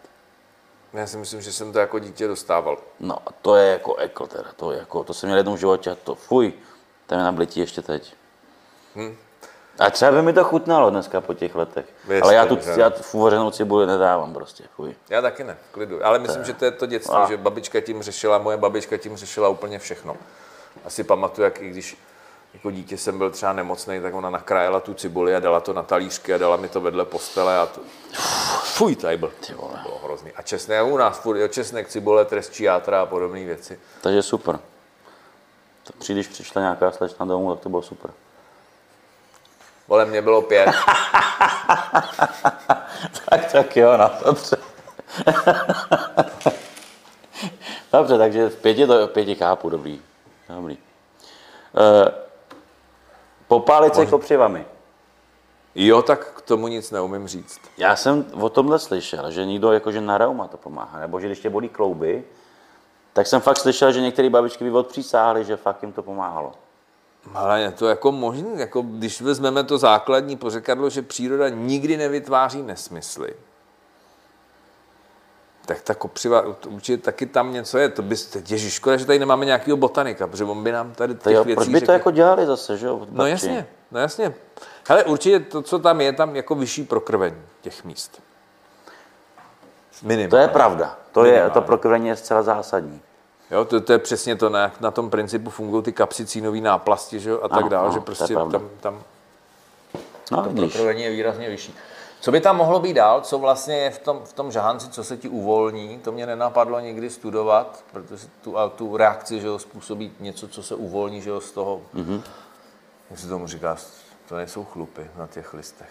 Já 0.93 1.07
si 1.07 1.17
myslím, 1.17 1.41
že 1.41 1.53
jsem 1.53 1.73
to 1.73 1.79
jako 1.79 1.99
dítě 1.99 2.29
dostával. 2.29 2.79
No 3.01 3.17
a 3.27 3.33
to 3.43 3.57
je 3.57 3.73
jako 3.73 3.97
ekl 3.97 4.27
teda. 4.27 4.51
To, 4.57 4.73
je 4.73 4.79
jako, 4.79 5.05
to 5.05 5.15
jsem 5.15 5.27
měl 5.27 5.37
jednou 5.37 5.55
v 5.55 5.59
životě 5.59 5.91
a 5.91 5.95
to 5.95 6.15
fuj. 6.15 6.53
To 7.07 7.15
je 7.15 7.21
na 7.21 7.33
blití 7.33 7.61
ještě 7.61 7.83
teď. 7.83 8.15
Hm. 8.97 9.17
A 9.79 9.91
třeba 9.91 10.13
by 10.13 10.23
mi 10.23 10.33
to 10.33 10.45
chutnalo 10.45 10.91
dneska 10.91 11.21
po 11.21 11.35
těch 11.35 11.55
letech. 11.55 11.87
Věřte, 12.05 12.25
Ale 12.25 12.35
já 12.35 12.47
tu 12.47 12.57
že? 12.57 12.81
já 12.81 12.93
uvařenou 13.13 13.51
cibuli 13.51 13.87
nedávám 13.87 14.35
prostě. 14.35 14.65
Fuj. 14.77 14.95
Já 15.09 15.23
taky 15.23 15.45
ne, 15.45 15.57
v 15.69 15.73
klidu. 15.73 16.07
Ale 16.07 16.19
myslím, 16.19 16.45
že 16.45 16.53
to 16.53 16.65
je 16.65 16.71
to 16.71 16.87
dětství, 16.87 17.17
A. 17.17 17.29
že 17.29 17.37
babička 17.37 17.81
tím 17.81 18.03
řešila, 18.03 18.39
moje 18.39 18.57
babička 18.57 18.97
tím 18.97 19.17
řešila 19.17 19.49
úplně 19.49 19.79
všechno. 19.79 20.17
Asi 20.85 21.05
pamatuju, 21.05 21.45
jak 21.45 21.63
i 21.63 21.71
když 21.71 21.97
jako 22.55 22.71
dítě 22.71 22.99
jsem 22.99 23.19
byl 23.19 23.31
třeba 23.31 23.53
nemocný, 23.53 24.01
tak 24.01 24.15
ona 24.15 24.31
nakrájela 24.31 24.81
tu 24.81 24.95
cibuli 24.95 25.37
a 25.37 25.41
dala 25.41 25.61
to 25.61 25.73
na 25.73 25.83
talířky 25.83 26.35
a 26.35 26.39
dala 26.39 26.57
mi 26.57 26.69
to 26.69 26.81
vedle 26.81 27.05
postele 27.05 27.59
a 27.59 27.67
to... 27.67 27.81
Fuj, 28.63 28.97
tady 28.97 29.17
byl. 29.17 29.33
Ty 29.47 29.55
vole. 29.55 29.73
To 29.73 29.89
bylo 29.89 30.01
hrozný. 30.05 30.33
A 30.33 30.43
česnek, 30.43 30.85
u 30.85 30.97
nás 30.97 31.19
furt, 31.19 31.39
jo, 31.39 31.49
česnek, 31.49 31.89
cibule, 31.89 32.25
trestčí 32.25 32.63
játra 32.63 33.03
a 33.03 33.07
podobné 33.07 33.45
věci. 33.45 33.81
Takže 34.01 34.23
super. 34.23 34.59
To 35.85 35.93
když 36.13 36.29
přišla 36.29 36.63
nějaká 36.63 36.91
slečna 36.91 37.27
domů, 37.27 37.55
tak 37.55 37.63
to 37.63 37.69
bylo 37.69 37.83
super. 37.83 38.11
Vole, 39.89 40.05
mě 40.05 40.23
bylo 40.23 40.43
pět. 40.43 40.69
tak, 43.31 43.53
tak 43.53 43.77
jo, 43.77 43.97
no, 43.97 44.11
dobře. 44.25 44.57
dobře, 47.93 48.19
takže 48.19 48.49
v 48.49 48.57
pěti 48.57 48.87
to 48.87 49.07
v 49.07 49.11
pěti 49.11 49.35
chápu, 49.35 49.71
dobrý. 49.71 50.03
Dobrý. 50.49 50.79
E, 51.77 52.30
popálit 53.51 53.95
se 53.95 54.07
kopřivami. 54.07 54.65
Jo, 55.75 56.03
tak 56.03 56.33
k 56.37 56.43
tomu 56.43 56.69
nic 56.69 56.91
neumím 56.91 57.29
říct. 57.29 57.61
Já 57.79 57.97
jsem 57.97 58.27
o 58.41 58.49
tomhle 58.49 58.79
slyšel, 58.79 59.31
že 59.31 59.47
někdo 59.47 59.73
jakože 59.73 60.01
na 60.01 60.19
reuma 60.19 60.49
to 60.49 60.57
pomáhá, 60.57 61.01
nebo 61.01 61.21
že 61.21 61.27
když 61.27 61.41
tě 61.41 61.51
bolí 61.51 61.69
klouby, 61.69 62.25
tak 63.13 63.27
jsem 63.27 63.41
fakt 63.41 63.57
slyšel, 63.57 63.93
že 63.93 64.01
některé 64.01 64.31
babičky 64.31 64.65
by 64.65 64.71
odpřísáhly, 64.71 65.45
že 65.45 65.57
fakt 65.57 65.83
jim 65.83 65.93
to 65.93 66.03
pomáhalo. 66.03 66.53
Ale 67.35 67.61
je 67.61 67.71
to 67.71 67.89
jako 67.89 68.13
možné, 68.13 68.51
jako 68.55 68.83
když 68.83 69.21
vezmeme 69.21 69.65
to 69.65 69.79
základní 69.79 70.37
pořekadlo, 70.37 70.91
že 70.91 71.03
příroda 71.03 71.49
nikdy 71.49 71.97
nevytváří 71.97 72.63
nesmysly, 72.63 73.35
tak 75.71 75.83
ta 75.83 75.95
kopřiva, 75.95 76.43
to 76.61 76.69
určitě 76.69 77.03
taky 77.03 77.27
tam 77.27 77.53
něco 77.53 77.79
je. 77.79 77.89
To 77.89 78.03
bys, 78.03 78.37
ježiš, 78.49 78.73
škoda, 78.75 78.97
že 78.97 79.07
tady 79.07 79.19
nemáme 79.19 79.45
nějakého 79.45 79.77
botanika, 79.77 80.27
protože 80.27 80.45
on 80.45 80.63
by 80.65 80.73
nám 80.73 80.93
tady 80.93 81.15
To 81.15 81.25
těch 81.29 81.35
jo, 81.37 81.45
věcí 81.45 81.57
proč 81.57 81.69
by 81.69 81.75
to 81.75 81.79
řekl. 81.81 81.93
jako 81.93 82.11
dělali 82.11 82.47
zase, 82.47 82.77
že 82.77 82.87
jo? 82.87 83.07
No 83.11 83.27
jasně, 83.27 83.67
no 83.91 84.01
jasně. 84.01 84.35
Hele, 84.89 85.05
určitě 85.05 85.41
to, 85.41 85.63
co 85.63 85.79
tam 85.79 86.01
je, 86.01 86.13
tam 86.13 86.37
jako 86.37 86.55
vyšší 86.55 86.85
prokrvení 86.85 87.37
těch 87.63 87.85
míst. 87.85 88.23
Minimum. 90.03 90.31
To 90.31 90.37
je 90.37 90.49
pravda. 90.49 90.99
To, 91.13 91.25
je, 91.25 91.31
Minimálně. 91.31 91.55
to 91.55 91.61
prokrvení 91.63 92.09
je 92.09 92.17
zcela 92.17 92.43
zásadní. 92.43 93.01
Jo, 93.51 93.65
to, 93.65 93.81
to 93.81 93.93
je 93.93 93.99
přesně 93.99 94.37
to, 94.37 94.49
na, 94.49 94.73
na 94.81 94.91
tom 94.91 95.11
principu 95.11 95.51
fungují 95.51 95.83
ty 95.83 95.93
kapsicínové 95.93 96.61
náplasti, 96.61 97.21
že 97.21 97.31
jo, 97.31 97.41
a 97.43 97.49
tak 97.49 97.69
dále, 97.69 97.89
že 97.89 97.95
to 97.95 97.99
je 98.01 98.05
prostě 98.05 98.35
tam, 98.35 98.69
tam 98.81 99.03
No, 100.31 100.43
to 100.43 100.51
prokrvení 100.51 101.03
je 101.03 101.11
výrazně 101.11 101.49
vyšší. 101.49 101.75
Co 102.21 102.33
by 102.33 102.41
tam 102.41 102.57
mohlo 102.57 102.81
být 102.81 102.93
dál, 102.93 103.21
co 103.21 103.39
vlastně 103.39 103.77
je 103.77 103.91
v 103.91 103.99
tom, 103.99 104.21
v 104.25 104.33
tom 104.33 104.53
žahanci, 104.53 104.89
co 104.89 105.05
se 105.05 105.17
ti 105.17 105.29
uvolní, 105.29 105.99
to 105.99 106.13
mě 106.13 106.27
nenapadlo 106.27 106.81
nikdy 106.81 107.11
studovat, 107.11 107.85
protože 107.93 108.27
tu, 108.41 108.59
a 108.59 108.69
tu 108.69 108.97
reakci 108.97 109.41
že 109.41 109.47
jo, 109.47 109.59
způsobí 109.59 110.13
něco, 110.21 110.49
co 110.49 110.63
se 110.63 110.75
uvolní 110.75 111.23
že 111.23 111.31
jo, 111.31 111.41
z 111.41 111.51
toho, 111.51 111.83
mm-hmm. 111.95 112.23
jak 113.11 113.19
se 113.19 113.29
tomu 113.29 113.47
říká, 113.47 113.77
to 114.29 114.37
nejsou 114.37 114.65
chlupy 114.65 115.11
na 115.19 115.27
těch 115.27 115.55
listech. 115.55 115.89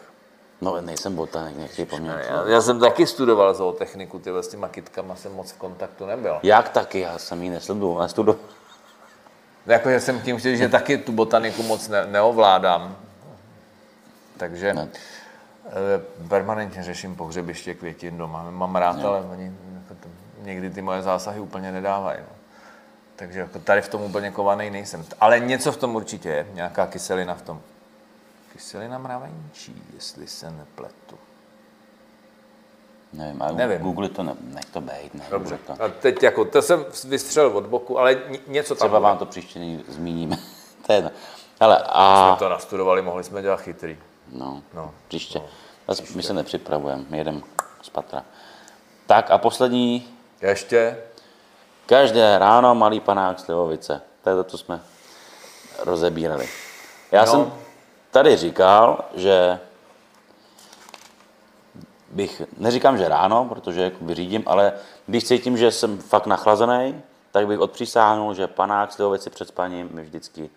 No, 0.61 0.81
nejsem 0.81 1.15
botanik, 1.15 1.57
nechci 1.57 1.85
po 1.85 1.97
mně. 1.97 2.09
Já, 2.09 2.47
já 2.47 2.61
jsem 2.61 2.79
taky 2.79 3.07
studoval 3.07 3.53
zootechniku, 3.53 4.19
ty 4.19 4.31
s 4.41 4.47
těma 4.47 4.67
kytkama 4.67 5.15
jsem 5.15 5.33
moc 5.33 5.51
v 5.51 5.57
kontaktu 5.57 6.05
nebyl. 6.05 6.39
Jak 6.43 6.69
taky, 6.69 6.99
já 6.99 7.17
jsem 7.17 7.43
ji 7.43 7.49
nesleduju, 7.49 7.99
nestudoval. 7.99 8.41
Jako, 9.65 9.89
že 9.89 9.99
jsem 9.99 10.21
tím 10.21 10.37
chtěl, 10.37 10.55
že 10.55 10.69
taky 10.69 10.97
tu 10.97 11.11
botaniku 11.11 11.63
moc 11.63 11.87
ne, 11.87 12.05
neovládám. 12.05 12.97
Takže 14.37 14.73
Ne. 14.73 14.89
Ne. 15.69 16.27
permanentně 16.27 16.83
řeším 16.83 17.15
pohřebiště 17.15 17.73
květin 17.73 18.17
doma. 18.17 18.51
Mám 18.51 18.75
rád, 18.75 19.05
ale 19.05 19.21
oni 19.21 19.53
někdy 20.41 20.69
ty 20.69 20.81
moje 20.81 21.01
zásahy 21.01 21.39
úplně 21.39 21.71
nedávají. 21.71 22.19
No. 22.19 22.35
Takže 23.15 23.39
jako 23.39 23.59
tady 23.59 23.81
v 23.81 23.87
tom 23.87 24.01
úplně 24.01 24.31
kovaný 24.31 24.69
nejsem. 24.69 25.05
Ale 25.21 25.39
něco 25.39 25.71
v 25.71 25.77
tom 25.77 25.95
určitě 25.95 26.29
je, 26.29 26.47
nějaká 26.53 26.87
kyselina 26.87 27.35
v 27.35 27.41
tom. 27.41 27.61
Kyselina 28.53 28.97
mravenčí, 28.97 29.83
jestli 29.95 30.27
se 30.27 30.51
nepletu. 30.51 31.17
Nevím, 33.13 33.41
ale 33.41 33.53
Nevím. 33.53 33.81
Google 33.81 34.09
to, 34.09 34.23
ne, 34.23 34.35
nech 34.41 34.65
to 34.65 34.81
bejt, 34.81 35.13
ne, 35.13 35.25
Dobře. 35.29 35.59
To. 35.67 35.83
A 35.83 35.89
teď 35.89 36.23
jako, 36.23 36.45
to 36.45 36.61
jsem 36.61 36.85
vystřelil 37.07 37.57
od 37.57 37.65
boku, 37.65 37.99
ale 37.99 38.17
něco 38.47 38.75
tam 38.75 38.87
Třeba 38.87 38.99
vám 38.99 39.17
to 39.17 39.25
příště 39.25 39.59
zmíníme. 39.87 40.37
to 40.85 40.91
je 40.91 40.97
jedno. 40.97 41.11
Hele, 41.61 41.83
a... 41.85 42.27
Jsme 42.27 42.39
to 42.39 42.49
nastudovali, 42.49 43.01
mohli 43.01 43.23
jsme 43.23 43.41
dělat 43.41 43.61
chytrý. 43.61 43.97
No, 44.31 44.63
No, 44.73 44.91
příště. 45.07 45.41
Zase 45.87 46.03
My 46.15 46.23
se 46.23 46.33
nepřipravujeme, 46.33 47.03
my 47.09 47.17
jedeme 47.17 47.41
z 47.81 47.89
patra. 47.89 48.23
Tak 49.07 49.31
a 49.31 49.37
poslední, 49.37 50.07
Ještě? 50.41 50.97
každé 51.85 52.37
ráno 52.39 52.75
malý 52.75 52.99
panák 52.99 53.39
slivovice. 53.39 54.01
To 54.23 54.29
je 54.29 54.35
to, 54.35 54.43
co 54.43 54.57
jsme 54.57 54.81
rozebírali. 55.79 56.49
Já 57.11 57.25
No. 57.25 57.31
jsem 57.31 57.53
tady 58.11 58.37
říkal, 58.37 59.05
že 59.15 59.59
bych, 62.11 62.41
neříkám, 62.57 62.97
že 62.97 63.07
ráno, 63.09 63.45
protože 63.45 63.81
jakoby 63.81 64.15
řídím, 64.15 64.43
ale 64.45 64.73
když 65.07 65.23
cítím, 65.23 65.57
že 65.57 65.71
jsem 65.71 65.97
fakt 65.97 66.25
nachlazený, 66.25 67.01
tak 67.31 67.47
bych 67.47 67.59
odpřísáhnul, 67.59 68.33
že 68.33 68.47
panák 68.47 68.91
slivovici 68.93 69.29
před 69.29 69.47
spaním 69.47 69.89
mi 69.91 70.01
vždycky 70.01 70.49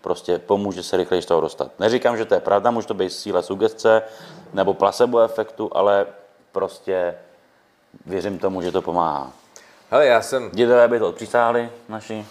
prostě 0.00 0.38
pomůže 0.38 0.82
se 0.82 0.96
rychleji 0.96 1.22
z 1.22 1.26
toho 1.26 1.40
dostat. 1.40 1.70
Neříkám, 1.78 2.16
že 2.16 2.24
to 2.24 2.34
je 2.34 2.40
pravda, 2.40 2.70
může 2.70 2.86
to 2.86 2.94
být 2.94 3.10
síla 3.10 3.42
sugestce 3.42 4.02
nebo 4.52 4.74
placebo 4.74 5.20
efektu, 5.20 5.70
ale 5.72 6.06
prostě 6.52 7.14
věřím 8.06 8.38
tomu, 8.38 8.62
že 8.62 8.72
to 8.72 8.82
pomáhá. 8.82 9.32
Hele, 9.90 10.06
já 10.06 10.22
jsem, 10.22 10.50
Dědové 10.52 10.88
by 10.88 10.98
to 10.98 11.08
odpřísáhli, 11.08 11.70
naši. 11.88 12.26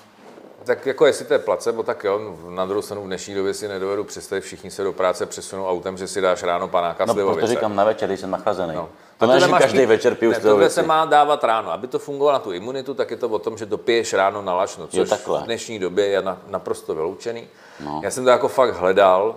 tak 0.63 0.85
jako 0.85 1.05
jestli 1.05 1.25
to 1.25 1.33
je 1.33 1.39
placebo, 1.39 1.83
tak 1.83 2.03
jo, 2.03 2.19
na 2.49 2.65
druhou 2.65 2.81
stranu 2.81 3.03
v 3.03 3.07
dnešní 3.07 3.35
době 3.35 3.53
si 3.53 3.67
nedovedu 3.67 4.03
představit, 4.03 4.41
všichni 4.41 4.71
se 4.71 4.83
do 4.83 4.93
práce 4.93 5.25
přesunou 5.25 5.67
autem, 5.69 5.97
že 5.97 6.07
si 6.07 6.21
dáš 6.21 6.43
ráno 6.43 6.67
panáka 6.67 7.05
No, 7.05 7.13
slivovice. 7.13 7.39
proto 7.39 7.53
říkám 7.53 7.75
na 7.75 7.83
večer, 7.83 8.07
když 8.09 8.19
jsem 8.19 8.31
nachlazený. 8.31 8.75
No. 8.75 8.89
To 9.19 9.27
ne, 9.27 9.39
že 9.39 9.47
každý 9.47 9.79
pít- 9.79 9.85
večer 9.85 10.15
piju 10.15 10.31
ne, 10.31 10.39
tohle 10.39 10.69
se 10.69 10.83
má 10.83 11.05
dávat 11.05 11.43
ráno. 11.43 11.71
Aby 11.71 11.87
to 11.87 11.99
fungovalo 11.99 12.33
na 12.33 12.39
tu 12.39 12.51
imunitu, 12.51 12.93
tak 12.93 13.11
je 13.11 13.17
to 13.17 13.29
o 13.29 13.39
tom, 13.39 13.57
že 13.57 13.65
dopiješ 13.65 14.13
ráno 14.13 14.41
na 14.41 14.53
lačno, 14.55 14.83
Jo, 14.83 14.89
což 14.89 15.09
takhle. 15.09 15.39
v 15.41 15.43
dnešní 15.43 15.79
době 15.79 16.05
je 16.07 16.21
na, 16.21 16.37
naprosto 16.47 16.95
vyloučený. 16.95 17.47
No. 17.85 18.01
Já 18.03 18.11
jsem 18.11 18.23
to 18.23 18.29
jako 18.29 18.47
fakt 18.47 18.73
hledal, 18.75 19.35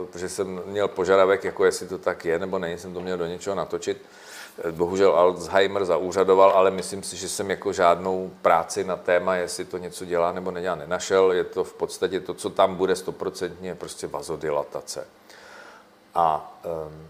uh, 0.00 0.06
protože 0.06 0.28
jsem 0.28 0.60
měl 0.66 0.88
požadavek, 0.88 1.44
jako 1.44 1.64
jestli 1.64 1.86
to 1.88 1.98
tak 1.98 2.24
je, 2.24 2.38
nebo 2.38 2.58
není, 2.58 2.78
jsem 2.78 2.94
to 2.94 3.00
měl 3.00 3.18
do 3.18 3.26
něčeho 3.26 3.56
natočit. 3.56 4.02
Eh, 4.64 4.72
Bohužel 4.72 5.12
Alzheimer 5.16 5.84
zaúřadoval, 5.84 6.50
ale 6.50 6.70
myslím 6.70 7.02
si, 7.02 7.16
že 7.16 7.28
jsem 7.28 7.50
jako 7.50 7.72
žádnou 7.72 8.30
práci 8.42 8.84
na 8.84 8.96
téma, 8.96 9.36
jestli 9.36 9.64
to 9.64 9.78
něco 9.78 10.04
dělá 10.04 10.32
nebo 10.32 10.50
nedělá, 10.50 10.74
nenašel. 10.74 11.32
Je 11.32 11.44
to 11.44 11.64
v 11.64 11.72
podstatě 11.72 12.20
to, 12.20 12.34
co 12.34 12.50
tam 12.50 12.74
bude 12.74 12.96
stoprocentně, 12.96 13.74
prostě 13.74 14.06
vazodilatace. 14.06 15.06
A 16.14 16.58
um, 16.64 17.06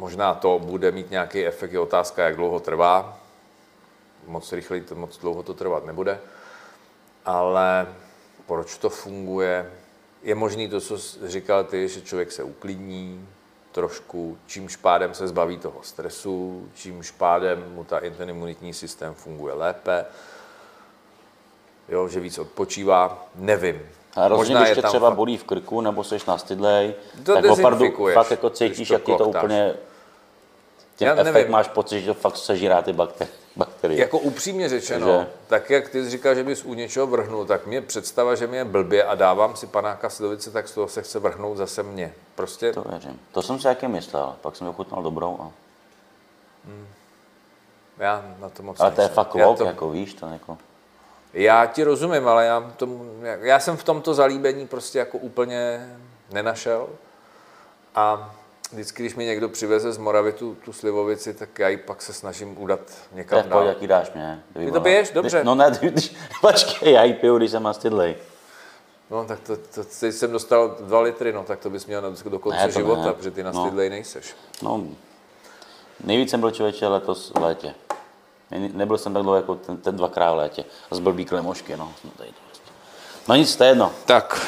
možná 0.00 0.34
to 0.34 0.58
bude 0.58 0.92
mít 0.92 1.10
nějaký 1.10 1.46
efekt, 1.46 1.72
je 1.72 1.78
otázka, 1.78 2.24
jak 2.24 2.36
dlouho 2.36 2.60
trvá. 2.60 3.18
Moc 4.26 4.52
rychle, 4.52 4.80
to, 4.80 4.94
moc 4.94 5.18
dlouho 5.18 5.42
to 5.42 5.54
trvat 5.54 5.84
nebude. 5.84 6.20
Ale 7.24 7.86
proč 8.46 8.78
to 8.78 8.90
funguje? 8.90 9.72
Je 10.22 10.34
možný 10.34 10.68
to, 10.68 10.80
co 10.80 10.96
říkal 11.26 11.64
ty, 11.64 11.88
že 11.88 12.00
člověk 12.00 12.32
se 12.32 12.42
uklidní 12.42 13.28
trošku, 13.72 14.38
čímž 14.46 14.76
pádem 14.76 15.14
se 15.14 15.28
zbaví 15.28 15.58
toho 15.58 15.82
stresu, 15.82 16.68
čímž 16.74 17.10
pádem 17.10 17.72
mu 17.74 17.84
ta, 17.84 18.00
ten 18.16 18.30
imunitní 18.30 18.74
systém 18.74 19.14
funguje 19.14 19.54
lépe, 19.54 20.04
jo, 21.88 22.08
že 22.08 22.20
víc 22.20 22.38
odpočívá, 22.38 23.26
nevím. 23.34 23.82
A 24.16 24.28
rozhodně, 24.28 24.54
Možná 24.54 24.60
když 24.60 24.68
je 24.68 24.74
tě 24.74 24.82
tam 24.82 24.90
třeba 24.90 25.08
fakt- 25.08 25.16
bolí 25.16 25.36
v 25.36 25.44
krku, 25.44 25.80
nebo 25.80 26.04
jsi 26.04 26.16
nastydlej, 26.28 26.94
To 27.24 27.34
tak 27.34 27.44
opravdu 27.44 28.12
fakt 28.14 28.30
jako 28.30 28.50
cítíš, 28.50 28.90
jak 28.90 29.08
je 29.08 29.16
to 29.16 29.28
úplně... 29.28 29.74
Ten 31.00 31.08
Já 31.08 31.14
efekt 31.14 31.34
nevím. 31.34 31.52
máš 31.52 31.68
pocit, 31.68 32.00
že 32.00 32.06
to 32.06 32.14
fakt 32.14 32.36
sežírá 32.36 32.82
ty 32.82 32.92
bakterie. 32.92 33.32
bakterie. 33.56 34.00
Jako 34.00 34.18
upřímně 34.18 34.68
řečeno, 34.68 35.06
Takže- 35.06 35.30
tak 35.46 35.70
jak 35.70 35.88
ty 35.88 36.04
jsi 36.04 36.10
říkal, 36.10 36.34
že 36.34 36.44
bys 36.44 36.64
u 36.64 36.74
něčeho 36.74 37.06
vrhnul, 37.06 37.44
tak 37.46 37.66
mě 37.66 37.80
představa, 37.82 38.34
že 38.34 38.46
mi 38.46 38.56
je 38.56 38.64
blbě 38.64 39.04
a 39.04 39.14
dávám 39.14 39.56
si 39.56 39.66
panáka 39.66 40.10
slivovice, 40.10 40.50
tak 40.50 40.68
z 40.68 40.72
toho 40.74 40.88
se 40.88 41.02
chce 41.02 41.18
vrhnout 41.18 41.56
zase 41.56 41.82
mě. 41.82 42.14
Prostě 42.34 42.72
To 42.72 42.82
věřím. 42.82 43.20
To 43.32 43.42
jsem 43.42 43.58
si 43.58 43.64
taky 43.64 43.88
myslel, 43.88 44.36
pak 44.40 44.56
jsem 44.56 44.66
ochutnal 44.68 45.02
dobrou. 45.02 45.38
A... 45.40 45.50
já 47.98 48.24
na 48.38 48.48
to 48.48 48.62
moc 48.62 48.80
Ale 48.80 48.90
to 48.90 49.02
je 49.02 49.08
fakt 49.08 49.34
já, 49.34 49.46
lok, 49.46 49.58
to, 49.58 49.64
jako 49.64 49.90
víš, 49.90 50.14
to 50.14 50.26
jako... 50.26 50.58
já 51.32 51.66
ti 51.66 51.84
rozumím, 51.84 52.28
ale 52.28 52.46
já, 52.46 52.72
tomu, 52.76 53.04
já 53.40 53.60
jsem 53.60 53.76
v 53.76 53.84
tomto 53.84 54.14
zalíbení 54.14 54.66
prostě 54.66 54.98
jako 54.98 55.18
úplně 55.18 55.90
nenašel. 56.32 56.88
A 57.94 58.34
vždycky, 58.72 59.02
když 59.02 59.14
mi 59.14 59.24
někdo 59.24 59.48
přiveze 59.48 59.92
z 59.92 59.98
Moravy 59.98 60.32
tu, 60.32 60.54
tu 60.64 60.72
slivovici, 60.72 61.34
tak 61.34 61.58
já 61.58 61.68
ji 61.68 61.76
pak 61.76 62.02
se 62.02 62.12
snažím 62.12 62.62
udat 62.62 62.80
někam 63.12 63.48
dál. 63.48 63.66
jaký 63.66 63.86
dáš 63.86 64.12
mě. 64.14 64.42
kdyby 64.52 64.66
Ty 64.66 64.72
to 64.72 64.80
piješ? 64.80 65.10
Dobře. 65.10 65.36
Když, 65.38 65.46
no 65.46 65.54
ne, 65.54 65.70
když, 65.80 66.14
počkej, 66.40 66.92
já 66.92 67.04
ji 67.04 67.14
piju, 67.14 67.36
když 67.38 67.50
jsem 67.50 67.62
nastydlej. 67.62 68.14
No, 69.10 69.24
tak 69.24 69.40
to, 69.40 69.56
to, 69.56 69.84
teď 70.00 70.14
jsem 70.14 70.32
dostal 70.32 70.76
dva 70.80 71.00
litry, 71.00 71.32
no, 71.32 71.44
tak 71.44 71.58
to 71.58 71.70
bys 71.70 71.86
měl 71.86 72.14
do, 72.24 72.38
konce 72.38 72.66
Ne, 72.66 72.72
života, 72.72 73.04
ne. 73.06 73.12
protože 73.12 73.30
ty 73.30 73.42
No. 73.42 73.52
nastydlej 73.52 73.90
nejseš. 73.90 74.34
No, 74.62 74.82
nejvíc 76.04 76.30
jsem 76.30 76.40
byl 76.40 76.50
člověče 76.50 76.86
letos 76.88 77.32
v 77.34 77.42
létě. 77.42 77.74
Ne- 78.50 78.70
Nebyl 78.72 78.98
jsem 78.98 79.14
tak 79.14 79.22
dlouho 79.22 79.36
jako 79.36 79.54
ten, 79.54 79.76
ten 79.76 79.96
dvakrát 79.96 80.32
v 80.32 80.36
létě. 80.36 80.64
A 80.90 80.94
zblbý 80.94 81.24
klemošky, 81.24 81.76
no. 81.76 81.92
no, 82.04 82.10
tady 82.16 82.30
prostě. 82.46 82.70
no 83.28 83.34
nic, 83.34 83.56
to 83.56 83.64
je 83.64 83.70
jedno. 83.70 83.92
Tak, 84.06 84.46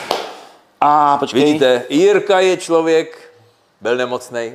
A 0.80 1.18
počkej. 1.18 1.44
vidíte, 1.44 1.84
Jirka 1.88 2.40
je 2.40 2.56
člověk, 2.56 3.31
byl 3.82 3.96
nemocný, 3.96 4.52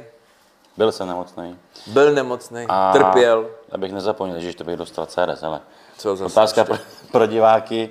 Byl 0.77 0.91
jsem 0.91 1.07
nemocný. 1.07 1.57
byl 1.87 2.13
nemocný, 2.13 2.65
A 2.69 2.91
trpěl. 2.93 3.49
Abych 3.71 3.91
nezapomněl, 3.91 4.39
že 4.39 4.53
to 4.55 4.63
bych 4.63 4.75
dostal 4.77 5.05
CRS, 5.05 5.43
ale 5.43 5.61
Co 5.97 6.15
zase 6.15 6.33
otázka 6.33 6.63
pro, 6.63 6.77
pro, 7.11 7.25
diváky. 7.27 7.89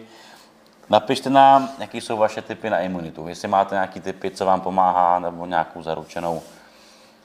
Napište 0.91 1.31
nám, 1.31 1.69
jaký 1.79 2.01
jsou 2.01 2.17
vaše 2.17 2.43
typy 2.43 2.71
na 2.71 2.79
imunitu. 2.81 3.29
Jestli 3.29 3.49
máte 3.49 3.75
nějaký 3.75 4.01
typy, 4.01 4.31
co 4.31 4.47
vám 4.47 4.61
pomáhá, 4.61 5.19
nebo 5.19 5.47
nějakou 5.47 5.83
zaručenou 5.83 6.43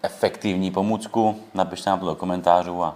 efektivní 0.02 0.72
pomůcku, 0.72 1.44
napište 1.54 1.90
nám 1.90 2.00
to 2.00 2.06
do 2.06 2.16
komentářů 2.16 2.84
a 2.84 2.96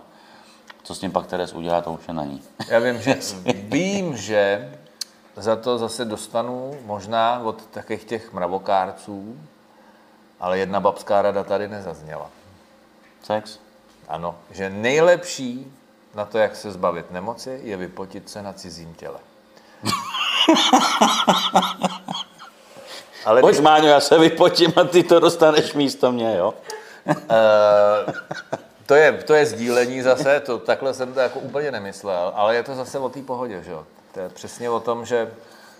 co 0.84 0.96
s 0.96 1.00
tím 1.00 1.12
pak 1.12 1.28
Teres 1.28 1.54
udělá, 1.54 1.82
to 1.82 1.92
už 1.92 2.08
je 2.08 2.14
na 2.14 2.24
ní. 2.24 2.42
Já 2.68 2.80
vím, 2.80 3.02
že, 3.02 3.20
vím, 3.54 4.18
že 4.18 4.72
za 5.36 5.56
to 5.56 5.78
zase 5.78 6.06
dostanu 6.06 6.78
možná 6.86 7.40
od 7.40 7.66
takových 7.66 8.04
těch 8.04 8.34
mravokárců, 8.34 9.36
ale 10.46 10.58
jedna 10.60 10.80
babská 10.80 11.22
rada 11.22 11.44
tady 11.44 11.68
nezazněla. 11.68 12.30
Sex? 13.24 13.60
Ano, 14.08 14.36
že 14.52 14.70
nejlepší 14.70 15.74
na 16.16 16.26
to, 16.26 16.38
jak 16.38 16.56
se 16.56 16.72
zbavit 16.72 17.12
nemoci, 17.12 17.60
je 17.64 17.78
vypotit 17.78 18.30
se 18.30 18.42
na 18.42 18.54
cizím 18.54 18.94
těle. 18.94 19.20
Ale 23.26 23.42
Pojď, 23.42 23.60
Máňo, 23.60 23.88
já 23.88 24.00
se 24.00 24.20
vypotím 24.20 24.74
a 24.76 24.84
ty 24.84 25.04
to 25.04 25.20
dostaneš 25.20 25.74
místo 25.74 26.12
mě, 26.12 26.38
jo? 26.38 26.54
to 28.86 28.96
je, 28.96 29.14
to 29.14 29.34
je 29.34 29.46
sdílení 29.46 30.02
zase, 30.02 30.40
to, 30.40 30.58
takhle 30.58 30.94
jsem 30.94 31.14
to 31.14 31.20
jako 31.20 31.40
úplně 31.40 31.72
nemyslel, 31.72 32.32
ale 32.36 32.56
je 32.56 32.64
to 32.64 32.76
zase 32.76 33.00
o 33.00 33.10
té 33.10 33.22
pohodě, 33.22 33.64
že 33.64 33.72
jo? 33.72 33.86
To 34.12 34.20
je 34.20 34.30
přesně 34.30 34.70
o 34.70 34.80
tom, 34.80 35.06
že 35.06 35.32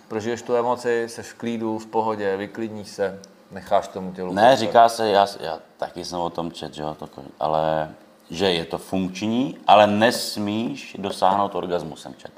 prožiješ 0.08 0.42
tu 0.42 0.56
emoci, 0.56 1.06
jsi 1.10 1.24
v 1.24 1.34
klídu, 1.34 1.80
v 1.80 1.86
pohodě, 1.86 2.38
vyklidníš 2.38 2.90
se, 2.90 3.20
necháš 3.56 3.88
tomu 3.88 4.14
tělu. 4.14 4.34
Ne, 4.34 4.56
říká 4.56 4.90
se, 4.90 5.10
já, 5.10 5.28
já 5.40 5.60
taky 5.78 6.06
jsem 6.06 6.20
o 6.20 6.30
tom 6.30 6.52
čet, 6.52 6.74
že 6.74 6.82
jo, 6.82 6.96
takový, 7.00 7.28
ale 7.40 7.92
že 8.30 8.52
je 8.52 8.66
to 8.66 8.78
funkční, 8.78 9.58
ale 9.68 9.88
nesmíš 9.88 10.96
dosáhnout 11.00 11.56
orgasmu, 11.56 11.96
jsem 11.96 12.14
čet. 12.16 12.32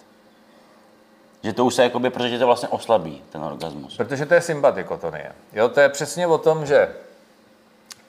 Že 1.43 1.53
to 1.53 1.65
už 1.65 1.75
se 1.75 1.83
jakoby, 1.83 2.09
protože 2.09 2.39
to 2.39 2.45
vlastně 2.45 2.67
oslabí, 2.67 3.23
ten 3.29 3.43
orgasmus. 3.43 3.97
Protože 3.97 4.25
to 4.25 4.33
je 4.33 4.41
sympatikotonie. 4.41 5.31
Jo, 5.53 5.69
to 5.69 5.79
je 5.79 5.89
přesně 5.89 6.27
o 6.27 6.37
tom, 6.37 6.65
že 6.65 6.95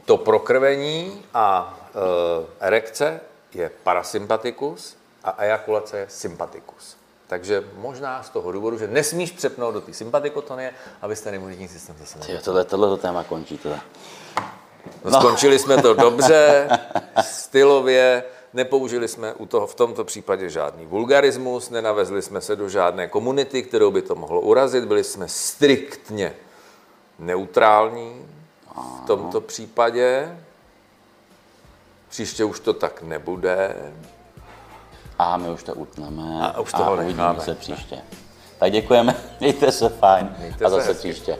to 0.04 0.16
prokrvení 0.16 1.22
a 1.34 1.78
e, 1.80 2.66
erekce 2.66 3.20
je 3.54 3.70
parasympatikus 3.82 4.96
a 5.24 5.34
ejakulace 5.38 5.98
je 5.98 6.06
sympatikus. 6.08 6.96
Takže 7.28 7.64
možná 7.76 8.22
z 8.22 8.28
toho 8.30 8.52
důvodu, 8.52 8.78
že 8.78 8.86
nesmíš 8.86 9.32
přepnout 9.32 9.74
do 9.74 9.80
té 9.80 9.94
sympatikotonie, 9.94 10.72
abyste 11.02 11.24
ten 11.24 11.34
imunitní 11.34 11.68
systém 11.68 11.96
zase 11.98 12.18
Ty, 12.18 12.38
tohle, 12.44 12.64
tohle 12.64 12.98
téma 12.98 13.24
končí 13.24 13.58
teda. 13.58 13.80
No. 15.04 15.20
Skončili 15.20 15.58
jsme 15.58 15.82
to 15.82 15.94
dobře, 15.94 16.68
stylově, 17.22 18.24
nepoužili 18.52 19.08
jsme 19.08 19.34
u 19.34 19.46
toho 19.46 19.66
v 19.66 19.74
tomto 19.74 20.04
případě 20.04 20.50
žádný 20.50 20.86
vulgarismus, 20.86 21.70
nenavezli 21.70 22.22
jsme 22.22 22.40
se 22.40 22.56
do 22.56 22.68
žádné 22.68 23.08
komunity, 23.08 23.62
kterou 23.62 23.90
by 23.90 24.02
to 24.02 24.14
mohlo 24.14 24.40
urazit, 24.40 24.84
byli 24.84 25.04
jsme 25.04 25.28
striktně 25.28 26.34
neutrální 27.18 28.26
v 29.02 29.06
tomto 29.06 29.40
případě. 29.40 30.38
Příště 32.08 32.44
už 32.44 32.60
to 32.60 32.72
tak 32.72 33.02
nebude. 33.02 33.76
A 35.18 35.36
my 35.36 35.48
už 35.50 35.62
to 35.62 35.74
utneme. 35.74 36.40
A 36.42 36.60
už 36.60 36.72
toho 36.72 36.92
uvidíme 36.94 37.08
necháme. 37.16 37.40
se 37.40 37.54
příště. 37.54 37.98
Tak 38.58 38.72
děkujeme, 38.72 39.14
mějte 39.40 39.72
se 39.72 39.88
fajn 39.88 40.34
Mějte 40.38 40.64
a 40.64 40.68
se 40.68 40.74
zase 40.74 40.88
hezky. 40.88 41.12
příště. 41.12 41.38